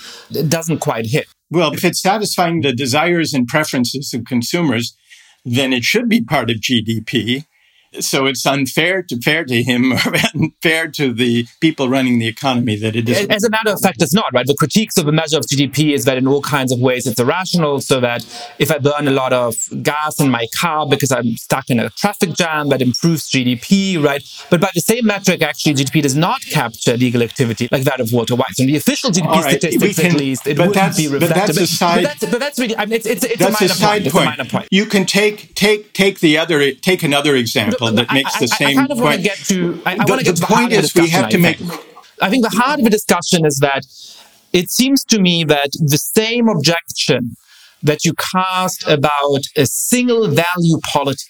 doesn't 0.46 0.78
quite 0.78 1.07
hit. 1.07 1.26
Well, 1.51 1.72
if 1.72 1.84
it's 1.84 2.01
satisfying 2.01 2.61
the 2.61 2.72
desires 2.72 3.34
and 3.34 3.49
preferences 3.49 4.14
of 4.14 4.24
consumers, 4.24 4.96
then 5.44 5.72
it 5.72 5.82
should 5.82 6.09
be 6.09 6.22
part 6.22 6.51
of 6.51 6.59
GDP 6.59 7.44
so 8.01 8.26
it's 8.26 8.45
unfair 8.47 9.03
to 9.03 9.18
fair 9.20 9.45
to 9.45 9.62
him 9.62 9.93
or 10.07 10.12
unfair 10.34 10.89
to 10.89 11.12
the 11.12 11.47
people 11.61 11.89
running 11.89 12.18
the 12.18 12.26
economy 12.26 12.76
that 12.76 12.95
it 12.95 13.09
is. 13.09 13.26
As 13.26 13.45
a 13.45 13.51
matter 13.51 13.70
of 13.70 13.80
fact, 13.80 14.03
it's 14.03 14.14
not 14.14 14.26
right. 14.32 14.47
The 14.47 14.55
critiques 14.55 14.99
of 14.99 15.07
the 15.07 15.12
measure 15.12 15.39
of 15.39 15.45
GDP 15.45 15.95
is 15.95 16.05
that 16.05 16.18
in 16.18 16.26
all 16.26 16.43
kinds 16.43 16.72
of 16.72 16.80
ways 16.80 17.07
it's 17.07 17.20
irrational. 17.20 17.80
So 17.80 18.01
that 18.01 18.24
if 18.59 18.70
I 18.70 18.78
burn 18.78 19.09
a 19.09 19.11
lot 19.11 19.32
of 19.32 19.57
gas 19.82 20.20
in 20.20 20.30
my 20.30 20.47
car 20.59 20.86
because 20.86 21.11
I'm 21.11 21.36
stuck 21.36 21.70
in 21.70 21.80
a 21.80 21.91
traffic 21.91 22.34
jam, 22.34 22.68
that 22.68 22.82
improves 22.82 23.28
GDP, 23.30 24.03
right? 24.03 24.22
But 24.51 24.61
by 24.61 24.70
the 24.74 24.80
same 24.80 25.07
metric, 25.07 25.43
actually, 25.43 25.74
GDP 25.74 26.03
does 26.03 26.16
not 26.16 26.41
capture 26.43 26.97
legal 26.97 27.22
activity 27.22 27.68
like 27.70 27.84
that 27.84 28.01
of 28.01 28.12
Walter 28.12 28.36
White. 28.36 28.55
So 28.55 28.62
in 28.62 28.68
the 28.68 28.76
official 28.76 29.11
GDP 29.11 29.43
right, 29.43 29.61
statistics, 29.61 29.99
can, 29.99 30.12
at 30.12 30.18
least, 30.18 30.47
it 30.47 30.59
wouldn't 30.59 30.97
be 30.97 31.09
reflected. 31.09 31.28
But 31.28 31.47
that's 31.47 31.59
a 31.59 31.66
side. 31.66 32.05
But 32.05 32.20
that's, 32.20 32.32
but 32.32 32.41
that's 32.41 32.59
really. 32.59 32.76
I 32.76 32.86
mean, 32.86 32.95
it's 32.95 33.07
it's, 33.07 33.24
it's 33.24 33.41
a 33.41 33.51
minor 33.51 33.57
a 33.57 33.68
point. 33.68 33.80
point. 33.80 34.07
It's 34.07 34.14
a 34.14 34.24
minor 34.24 34.45
point. 34.45 34.68
You 34.70 34.86
can 34.86 35.07
take 35.07 35.55
take 35.55 35.93
take 35.93 36.20
the 36.20 36.39
other 36.39 36.72
take 36.72 37.03
another 37.03 37.34
example 37.34 37.78
that 37.79 38.12
makes 38.12 38.39
the 38.39 38.49
same 38.49 38.68
I, 38.68 38.70
I 38.70 38.74
kind 38.74 38.93
of 38.93 38.99
point. 38.99 39.22
Get 39.22 39.39
to, 39.47 39.83
I, 39.87 39.93
I 39.93 39.97
the, 39.97 40.22
get 40.22 40.37
to 40.37 40.41
the 40.41 40.47
point 40.47 40.72
is 40.72 40.95
we 40.95 41.09
have 41.11 41.29
to 41.31 41.39
make. 41.39 41.61
I 42.20 42.29
think 42.29 42.43
the 42.43 42.57
heart 42.57 42.81
of 42.81 42.85
the 42.85 42.91
discussion 42.91 43.47
is 43.47 43.59
that 43.61 43.83
it 44.53 44.70
seems 44.70 45.05
to 45.05 45.20
me 45.20 45.45
that 45.45 45.70
the 45.72 45.99
same 45.99 46.49
objection 46.49 47.37
that 47.83 48.05
you 48.05 48.12
cast 48.14 48.87
about 48.89 49.43
a 49.57 49.66
single 49.66 50.29
value 50.29 50.79
polity 50.93 51.22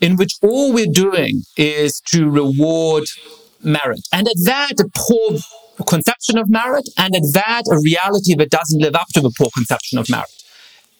in 0.00 0.16
which 0.16 0.34
all 0.42 0.72
we're 0.72 0.92
doing 0.92 1.42
is 1.56 2.00
to 2.00 2.28
reward 2.28 3.04
merit. 3.62 4.00
And 4.12 4.28
at 4.28 4.34
that, 4.44 4.72
a 4.78 4.88
poor 4.94 5.38
conception 5.86 6.38
of 6.38 6.50
merit, 6.50 6.88
and 6.96 7.14
at 7.14 7.22
that, 7.32 7.62
a 7.70 7.80
reality 7.82 8.34
that 8.36 8.50
doesn't 8.50 8.80
live 8.80 8.94
up 8.94 9.08
to 9.14 9.20
the 9.20 9.32
poor 9.36 9.48
conception 9.54 9.98
of 9.98 10.08
merit 10.10 10.30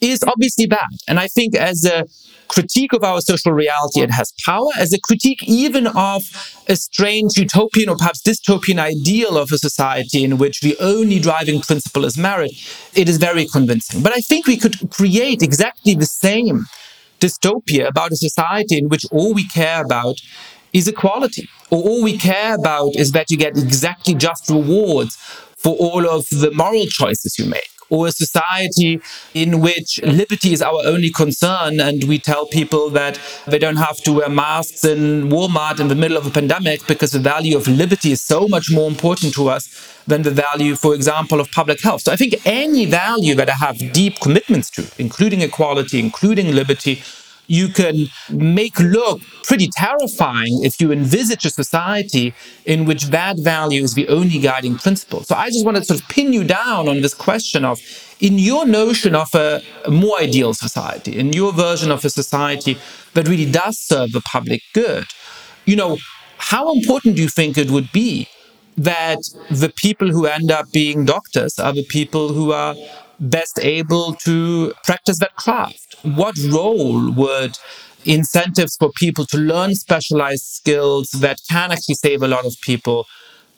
is 0.01 0.23
obviously 0.23 0.67
bad. 0.67 0.89
And 1.07 1.19
I 1.19 1.27
think 1.29 1.55
as 1.55 1.85
a 1.85 2.07
critique 2.49 2.93
of 2.93 3.05
our 3.05 3.21
social 3.21 3.53
reality, 3.53 4.01
it 4.01 4.11
has 4.11 4.33
power. 4.45 4.69
As 4.79 4.93
a 4.93 5.01
critique 5.01 5.43
even 5.47 5.87
of 5.87 6.23
a 6.69 6.77
strange 6.77 7.37
utopian 7.37 7.89
or 7.89 7.97
perhaps 7.97 8.23
dystopian 8.23 8.79
ideal 8.79 9.37
of 9.37 9.53
a 9.53 9.59
society 9.59 10.25
in 10.25 10.39
which 10.39 10.61
the 10.61 10.77
only 10.81 11.19
driving 11.19 11.61
principle 11.61 12.05
is 12.05 12.17
merit, 12.17 12.53
it 12.95 13.09
is 13.09 13.19
very 13.19 13.47
convincing. 13.47 14.03
But 14.03 14.13
I 14.13 14.21
think 14.21 14.47
we 14.47 14.57
could 14.57 14.91
create 14.91 15.43
exactly 15.43 15.95
the 15.95 16.07
same 16.07 16.67
dystopia 17.21 17.89
about 17.89 18.13
a 18.13 18.17
society 18.17 18.79
in 18.79 18.89
which 18.89 19.05
all 19.11 19.35
we 19.35 19.47
care 19.49 19.83
about 19.83 20.17
is 20.73 20.87
equality, 20.87 21.49
or 21.71 21.83
all 21.83 22.03
we 22.03 22.19
care 22.19 22.55
about 22.55 22.95
is 22.97 23.13
that 23.13 23.31
you 23.31 23.37
get 23.37 23.57
exactly 23.57 24.15
just 24.15 24.51
rewards 24.51 25.17
for 25.57 25.75
all 25.77 26.07
of 26.07 26.27
the 26.29 26.51
moral 26.53 26.87
choices 26.87 27.39
you 27.39 27.47
make 27.47 27.71
or 27.91 28.07
a 28.07 28.13
society 28.13 29.01
in 29.35 29.61
which 29.61 30.01
liberty 30.03 30.53
is 30.53 30.63
our 30.63 30.81
only 30.85 31.11
concern 31.11 31.81
and 31.81 32.05
we 32.05 32.19
tell 32.19 32.47
people 32.47 32.91
that 32.91 33.19
they 33.47 33.59
don't 33.59 33.77
have 33.77 33.97
to 33.99 34.13
wear 34.13 34.29
masks 34.29 34.85
in 34.85 35.29
Walmart 35.29 35.81
in 35.81 35.89
the 35.89 35.95
middle 35.95 36.17
of 36.17 36.27
a 36.27 36.31
pandemic 36.31 36.87
because 36.87 37.13
the 37.13 37.19
value 37.19 37.57
of 37.57 37.67
liberty 37.67 38.13
is 38.13 38.21
so 38.21 38.49
much 38.49 38.71
more 38.71 38.89
important 38.89 39.35
to 39.35 39.49
us 39.49 39.69
than 40.07 40.23
the 40.23 40.31
value, 40.31 40.75
for 40.75 40.95
example, 40.95 41.39
of 41.39 41.51
public 41.53 41.81
health. 41.83 42.03
So 42.03 42.13
I 42.13 42.17
think 42.17 42.35
any 42.47 42.87
value 42.87 43.35
that 43.35 43.51
I 43.51 43.55
have 43.55 43.77
deep 43.93 44.19
commitments 44.21 44.71
to, 44.71 44.87
including 44.99 45.43
equality, 45.43 46.01
including 46.01 46.55
liberty, 46.55 47.03
you 47.49 47.69
can 47.69 48.07
make 48.31 48.79
look 48.79 49.21
pretty 49.43 49.69
terrifying 49.73 50.63
if 50.63 50.81
you 50.81 50.93
envisage 50.93 51.45
a 51.45 51.51
society 51.51 52.35
in 52.67 52.85
which 52.85 53.07
that 53.07 53.37
value 53.41 53.83
is 53.83 53.95
the 53.95 54.07
only 54.09 54.39
guiding 54.39 54.77
principle. 54.77 55.25
So 55.25 55.35
I 55.35 55.49
just 55.49 55.65
want 55.65 55.79
to 55.79 55.85
sort 55.85 56.01
of 56.01 56.09
pin 56.09 56.33
you 56.33 56.45
down 56.45 56.89
on 56.89 57.01
this 57.01 57.15
question 57.15 57.65
of 57.65 57.81
in 58.21 58.39
your 58.39 58.67
notion 58.67 59.15
of 59.15 59.35
a, 59.35 59.63
a 59.87 59.91
more 59.91 60.21
ideal 60.21 60.53
society, 60.53 61.19
in 61.19 61.33
your 61.33 61.53
version 61.53 61.91
of 61.91 62.05
a 62.05 62.11
society 62.11 62.79
that 63.15 63.27
really 63.27 63.51
does 63.51 63.79
serve 63.79 64.13
the 64.13 64.21
public 64.21 64.61
good, 64.75 65.07
you 65.65 65.77
know, 65.77 65.97
how 66.37 66.73
important 66.73 67.17
do 67.17 67.23
you 67.23 67.29
think 67.29 67.57
it 67.57 67.71
would 67.71 67.91
be 67.93 68.29
that 68.77 69.19
the 69.51 69.73
people 69.75 70.09
who 70.11 70.27
end 70.27 70.51
up 70.51 70.71
being 70.73 71.05
doctors 71.05 71.59
are 71.59 71.73
the 71.73 71.85
people 71.85 72.29
who 72.29 72.53
are 72.53 72.75
best 73.19 73.59
able 73.61 74.15
to 74.15 74.73
practice 74.85 75.19
that 75.19 75.35
craft? 75.35 75.88
What 76.03 76.37
role 76.51 77.11
would 77.13 77.59
incentives 78.05 78.77
for 78.77 78.91
people 78.93 79.27
to 79.27 79.37
learn 79.37 79.75
specialized 79.75 80.45
skills 80.45 81.11
that 81.11 81.39
can 81.51 81.73
actually 81.73 81.97
save 81.97 82.23
a 82.23 82.29
lot 82.29 82.47
of 82.47 82.55
people 82.63 83.07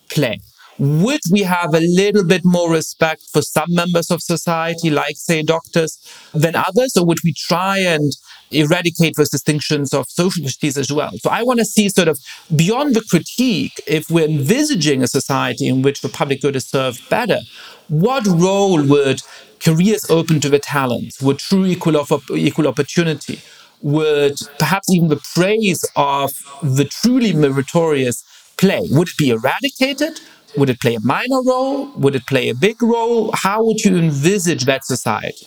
play? 0.08 0.40
Would 0.78 1.20
we 1.30 1.42
have 1.42 1.74
a 1.74 1.80
little 1.80 2.24
bit 2.24 2.42
more 2.42 2.70
respect 2.70 3.22
for 3.30 3.42
some 3.42 3.68
members 3.68 4.10
of 4.10 4.22
society, 4.22 4.88
like, 4.88 5.16
say, 5.16 5.42
doctors, 5.42 5.98
than 6.32 6.56
others? 6.56 6.96
Or 6.96 7.04
would 7.04 7.18
we 7.22 7.34
try 7.34 7.78
and 7.78 8.10
eradicate 8.50 9.16
those 9.16 9.28
distinctions 9.28 9.92
of 9.92 10.06
social 10.08 10.42
justice 10.42 10.78
as 10.78 10.90
well? 10.90 11.10
So 11.18 11.28
I 11.28 11.42
want 11.42 11.58
to 11.58 11.66
see 11.66 11.90
sort 11.90 12.08
of 12.08 12.18
beyond 12.56 12.96
the 12.96 13.02
critique, 13.02 13.78
if 13.86 14.08
we're 14.08 14.26
envisaging 14.26 15.02
a 15.02 15.06
society 15.06 15.66
in 15.66 15.82
which 15.82 16.00
the 16.00 16.08
public 16.08 16.40
good 16.40 16.56
is 16.56 16.66
served 16.66 17.06
better, 17.10 17.40
what 17.88 18.26
role 18.26 18.82
would 18.82 19.20
careers 19.60 20.08
open 20.10 20.40
to 20.40 20.48
the 20.48 20.58
talents, 20.58 21.20
would 21.20 21.38
true 21.38 21.66
equal, 21.66 21.96
of, 21.96 22.10
equal 22.30 22.66
opportunity, 22.66 23.40
would 23.82 24.36
perhaps 24.58 24.90
even 24.90 25.08
the 25.08 25.20
praise 25.34 25.88
of 25.96 26.32
the 26.62 26.84
truly 26.84 27.32
meritorious 27.32 28.24
play, 28.56 28.80
would 28.90 29.08
it 29.08 29.16
be 29.16 29.30
eradicated? 29.30 30.20
Would 30.56 30.70
it 30.70 30.80
play 30.80 30.96
a 30.96 31.00
minor 31.00 31.42
role? 31.42 31.90
Would 31.96 32.16
it 32.16 32.26
play 32.26 32.48
a 32.48 32.54
big 32.54 32.82
role? 32.82 33.30
How 33.32 33.64
would 33.64 33.84
you 33.84 33.96
envisage 33.96 34.64
that 34.64 34.84
society? 34.84 35.46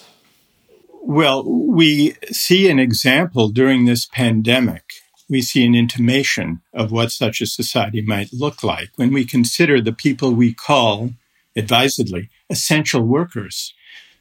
Well, 1.01 1.43
we 1.43 2.15
see 2.31 2.69
an 2.69 2.79
example 2.79 3.49
during 3.49 3.85
this 3.85 4.05
pandemic. 4.05 4.83
We 5.29 5.41
see 5.41 5.65
an 5.65 5.75
intimation 5.75 6.61
of 6.73 6.91
what 6.91 7.11
such 7.11 7.41
a 7.41 7.45
society 7.45 8.01
might 8.01 8.31
look 8.31 8.63
like 8.63 8.91
when 8.95 9.11
we 9.11 9.25
consider 9.25 9.81
the 9.81 9.91
people 9.91 10.33
we 10.33 10.53
call, 10.53 11.11
advisedly, 11.55 12.29
essential 12.49 13.01
workers, 13.01 13.73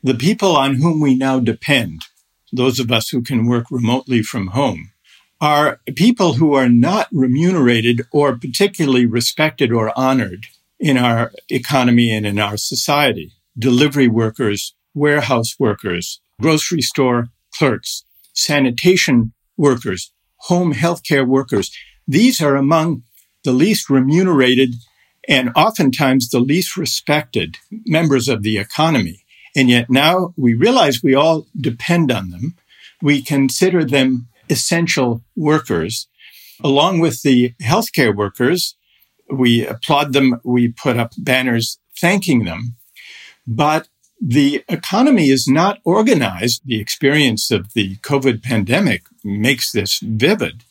the 0.03 0.15
people 0.15 0.57
on 0.57 0.77
whom 0.77 1.01
we 1.01 1.15
now 1.15 1.39
depend, 1.39 2.03
those 2.53 2.81
of 2.81 2.91
us 2.91 3.11
who 3.11 3.23
can 3.23 3.47
work 3.47 3.71
remotely 3.71 4.23
from 4.23 4.49
home, 4.49 4.91
are 5.41 5.81
people 5.97 6.35
who 6.35 6.55
are 6.55 6.69
not 6.69 7.09
remunerated 7.13 8.03
or 8.13 8.37
particularly 8.37 9.07
respected 9.07 9.73
or 9.73 9.97
honored 9.99 10.47
in 10.79 10.97
our 10.97 11.33
economy 11.49 12.11
and 12.11 12.27
in 12.27 12.39
our 12.39 12.57
society. 12.57 13.33
Delivery 13.59 14.09
workers, 14.09 14.75
warehouse 14.95 15.55
workers, 15.59 16.21
grocery 16.41 16.83
store 16.83 17.29
clerks, 17.55 18.05
sanitation 18.33 19.33
workers, 19.57 20.13
home 20.37 20.75
healthcare 20.75 21.27
workers. 21.27 21.71
These 22.09 22.41
are 22.41 22.57
among 22.57 23.03
the 23.45 23.53
least 23.53 23.89
remunerated 23.91 24.75
and 25.29 25.51
oftentimes 25.55 26.29
the 26.29 26.41
least 26.41 26.77
respected 26.77 27.57
members 27.87 28.29
of 28.29 28.43
the 28.43 28.59
economy. 28.59 29.22
And 29.55 29.69
yet 29.69 29.91
now 29.91 30.33
we 30.37 30.55
realize 30.55 31.03
we 31.03 31.15
all 31.15 31.47
depend 31.59 32.11
on 32.11 32.31
them. 32.31 32.55
We 33.01 33.23
consider 33.23 33.85
them 33.85 34.29
essential 34.49 35.23
workers. 35.37 36.09
Along 36.63 37.01
with 37.01 37.23
the 37.23 37.55
healthcare 37.63 38.15
workers, 38.15 38.77
we 39.31 39.67
applaud 39.67 40.13
them. 40.13 40.41
We 40.45 40.69
put 40.69 40.97
up 40.97 41.13
banners 41.19 41.79
thanking 41.99 42.45
them. 42.45 42.77
But 43.47 43.89
the 44.21 44.65
economy 44.69 45.31
is 45.31 45.49
not 45.49 45.81
organized. 45.85 46.63
The 46.65 46.81
experience 46.81 47.51
of 47.51 47.73
the 47.73 47.97
COVID 47.97 48.43
pandemic 48.43 49.03
makes 49.25 49.73
this 49.73 49.99
vivid. 49.99 50.63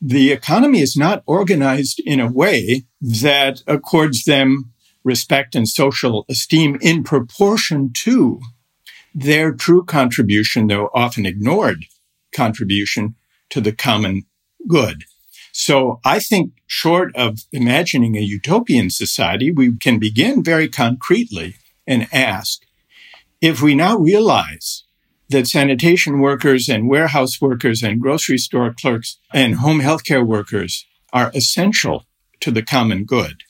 The 0.00 0.32
economy 0.32 0.80
is 0.80 0.96
not 0.96 1.22
organized 1.26 2.00
in 2.04 2.18
a 2.18 2.32
way 2.32 2.84
that 3.00 3.62
accords 3.66 4.24
them 4.24 4.72
respect 5.04 5.54
and 5.54 5.68
social 5.68 6.24
esteem 6.28 6.78
in 6.80 7.02
proportion 7.02 7.92
to 7.92 8.40
their 9.14 9.52
true 9.52 9.84
contribution, 9.84 10.68
though 10.68 10.88
often 10.94 11.26
ignored 11.26 11.84
contribution 12.34 13.14
to 13.50 13.60
the 13.60 13.72
common 13.72 14.22
good. 14.66 15.04
So 15.52 16.00
I 16.04 16.18
think 16.18 16.52
short 16.66 17.14
of 17.14 17.40
imagining 17.52 18.16
a 18.16 18.20
utopian 18.20 18.88
society, 18.88 19.50
we 19.50 19.76
can 19.76 19.98
begin 19.98 20.42
very 20.42 20.68
concretely 20.68 21.56
and 21.86 22.08
ask 22.12 22.62
if 23.40 23.60
we 23.60 23.74
now 23.74 23.98
realize 23.98 24.84
that 25.28 25.46
sanitation 25.46 26.20
workers 26.20 26.68
and 26.68 26.88
warehouse 26.88 27.40
workers 27.40 27.82
and 27.82 28.00
grocery 28.00 28.38
store 28.38 28.72
clerks 28.72 29.18
and 29.32 29.56
home 29.56 29.80
healthcare 29.80 30.26
workers 30.26 30.86
are 31.12 31.30
essential 31.34 32.06
to 32.40 32.50
the 32.50 32.62
common 32.62 33.04
good. 33.04 33.42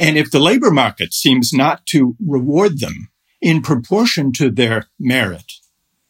And 0.00 0.16
if 0.16 0.30
the 0.30 0.40
labor 0.40 0.70
market 0.70 1.12
seems 1.12 1.52
not 1.52 1.84
to 1.86 2.16
reward 2.26 2.80
them 2.80 3.10
in 3.42 3.60
proportion 3.60 4.32
to 4.32 4.50
their 4.50 4.86
merit, 4.98 5.52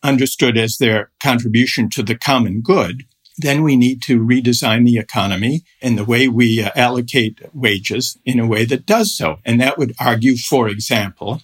understood 0.01 0.57
as 0.57 0.77
their 0.77 1.11
contribution 1.21 1.91
to 1.91 2.05
the 2.05 2.17
common 2.17 2.61
good, 2.61 3.03
then 3.37 3.65
we 3.65 3.75
need 3.77 4.01
to 4.03 4.21
redesign 4.21 4.87
the 4.87 4.99
economy 4.99 5.63
and 5.83 5.99
the 5.99 6.05
way 6.05 6.29
we 6.29 6.63
uh, 6.63 6.71
allocate 6.77 7.41
wages 7.53 8.17
in 8.25 8.39
a 8.39 8.47
way 8.47 8.65
that 8.65 8.87
does 8.87 9.17
so. 9.17 9.39
And 9.45 9.61
that 9.61 9.77
would 9.77 9.95
argue, 9.99 10.37
for 10.37 10.69
example, 10.69 11.43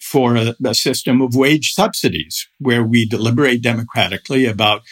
for 0.00 0.36
a, 0.36 0.54
a 0.64 0.74
system 0.74 1.20
of 1.20 1.36
wage 1.36 1.74
subsidies 1.74 2.48
where 2.58 2.82
we 2.82 3.06
deliberate 3.06 3.60
democratically 3.60 4.46
about 4.46 4.82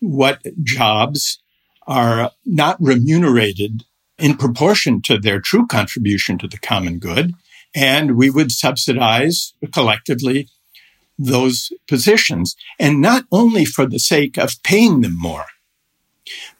what 0.00 0.40
jobs 0.62 1.42
are 1.86 2.30
not 2.46 2.76
remunerated 2.80 3.84
in 4.18 4.36
proportion 4.36 5.00
to 5.02 5.18
their 5.18 5.40
true 5.40 5.66
contribution 5.66 6.38
to 6.38 6.48
the 6.48 6.58
common 6.58 6.98
good. 6.98 7.34
And 7.74 8.16
we 8.16 8.30
would 8.30 8.50
subsidize 8.50 9.54
collectively 9.72 10.48
those 11.18 11.72
positions 11.88 12.56
and 12.78 13.00
not 13.00 13.24
only 13.32 13.64
for 13.64 13.86
the 13.86 13.98
sake 13.98 14.38
of 14.38 14.62
paying 14.62 15.00
them 15.00 15.18
more, 15.18 15.46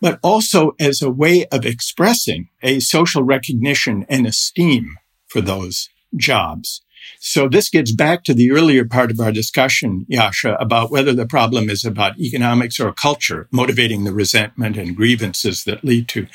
but 0.00 0.18
also 0.22 0.74
as 0.80 1.02
a 1.02 1.10
way 1.10 1.46
of 1.46 1.64
expressing 1.64 2.48
a 2.62 2.80
social 2.80 3.22
recognition 3.22 4.04
and 4.08 4.26
esteem 4.26 4.96
for 5.26 5.40
those 5.40 5.88
jobs. 6.16 6.82
So 7.20 7.48
this 7.48 7.70
gets 7.70 7.92
back 7.92 8.24
to 8.24 8.34
the 8.34 8.50
earlier 8.50 8.84
part 8.84 9.10
of 9.10 9.20
our 9.20 9.32
discussion, 9.32 10.06
Yascha, 10.10 10.56
about 10.60 10.90
whether 10.90 11.12
the 11.12 11.26
problem 11.26 11.70
is 11.70 11.84
about 11.84 12.18
economics 12.18 12.78
or 12.80 12.92
culture, 12.92 13.48
motivating 13.50 14.04
the 14.04 14.12
resentment 14.12 14.76
and 14.76 14.96
grievances 14.96 15.64
that 15.64 15.84
lead 15.84 16.08
to 16.08 16.26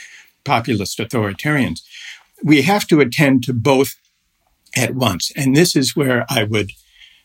populist 0.43 0.99
authoritarians. 0.99 1.79
We 2.43 2.63
have 2.63 2.87
to 2.87 2.99
attend 2.99 3.43
to 3.45 3.53
both 3.53 3.95
at 4.75 4.95
once. 4.95 5.31
And 5.35 5.55
this 5.55 5.75
is 5.75 5.95
where 5.95 6.25
I 6.29 6.43
would 6.43 6.71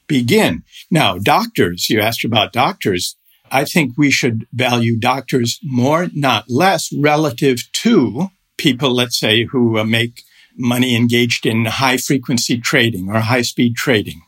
begin. 0.06 0.64
Now, 0.90 1.18
doctors, 1.18 1.88
you 1.90 2.00
asked 2.00 2.24
about 2.24 2.52
doctors. 2.52 3.16
I 3.50 3.64
think 3.64 3.94
we 3.96 4.10
should 4.10 4.46
value 4.52 4.98
doctors 4.98 5.58
more, 5.62 6.08
not 6.12 6.44
less, 6.48 6.92
relative 6.92 7.70
to 7.72 8.28
people, 8.56 8.94
let's 8.94 9.18
say, 9.18 9.44
who 9.44 9.78
uh, 9.78 9.84
make 9.84 10.22
money 10.56 10.96
engaged 10.96 11.46
in 11.46 11.64
high 11.64 11.96
frequency 11.96 12.58
trading 12.58 13.08
or 13.08 13.20
high 13.20 13.42
speed 13.42 13.76
trading. 13.76 14.22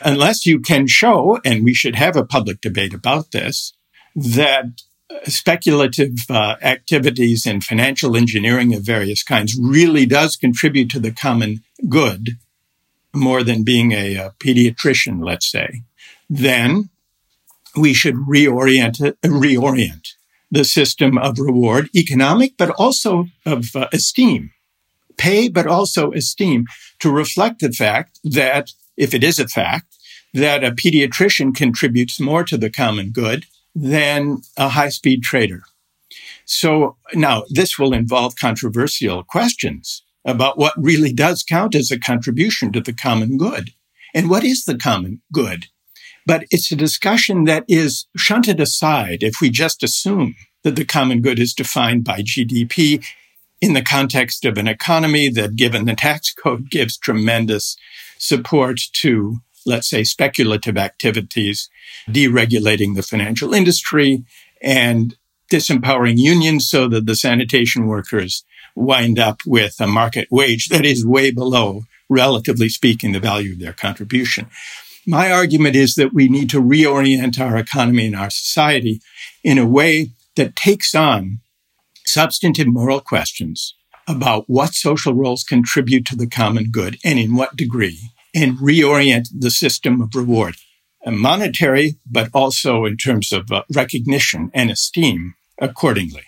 Unless 0.00 0.46
you 0.46 0.58
can 0.58 0.86
show, 0.88 1.38
and 1.44 1.62
we 1.62 1.74
should 1.74 1.94
have 1.94 2.16
a 2.16 2.24
public 2.24 2.60
debate 2.60 2.94
about 2.94 3.30
this, 3.30 3.72
that 4.16 4.82
speculative 5.24 6.12
uh, 6.30 6.56
activities 6.62 7.46
and 7.46 7.64
financial 7.64 8.16
engineering 8.16 8.74
of 8.74 8.82
various 8.82 9.22
kinds 9.22 9.56
really 9.60 10.06
does 10.06 10.36
contribute 10.36 10.90
to 10.90 11.00
the 11.00 11.12
common 11.12 11.62
good 11.88 12.30
more 13.14 13.42
than 13.42 13.62
being 13.62 13.92
a, 13.92 14.16
a 14.16 14.30
pediatrician, 14.38 15.24
let's 15.24 15.50
say, 15.50 15.82
then 16.30 16.88
we 17.76 17.92
should 17.92 18.14
reorient 18.14 19.00
it, 19.00 19.20
reorient 19.22 20.14
the 20.50 20.64
system 20.64 21.16
of 21.16 21.38
reward, 21.38 21.88
economic, 21.94 22.54
but 22.58 22.70
also 22.70 23.26
of 23.46 23.74
uh, 23.74 23.88
esteem, 23.92 24.50
pay, 25.16 25.48
but 25.48 25.66
also 25.66 26.12
esteem 26.12 26.66
to 26.98 27.10
reflect 27.10 27.60
the 27.60 27.72
fact 27.72 28.18
that 28.22 28.70
if 28.96 29.14
it 29.14 29.24
is 29.24 29.38
a 29.38 29.48
fact 29.48 29.96
that 30.34 30.62
a 30.64 30.70
pediatrician 30.70 31.54
contributes 31.54 32.20
more 32.20 32.44
to 32.44 32.56
the 32.56 32.70
common 32.70 33.10
good 33.10 33.46
than 33.74 34.38
a 34.56 34.68
high 34.68 34.88
speed 34.88 35.22
trader. 35.22 35.62
So 36.44 36.96
now 37.14 37.44
this 37.48 37.78
will 37.78 37.94
involve 37.94 38.36
controversial 38.36 39.22
questions 39.22 40.02
about 40.24 40.58
what 40.58 40.74
really 40.76 41.12
does 41.12 41.42
count 41.42 41.74
as 41.74 41.90
a 41.90 41.98
contribution 41.98 42.72
to 42.72 42.80
the 42.80 42.92
common 42.92 43.38
good. 43.38 43.70
And 44.14 44.28
what 44.28 44.44
is 44.44 44.64
the 44.64 44.76
common 44.76 45.22
good? 45.32 45.66
But 46.26 46.44
it's 46.50 46.70
a 46.70 46.76
discussion 46.76 47.44
that 47.44 47.64
is 47.66 48.06
shunted 48.16 48.60
aside 48.60 49.22
if 49.22 49.40
we 49.40 49.50
just 49.50 49.82
assume 49.82 50.36
that 50.62 50.76
the 50.76 50.84
common 50.84 51.20
good 51.20 51.38
is 51.38 51.54
defined 51.54 52.04
by 52.04 52.20
GDP 52.20 53.04
in 53.60 53.72
the 53.72 53.82
context 53.82 54.44
of 54.44 54.58
an 54.58 54.68
economy 54.68 55.28
that, 55.30 55.56
given 55.56 55.84
the 55.84 55.94
tax 55.94 56.32
code, 56.32 56.68
gives 56.70 56.96
tremendous 56.96 57.76
support 58.18 58.80
to, 58.92 59.38
let's 59.66 59.88
say, 59.88 60.04
speculative 60.04 60.76
activities, 60.76 61.68
deregulating 62.08 62.94
the 62.94 63.02
financial 63.02 63.54
industry 63.54 64.24
and 64.62 65.16
disempowering 65.50 66.16
unions 66.16 66.68
so 66.68 66.88
that 66.88 67.06
the 67.06 67.16
sanitation 67.16 67.86
workers 67.86 68.44
wind 68.74 69.18
up 69.18 69.40
with 69.46 69.80
a 69.80 69.86
market 69.86 70.28
wage 70.30 70.68
that 70.68 70.86
is 70.86 71.06
way 71.06 71.30
below, 71.30 71.82
relatively 72.08 72.68
speaking, 72.68 73.12
the 73.12 73.20
value 73.20 73.52
of 73.52 73.60
their 73.60 73.72
contribution. 73.72 74.48
My 75.06 75.30
argument 75.30 75.76
is 75.76 75.94
that 75.96 76.14
we 76.14 76.28
need 76.28 76.48
to 76.50 76.62
reorient 76.62 77.40
our 77.40 77.56
economy 77.56 78.06
and 78.06 78.16
our 78.16 78.30
society 78.30 79.00
in 79.42 79.58
a 79.58 79.66
way 79.66 80.10
that 80.36 80.56
takes 80.56 80.94
on 80.94 81.40
substantive 82.06 82.68
moral 82.68 83.00
questions 83.00 83.74
about 84.08 84.44
what 84.46 84.74
social 84.74 85.14
roles 85.14 85.44
contribute 85.44 86.04
to 86.06 86.16
the 86.16 86.26
common 86.26 86.70
good 86.70 86.98
and 87.04 87.18
in 87.18 87.34
what 87.34 87.56
degree, 87.56 87.98
and 88.34 88.58
reorient 88.58 89.28
the 89.36 89.50
system 89.50 90.00
of 90.00 90.14
reward, 90.14 90.56
monetary, 91.06 91.96
but 92.10 92.28
also 92.32 92.84
in 92.84 92.96
terms 92.96 93.32
of 93.32 93.50
uh, 93.50 93.62
recognition 93.74 94.50
and 94.54 94.70
esteem 94.70 95.34
accordingly. 95.58 96.24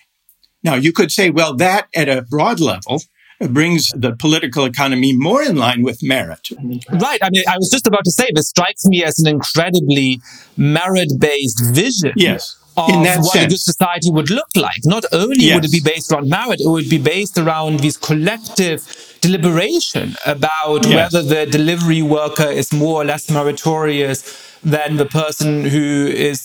Now, 0.63 0.75
you 0.75 0.91
could 0.91 1.11
say, 1.11 1.29
well, 1.29 1.55
that 1.55 1.87
at 1.95 2.09
a 2.09 2.23
broad 2.23 2.59
level 2.59 3.01
brings 3.49 3.89
the 3.89 4.15
political 4.15 4.65
economy 4.65 5.13
more 5.15 5.43
in 5.43 5.57
line 5.57 5.83
with 5.83 6.01
merit. 6.01 6.47
Right. 6.89 7.19
I 7.21 7.29
mean, 7.29 7.43
I 7.47 7.57
was 7.57 7.69
just 7.69 7.85
about 7.85 8.05
to 8.05 8.11
say, 8.11 8.29
this 8.33 8.49
strikes 8.49 8.85
me 8.85 9.03
as 9.03 9.19
an 9.19 9.27
incredibly 9.27 10.21
merit 10.57 11.11
based 11.19 11.61
vision. 11.73 12.13
Yes 12.15 12.57
of 12.77 12.89
what 12.89 13.31
sense. 13.31 13.45
a 13.45 13.47
good 13.47 13.59
society 13.59 14.11
would 14.11 14.29
look 14.29 14.49
like. 14.55 14.81
Not 14.83 15.05
only 15.11 15.45
yes. 15.45 15.55
would 15.55 15.65
it 15.65 15.71
be 15.71 15.79
based 15.79 16.11
around 16.11 16.29
merit, 16.29 16.61
it 16.61 16.67
would 16.67 16.89
be 16.89 16.97
based 16.97 17.37
around 17.37 17.79
these 17.79 17.97
collective 17.97 18.81
deliberation 19.25 20.15
about 20.25 20.85
yes. 20.85 21.13
whether 21.13 21.23
the 21.27 21.45
delivery 21.51 22.01
worker 22.01 22.49
is 22.61 22.71
more 22.73 23.01
or 23.01 23.05
less 23.05 23.29
meritorious 23.29 24.19
than 24.65 24.97
the 24.97 25.05
person 25.05 25.63
who 25.63 26.07
is 26.07 26.39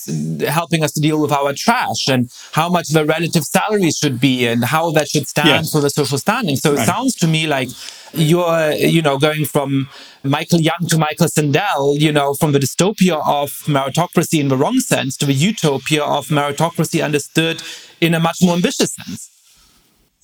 helping 0.46 0.84
us 0.84 0.92
to 0.92 1.00
deal 1.00 1.20
with 1.20 1.32
our 1.32 1.52
trash 1.54 2.06
and 2.08 2.30
how 2.52 2.68
much 2.68 2.88
the 2.88 3.04
relative 3.04 3.44
salary 3.44 3.90
should 3.90 4.20
be 4.20 4.46
and 4.46 4.64
how 4.64 4.90
that 4.90 5.08
should 5.08 5.26
stand 5.26 5.48
yes. 5.48 5.72
for 5.72 5.80
the 5.80 5.88
social 5.88 6.18
standing. 6.18 6.56
So 6.56 6.74
right. 6.74 6.82
it 6.82 6.86
sounds 6.86 7.14
to 7.16 7.26
me 7.26 7.46
like 7.46 7.70
you're, 8.12 8.72
you 8.72 9.00
know, 9.00 9.18
going 9.18 9.46
from 9.46 9.88
Michael 10.22 10.60
Young 10.60 10.82
to 10.88 10.98
Michael 10.98 11.28
Sandel, 11.28 11.98
you 11.98 12.12
know, 12.12 12.34
from 12.34 12.52
the 12.52 12.58
dystopia 12.58 13.22
of 13.26 13.50
meritocracy 13.66 14.38
in 14.38 14.48
the 14.48 14.56
wrong 14.56 14.80
sense 14.80 15.16
to 15.18 15.26
the 15.26 15.32
utopia 15.32 16.04
of 16.04 16.26
meritocracy 16.28 17.02
understood 17.02 17.62
in 18.02 18.14
a 18.14 18.20
much 18.20 18.38
more 18.42 18.54
ambitious 18.54 18.92
sense. 18.92 19.29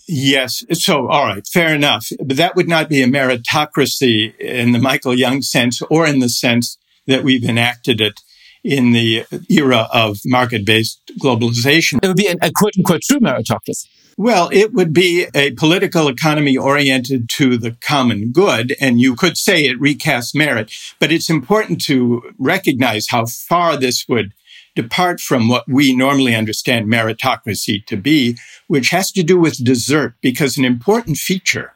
Yes. 0.09 0.63
So, 0.73 1.09
all 1.09 1.27
right, 1.27 1.47
fair 1.47 1.75
enough. 1.75 2.09
But 2.25 2.37
that 2.37 2.55
would 2.55 2.69
not 2.69 2.89
be 2.89 3.03
a 3.03 3.07
meritocracy 3.07 4.37
in 4.39 4.73
the 4.73 4.79
Michael 4.79 5.15
Young 5.15 5.43
sense 5.43 5.83
or 5.91 6.07
in 6.07 6.21
the 6.21 6.29
sense 6.29 6.79
that 7.07 7.25
we've 7.25 7.45
enacted 7.45 8.01
it 8.01 8.21
in 8.63 8.93
the 8.93 9.25
era 9.49 9.89
of 9.93 10.19
market-based 10.25 11.13
globalization. 11.21 11.99
It 12.03 12.09
would 12.09 12.17
be 12.17 12.27
a 12.27 12.51
quote 12.53 12.73
unquote 12.77 13.03
true 13.03 13.21
meritocracy. 13.21 13.87
Well, 14.19 14.49
it 14.51 14.73
would 14.73 14.95
be 14.95 15.27
a 15.35 15.51
political 15.53 16.09
economy 16.09 16.57
oriented 16.57 17.29
to 17.31 17.59
the 17.59 17.77
common 17.83 18.33
good. 18.33 18.75
And 18.81 18.99
you 18.99 19.15
could 19.15 19.37
say 19.37 19.67
it 19.67 19.79
recasts 19.79 20.35
merit, 20.35 20.73
but 20.99 21.13
it's 21.13 21.29
important 21.29 21.83
to 21.83 22.23
recognize 22.39 23.09
how 23.11 23.27
far 23.27 23.77
this 23.77 24.07
would 24.09 24.33
depart 24.77 25.21
from 25.21 25.49
what 25.49 25.65
we 25.67 25.97
normally 25.97 26.35
understand 26.35 26.87
meritocracy 26.87 27.85
to 27.87 27.97
be, 27.97 28.37
which 28.69 28.91
has 28.91 29.11
to 29.13 29.25
do 29.25 29.39
with 29.39 29.65
desert, 29.65 30.15
because 30.21 30.57
an 30.57 30.65
important 30.65 31.17
feature 31.17 31.73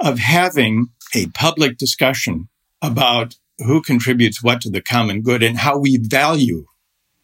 of 0.00 0.18
having 0.18 0.88
a 1.14 1.26
public 1.28 1.78
discussion 1.78 2.48
about 2.82 3.36
who 3.58 3.80
contributes 3.80 4.42
what 4.42 4.60
to 4.62 4.70
the 4.70 4.80
common 4.80 5.22
good 5.22 5.42
and 5.42 5.58
how 5.58 5.78
we 5.78 5.98
value 5.98 6.64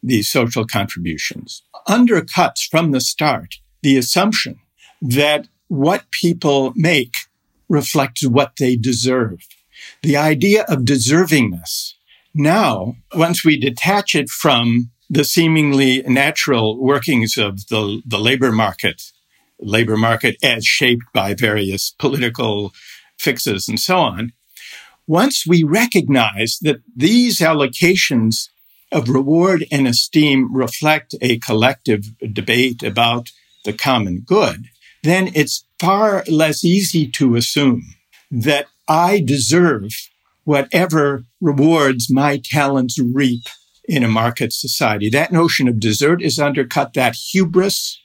these 0.03 0.29
social 0.29 0.65
contributions 0.65 1.63
undercuts 1.87 2.67
from 2.69 2.91
the 2.91 3.01
start 3.01 3.55
the 3.81 3.97
assumption 3.97 4.59
that 5.01 5.47
what 5.67 6.09
people 6.11 6.73
make 6.75 7.13
reflects 7.69 8.25
what 8.25 8.53
they 8.59 8.75
deserve. 8.75 9.39
The 10.03 10.17
idea 10.17 10.63
of 10.67 10.79
deservingness. 10.79 11.93
Now, 12.33 12.95
once 13.13 13.45
we 13.45 13.59
detach 13.59 14.15
it 14.15 14.29
from 14.29 14.91
the 15.09 15.23
seemingly 15.23 16.01
natural 16.03 16.81
workings 16.81 17.37
of 17.37 17.67
the, 17.67 18.01
the 18.05 18.19
labor 18.19 18.51
market, 18.51 19.03
labor 19.59 19.97
market 19.97 20.35
as 20.43 20.65
shaped 20.65 21.05
by 21.13 21.33
various 21.33 21.93
political 21.99 22.73
fixes 23.17 23.67
and 23.67 23.79
so 23.79 23.97
on, 23.97 24.33
once 25.07 25.45
we 25.45 25.63
recognize 25.63 26.57
that 26.61 26.81
these 26.95 27.39
allocations 27.39 28.49
of 28.91 29.09
reward 29.09 29.65
and 29.71 29.87
esteem 29.87 30.53
reflect 30.55 31.15
a 31.21 31.37
collective 31.39 32.05
debate 32.33 32.81
about 32.81 33.31
the 33.65 33.73
common 33.73 34.21
good, 34.25 34.65
then 35.03 35.31
it's 35.35 35.65
far 35.79 36.23
less 36.27 36.63
easy 36.63 37.07
to 37.07 37.35
assume 37.35 37.83
that 38.31 38.65
I 38.87 39.19
deserve 39.19 39.91
whatever 40.43 41.25
rewards 41.41 42.11
my 42.11 42.39
talents 42.43 42.99
reap 42.99 43.43
in 43.87 44.03
a 44.03 44.07
market 44.07 44.53
society. 44.53 45.09
That 45.09 45.31
notion 45.31 45.67
of 45.67 45.79
desert 45.79 46.21
is 46.21 46.39
undercut. 46.39 46.93
That 46.93 47.15
hubris 47.15 47.99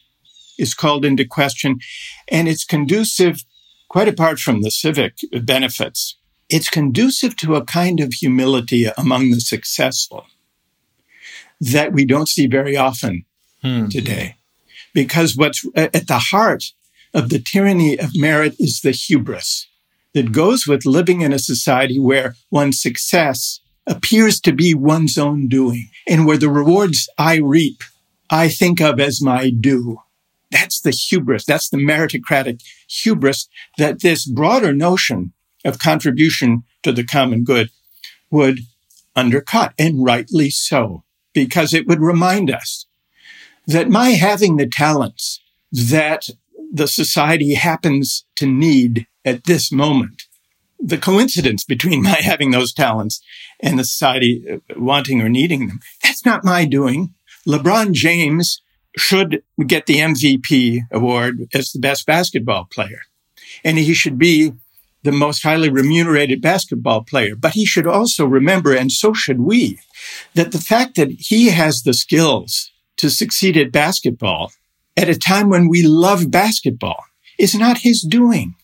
is 0.58 0.74
called 0.74 1.04
into 1.04 1.24
question 1.24 1.80
and 2.28 2.48
it's 2.48 2.64
conducive, 2.64 3.44
quite 3.88 4.08
apart 4.08 4.38
from 4.38 4.62
the 4.62 4.70
civic 4.70 5.14
benefits, 5.42 6.16
it's 6.48 6.68
conducive 6.68 7.36
to 7.36 7.54
a 7.54 7.64
kind 7.64 8.00
of 8.00 8.12
humility 8.12 8.86
among 8.98 9.30
the 9.30 9.40
successful 9.40 10.26
that 11.60 11.92
we 11.92 12.04
don't 12.04 12.28
see 12.28 12.46
very 12.46 12.76
often 12.76 13.24
hmm. 13.62 13.88
today. 13.88 14.36
Because 14.92 15.36
what's 15.36 15.64
at 15.76 16.08
the 16.08 16.18
heart 16.18 16.72
of 17.14 17.28
the 17.28 17.38
tyranny 17.38 17.98
of 17.98 18.10
merit 18.14 18.56
is 18.58 18.80
the 18.80 18.90
hubris 18.90 19.68
that 20.14 20.32
goes 20.32 20.66
with 20.66 20.84
living 20.84 21.20
in 21.20 21.32
a 21.32 21.38
society 21.38 21.98
where 21.98 22.34
one's 22.50 22.82
success 22.82 23.59
appears 23.86 24.40
to 24.40 24.52
be 24.52 24.74
one's 24.74 25.18
own 25.18 25.48
doing 25.48 25.90
and 26.08 26.26
where 26.26 26.38
the 26.38 26.48
rewards 26.48 27.08
I 27.18 27.36
reap, 27.36 27.82
I 28.28 28.48
think 28.48 28.80
of 28.80 29.00
as 29.00 29.22
my 29.22 29.50
due. 29.50 30.00
That's 30.50 30.80
the 30.80 30.90
hubris. 30.90 31.44
That's 31.44 31.68
the 31.68 31.76
meritocratic 31.76 32.62
hubris 32.88 33.48
that 33.78 34.02
this 34.02 34.26
broader 34.26 34.72
notion 34.72 35.32
of 35.64 35.78
contribution 35.78 36.64
to 36.82 36.92
the 36.92 37.04
common 37.04 37.44
good 37.44 37.70
would 38.30 38.60
undercut, 39.16 39.74
and 39.78 40.04
rightly 40.04 40.50
so, 40.50 41.04
because 41.32 41.74
it 41.74 41.86
would 41.86 42.00
remind 42.00 42.50
us 42.50 42.86
that 43.66 43.88
my 43.88 44.10
having 44.10 44.56
the 44.56 44.66
talents 44.66 45.40
that 45.70 46.28
the 46.72 46.88
society 46.88 47.54
happens 47.54 48.24
to 48.36 48.46
need 48.46 49.06
at 49.24 49.44
this 49.44 49.70
moment, 49.70 50.22
the 50.82 50.98
coincidence 50.98 51.64
between 51.64 52.02
my 52.10 52.16
having 52.20 52.50
those 52.50 52.72
talents 52.72 53.22
and 53.60 53.78
the 53.78 53.84
society 53.84 54.44
uh, 54.50 54.58
wanting 54.76 55.20
or 55.20 55.28
needing 55.28 55.68
them, 55.68 55.80
that's 56.02 56.24
not 56.24 56.44
my 56.44 56.64
doing. 56.64 57.14
LeBron 57.46 57.92
James 57.92 58.62
should 58.96 59.42
get 59.66 59.86
the 59.86 59.96
MVP 59.96 60.82
award 60.92 61.48
as 61.54 61.70
the 61.70 61.78
best 61.78 62.06
basketball 62.06 62.66
player. 62.70 63.02
And 63.64 63.78
he 63.78 63.94
should 63.94 64.18
be 64.18 64.52
the 65.02 65.12
most 65.12 65.42
highly 65.42 65.70
remunerated 65.70 66.42
basketball 66.42 67.02
player. 67.02 67.34
But 67.34 67.52
he 67.52 67.64
should 67.64 67.86
also 67.86 68.26
remember, 68.26 68.74
and 68.74 68.92
so 68.92 69.14
should 69.14 69.40
we, 69.40 69.78
that 70.34 70.52
the 70.52 70.58
fact 70.58 70.96
that 70.96 71.10
he 71.10 71.48
has 71.48 71.82
the 71.82 71.94
skills 71.94 72.70
to 72.96 73.08
succeed 73.08 73.56
at 73.56 73.72
basketball 73.72 74.52
at 74.96 75.08
a 75.08 75.16
time 75.16 75.48
when 75.48 75.68
we 75.68 75.82
love 75.82 76.30
basketball 76.30 77.04
is 77.38 77.54
not 77.54 77.78
his 77.78 78.02
doing. 78.02 78.56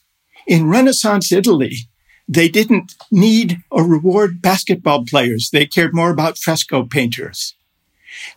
In 0.46 0.68
Renaissance 0.68 1.32
Italy, 1.32 1.88
they 2.28 2.48
didn't 2.48 2.94
need 3.10 3.58
or 3.70 3.84
reward 3.84 4.42
basketball 4.42 5.04
players. 5.04 5.50
They 5.50 5.66
cared 5.66 5.94
more 5.94 6.10
about 6.10 6.38
fresco 6.38 6.84
painters. 6.84 7.54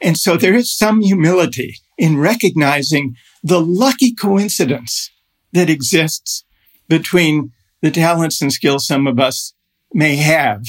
And 0.01 0.17
so 0.17 0.37
there 0.37 0.53
is 0.53 0.71
some 0.71 1.01
humility 1.01 1.77
in 1.97 2.19
recognizing 2.19 3.15
the 3.43 3.61
lucky 3.61 4.13
coincidence 4.13 5.09
that 5.53 5.69
exists 5.69 6.43
between 6.87 7.51
the 7.81 7.91
talents 7.91 8.41
and 8.41 8.51
skills 8.51 8.85
some 8.85 9.07
of 9.07 9.19
us 9.19 9.53
may 9.93 10.17
have 10.17 10.63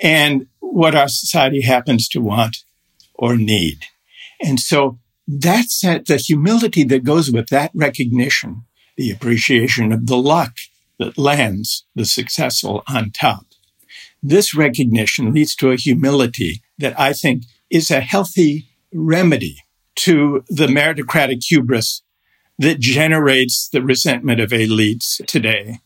and 0.00 0.46
what 0.60 0.94
our 0.94 1.08
society 1.08 1.62
happens 1.62 2.08
to 2.08 2.20
want 2.20 2.58
or 3.14 3.36
need. 3.36 3.86
And 4.42 4.60
so 4.60 4.98
that's 5.26 5.84
uh, 5.84 6.00
the 6.06 6.16
humility 6.16 6.84
that 6.84 7.04
goes 7.04 7.30
with 7.30 7.48
that 7.48 7.70
recognition, 7.74 8.62
the 8.96 9.10
appreciation 9.10 9.92
of 9.92 10.06
the 10.06 10.16
luck 10.16 10.52
that 11.00 11.18
lands 11.18 11.84
the 11.96 12.04
successful 12.04 12.84
on 12.86 13.10
top. 13.10 13.46
This 14.22 14.54
recognition 14.54 15.32
leads 15.32 15.56
to 15.56 15.72
a 15.72 15.76
humility 15.76 16.62
that 16.78 16.98
I 16.98 17.12
think 17.12 17.44
is 17.70 17.90
a 17.90 18.00
healthy 18.00 18.68
remedy 18.92 19.56
to 19.96 20.44
the 20.48 20.66
meritocratic 20.66 21.42
hubris 21.44 22.02
that 22.58 22.78
generates 22.78 23.68
the 23.68 23.82
resentment 23.82 24.40
of 24.40 24.50
elites 24.50 25.24
today. 25.26 25.78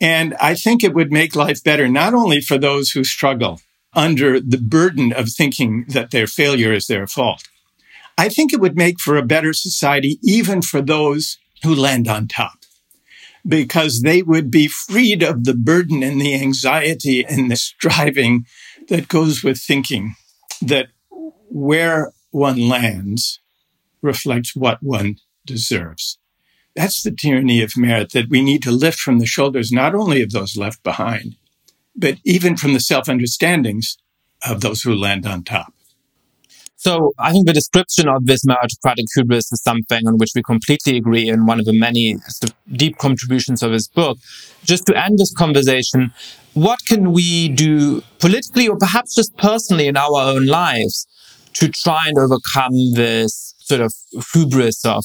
And 0.00 0.34
I 0.34 0.54
think 0.54 0.84
it 0.84 0.94
would 0.94 1.10
make 1.10 1.34
life 1.34 1.64
better, 1.64 1.88
not 1.88 2.14
only 2.14 2.40
for 2.40 2.58
those 2.58 2.90
who 2.90 3.04
struggle 3.04 3.60
under 3.94 4.40
the 4.40 4.58
burden 4.58 5.12
of 5.12 5.30
thinking 5.30 5.86
that 5.88 6.10
their 6.10 6.26
failure 6.26 6.72
is 6.72 6.86
their 6.86 7.06
fault. 7.06 7.44
I 8.18 8.28
think 8.28 8.52
it 8.52 8.60
would 8.60 8.76
make 8.76 9.00
for 9.00 9.16
a 9.16 9.24
better 9.24 9.52
society, 9.52 10.18
even 10.22 10.62
for 10.62 10.82
those 10.82 11.38
who 11.62 11.74
land 11.74 12.06
on 12.06 12.28
top, 12.28 12.63
because 13.46 14.00
they 14.00 14.22
would 14.22 14.50
be 14.50 14.68
freed 14.68 15.22
of 15.22 15.44
the 15.44 15.54
burden 15.54 16.02
and 16.02 16.20
the 16.20 16.34
anxiety 16.34 17.24
and 17.24 17.50
the 17.50 17.56
striving 17.56 18.46
that 18.88 19.08
goes 19.08 19.42
with 19.42 19.58
thinking 19.58 20.14
that 20.62 20.88
where 21.48 22.12
one 22.30 22.68
lands 22.68 23.40
reflects 24.02 24.56
what 24.56 24.82
one 24.82 25.16
deserves. 25.46 26.18
That's 26.74 27.02
the 27.02 27.12
tyranny 27.12 27.62
of 27.62 27.76
merit 27.76 28.12
that 28.12 28.28
we 28.28 28.42
need 28.42 28.62
to 28.64 28.72
lift 28.72 28.98
from 28.98 29.18
the 29.18 29.26
shoulders, 29.26 29.70
not 29.70 29.94
only 29.94 30.22
of 30.22 30.32
those 30.32 30.56
left 30.56 30.82
behind, 30.82 31.36
but 31.94 32.18
even 32.24 32.56
from 32.56 32.72
the 32.72 32.80
self 32.80 33.08
understandings 33.08 33.96
of 34.46 34.60
those 34.60 34.82
who 34.82 34.94
land 34.94 35.26
on 35.26 35.44
top. 35.44 35.73
So 36.84 37.12
I 37.18 37.32
think 37.32 37.46
the 37.46 37.54
description 37.54 38.08
of 38.08 38.26
this 38.26 38.44
meritocratic 38.44 39.06
hubris 39.14 39.50
is 39.50 39.62
something 39.62 40.06
on 40.06 40.18
which 40.18 40.32
we 40.34 40.42
completely 40.42 40.98
agree 40.98 41.28
in 41.28 41.46
one 41.46 41.58
of 41.58 41.64
the 41.64 41.72
many 41.72 42.16
deep 42.72 42.98
contributions 42.98 43.62
of 43.62 43.72
his 43.72 43.88
book. 43.88 44.18
Just 44.64 44.84
to 44.86 45.02
end 45.02 45.18
this 45.18 45.32
conversation, 45.32 46.12
what 46.52 46.78
can 46.86 47.12
we 47.12 47.48
do 47.48 48.02
politically 48.18 48.68
or 48.68 48.76
perhaps 48.76 49.14
just 49.14 49.34
personally 49.38 49.86
in 49.88 49.96
our 49.96 50.14
own 50.14 50.46
lives 50.46 51.06
to 51.54 51.68
try 51.68 52.06
and 52.06 52.18
overcome 52.18 52.92
this 52.94 53.54
sort 53.60 53.80
of 53.80 53.94
hubris 54.32 54.84
of 54.84 55.04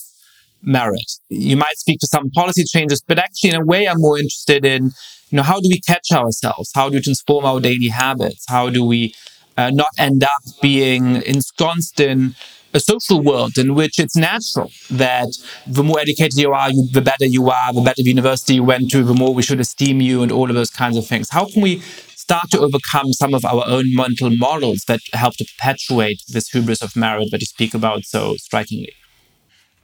merit. 0.62 1.10
You 1.30 1.56
might 1.56 1.78
speak 1.78 2.00
to 2.00 2.08
some 2.08 2.30
policy 2.32 2.64
changes, 2.66 3.02
but 3.08 3.18
actually, 3.20 3.52
in 3.52 3.56
a 3.56 3.66
way, 3.66 3.88
I'm 3.88 4.02
more 4.02 4.18
interested 4.18 4.66
in, 4.66 4.92
you 5.30 5.38
know, 5.38 5.44
how 5.44 5.62
do 5.62 5.70
we 5.70 5.80
catch 5.80 6.12
ourselves? 6.12 6.72
How 6.76 6.90
do 6.90 6.96
we 6.96 7.02
transform 7.02 7.46
our 7.46 7.62
daily 7.62 7.88
habits? 7.88 8.44
How 8.50 8.70
do 8.70 8.84
we 8.84 9.14
uh, 9.60 9.70
not 9.72 9.92
end 9.98 10.24
up 10.24 10.44
being 10.62 11.04
ensconced 11.24 12.00
in 12.00 12.36
a 12.74 12.80
social 12.80 13.20
world 13.22 13.58
in 13.58 13.76
which 13.80 14.00
it's 14.00 14.16
natural 14.16 14.72
that 14.90 15.30
the 15.68 15.84
more 15.84 16.00
educated 16.00 16.38
you 16.38 16.52
are, 16.54 16.70
you, 16.72 16.88
the 17.00 17.02
better 17.02 17.26
you 17.26 17.50
are, 17.50 17.74
the 17.74 17.82
better 17.82 18.04
the 18.04 18.10
university 18.18 18.54
you 18.56 18.64
went 18.64 18.90
to, 18.92 19.04
the 19.04 19.14
more 19.14 19.34
we 19.34 19.42
should 19.42 19.60
esteem 19.60 20.00
you, 20.02 20.22
and 20.24 20.32
all 20.32 20.50
of 20.50 20.56
those 20.56 20.70
kinds 20.70 20.96
of 20.96 21.06
things. 21.06 21.30
How 21.30 21.46
can 21.46 21.62
we 21.62 21.80
start 22.26 22.48
to 22.52 22.60
overcome 22.60 23.12
some 23.12 23.34
of 23.34 23.44
our 23.44 23.64
own 23.66 23.86
mental 24.04 24.30
models 24.30 24.86
that 24.88 25.02
help 25.14 25.36
to 25.38 25.46
perpetuate 25.52 26.22
this 26.30 26.50
hubris 26.50 26.82
of 26.82 26.96
merit 26.96 27.30
that 27.32 27.42
you 27.42 27.48
speak 27.48 27.74
about 27.74 28.06
so 28.06 28.36
strikingly? 28.38 28.94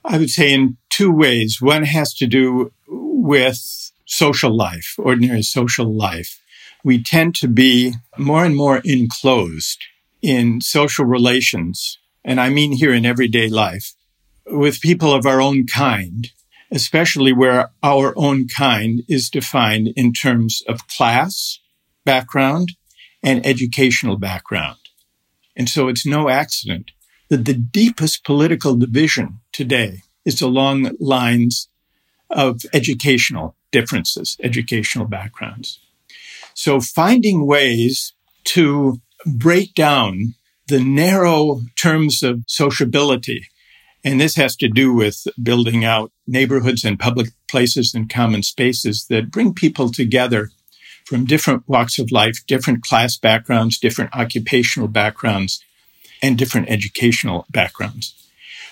I 0.04 0.18
would 0.18 0.30
say 0.30 0.54
in 0.54 0.76
two 0.88 1.10
ways. 1.10 1.58
One 1.60 1.82
has 1.82 2.14
to 2.14 2.26
do 2.26 2.72
with 2.88 3.58
social 4.06 4.56
life, 4.56 4.94
ordinary 4.96 5.42
social 5.42 5.92
life. 5.92 6.40
We 6.86 7.02
tend 7.02 7.34
to 7.40 7.48
be 7.48 7.94
more 8.16 8.44
and 8.44 8.54
more 8.54 8.80
enclosed 8.84 9.78
in 10.22 10.60
social 10.60 11.04
relations, 11.04 11.98
and 12.24 12.40
I 12.40 12.48
mean 12.48 12.70
here 12.70 12.94
in 12.94 13.04
everyday 13.04 13.48
life, 13.48 13.94
with 14.46 14.80
people 14.80 15.12
of 15.12 15.26
our 15.26 15.40
own 15.40 15.66
kind, 15.66 16.30
especially 16.70 17.32
where 17.32 17.72
our 17.82 18.14
own 18.16 18.46
kind 18.46 19.02
is 19.08 19.28
defined 19.28 19.88
in 19.96 20.12
terms 20.12 20.62
of 20.68 20.86
class, 20.86 21.58
background 22.04 22.76
and 23.20 23.44
educational 23.44 24.16
background. 24.16 24.78
And 25.56 25.68
so 25.68 25.88
it's 25.88 26.06
no 26.06 26.28
accident 26.28 26.92
that 27.30 27.46
the 27.46 27.54
deepest 27.54 28.22
political 28.22 28.76
division 28.76 29.40
today 29.50 30.02
is 30.24 30.40
along 30.40 30.92
lines 31.00 31.68
of 32.30 32.60
educational 32.72 33.56
differences, 33.72 34.36
educational 34.40 35.06
backgrounds. 35.06 35.80
So 36.56 36.80
finding 36.80 37.46
ways 37.46 38.14
to 38.44 39.00
break 39.26 39.74
down 39.74 40.34
the 40.68 40.80
narrow 40.80 41.60
terms 41.80 42.22
of 42.22 42.44
sociability. 42.48 43.46
And 44.02 44.18
this 44.18 44.36
has 44.36 44.56
to 44.56 44.68
do 44.68 44.92
with 44.94 45.28
building 45.40 45.84
out 45.84 46.12
neighborhoods 46.26 46.82
and 46.82 46.98
public 46.98 47.28
places 47.46 47.92
and 47.94 48.08
common 48.08 48.42
spaces 48.42 49.06
that 49.10 49.30
bring 49.30 49.52
people 49.52 49.90
together 49.90 50.48
from 51.04 51.26
different 51.26 51.68
walks 51.68 51.98
of 51.98 52.10
life, 52.10 52.38
different 52.46 52.82
class 52.82 53.18
backgrounds, 53.18 53.78
different 53.78 54.16
occupational 54.16 54.88
backgrounds, 54.88 55.62
and 56.22 56.38
different 56.38 56.70
educational 56.70 57.44
backgrounds. 57.50 58.14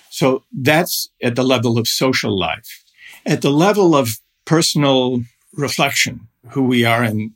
So 0.09 0.43
that's 0.53 1.11
at 1.22 1.37
the 1.37 1.45
level 1.45 1.78
of 1.78 1.87
social 1.87 2.37
life. 2.37 2.82
At 3.26 3.43
the 3.43 3.51
level 3.51 3.95
of 3.95 4.09
personal 4.47 5.22
reflection, 5.53 6.28
who 6.51 6.62
we 6.62 6.87
are 6.87 7.03
and 7.03 7.32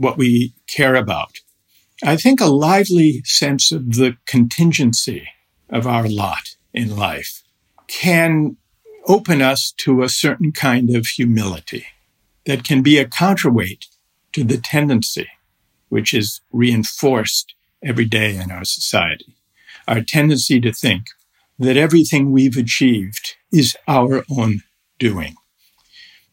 what 0.00 0.16
we 0.16 0.54
care 0.66 0.94
about, 0.94 1.40
I 2.02 2.16
think 2.16 2.40
a 2.40 2.46
lively 2.46 3.22
sense 3.24 3.70
of 3.70 3.96
the 3.96 4.16
contingency 4.24 5.28
of 5.68 5.86
our 5.86 6.08
lot 6.08 6.56
in 6.72 6.96
life 6.96 7.42
can 7.86 8.56
open 9.06 9.42
us 9.42 9.74
to 9.76 10.02
a 10.02 10.08
certain 10.08 10.52
kind 10.52 10.96
of 10.96 11.06
humility 11.06 11.84
that 12.46 12.64
can 12.64 12.82
be 12.82 12.96
a 12.96 13.06
counterweight 13.06 13.88
to 14.32 14.42
the 14.42 14.56
tendency, 14.56 15.28
which 15.90 16.14
is 16.14 16.40
reinforced 16.50 17.54
every 17.82 18.06
day 18.06 18.36
in 18.36 18.50
our 18.50 18.64
society, 18.64 19.36
our 19.86 20.00
tendency 20.00 20.58
to 20.62 20.72
think 20.72 21.08
that 21.58 21.76
everything 21.76 22.32
we've 22.32 22.56
achieved 22.56 23.34
is 23.52 23.76
our 23.86 24.24
own 24.30 24.62
doing. 24.98 25.34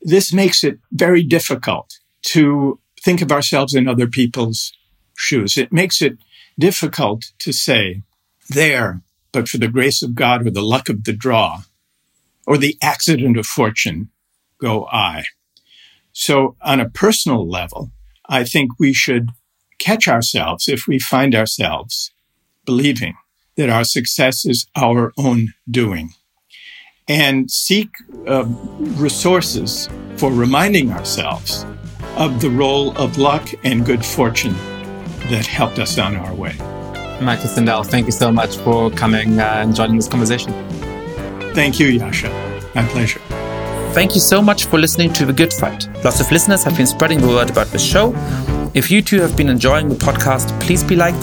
This 0.02 0.32
makes 0.32 0.64
it 0.64 0.80
very 0.94 1.24
difficult 1.24 2.00
to 2.28 2.80
think 3.08 3.22
of 3.22 3.32
ourselves 3.32 3.74
in 3.74 3.88
other 3.88 4.06
people's 4.06 4.74
shoes. 5.16 5.56
It 5.58 5.72
makes 5.72 6.02
it 6.02 6.18
difficult 6.60 7.32
to 7.40 7.54
say, 7.54 8.02
there, 8.50 9.02
but 9.32 9.48
for 9.48 9.58
the 9.58 9.70
grace 9.70 10.04
of 10.04 10.14
God 10.14 10.46
or 10.46 10.50
the 10.50 10.62
luck 10.62 10.90
of 10.90 11.06
the 11.06 11.14
draw 11.14 11.62
or 12.46 12.58
the 12.58 12.76
accident 12.82 13.38
of 13.38 13.46
fortune, 13.46 14.10
go 14.60 14.88
I. 14.88 15.24
So 16.12 16.58
on 16.62 16.82
a 16.82 16.90
personal 16.90 17.50
level, 17.50 17.92
I 18.28 18.44
think 18.44 18.72
we 18.78 18.92
should 18.92 19.30
catch 19.80 20.10
ourselves 20.10 20.68
if 20.68 20.82
we 20.86 21.00
find 21.00 21.34
ourselves 21.34 22.12
believing 22.66 23.16
that 23.56 23.70
our 23.70 23.86
success 23.86 24.46
is 24.46 24.68
our 24.76 25.14
own 25.18 25.54
doing 25.72 26.10
and 27.08 27.50
seek 27.50 27.88
uh, 28.28 28.44
resources 29.00 29.88
for 30.18 30.30
reminding 30.30 30.92
ourselves 30.92 31.66
of 32.18 32.42
the 32.42 32.50
role 32.50 32.98
of 32.98 33.18
luck 33.20 33.48
and 33.64 33.86
good 33.86 34.04
fortune 34.04 34.54
that 35.30 35.46
helped 35.46 35.78
us 35.78 36.00
on 36.00 36.16
our 36.16 36.34
way. 36.34 36.56
Michael 37.22 37.48
Sandel, 37.48 37.86
thank 37.86 38.08
you 38.08 38.12
so 38.12 38.32
much 38.32 38.58
for 38.58 38.90
coming 38.92 39.40
uh, 39.40 39.44
and 39.44 39.76
joining 39.76 39.98
this 39.98 40.08
conversation. 40.08 40.52
Thank 41.54 41.80
you, 41.80 42.00
Yascha. 42.00 42.30
My 42.74 42.88
pleasure. 42.88 43.20
Thank 43.94 44.16
you 44.16 44.22
so 44.22 44.42
much 44.42 44.66
for 44.66 44.80
listening 44.80 45.14
to 45.14 45.26
The 45.26 45.34
Good 45.34 45.54
Fight. 45.54 45.88
Lots 46.04 46.20
of 46.20 46.32
listeners 46.32 46.64
have 46.64 46.76
been 46.76 46.88
spreading 46.88 47.22
the 47.22 47.28
word 47.28 47.50
about 47.50 47.68
the 47.68 47.80
show. 47.80 48.14
If 48.74 48.90
you 48.92 49.02
too 49.02 49.22
have 49.22 49.38
been 49.38 49.50
enjoying 49.50 49.90
the 49.90 49.96
podcast, 49.96 50.60
please 50.62 50.84
be 50.84 50.96
like, 50.96 51.16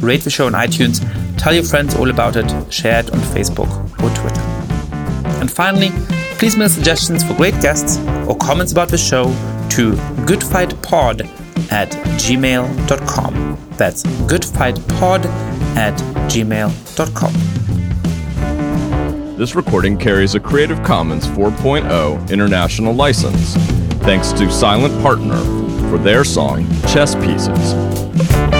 rate 0.00 0.22
the 0.22 0.30
show 0.30 0.46
on 0.46 0.52
iTunes, 0.52 1.00
tell 1.38 1.54
your 1.54 1.64
friends 1.64 1.94
all 1.94 2.10
about 2.10 2.36
it, 2.36 2.72
share 2.72 3.00
it 3.00 3.10
on 3.10 3.20
Facebook 3.20 3.70
or 4.02 4.14
Twitter. 4.16 4.40
And 5.40 5.50
finally, 5.50 5.90
please 6.38 6.56
mail 6.56 6.68
suggestions 6.68 7.24
for 7.24 7.34
great 7.34 7.54
guests 7.60 7.98
or 8.28 8.36
comments 8.36 8.72
about 8.72 8.88
the 8.88 8.98
show 8.98 9.32
to 9.70 9.92
goodfightpod 10.26 11.26
at 11.72 11.90
gmail.com. 12.18 13.58
That's 13.72 14.02
goodfightpod 14.02 15.24
at 15.76 15.98
gmail.com. 16.30 17.32
This 19.36 19.54
recording 19.54 19.96
carries 19.96 20.34
a 20.34 20.40
Creative 20.40 20.82
Commons 20.82 21.26
4.0 21.26 22.30
international 22.30 22.92
license. 22.92 23.54
Thanks 24.04 24.32
to 24.32 24.50
Silent 24.50 25.00
Partner 25.02 25.38
for 25.88 25.96
their 25.98 26.24
song 26.24 26.68
Chess 26.82 27.14
Pieces. 27.14 28.59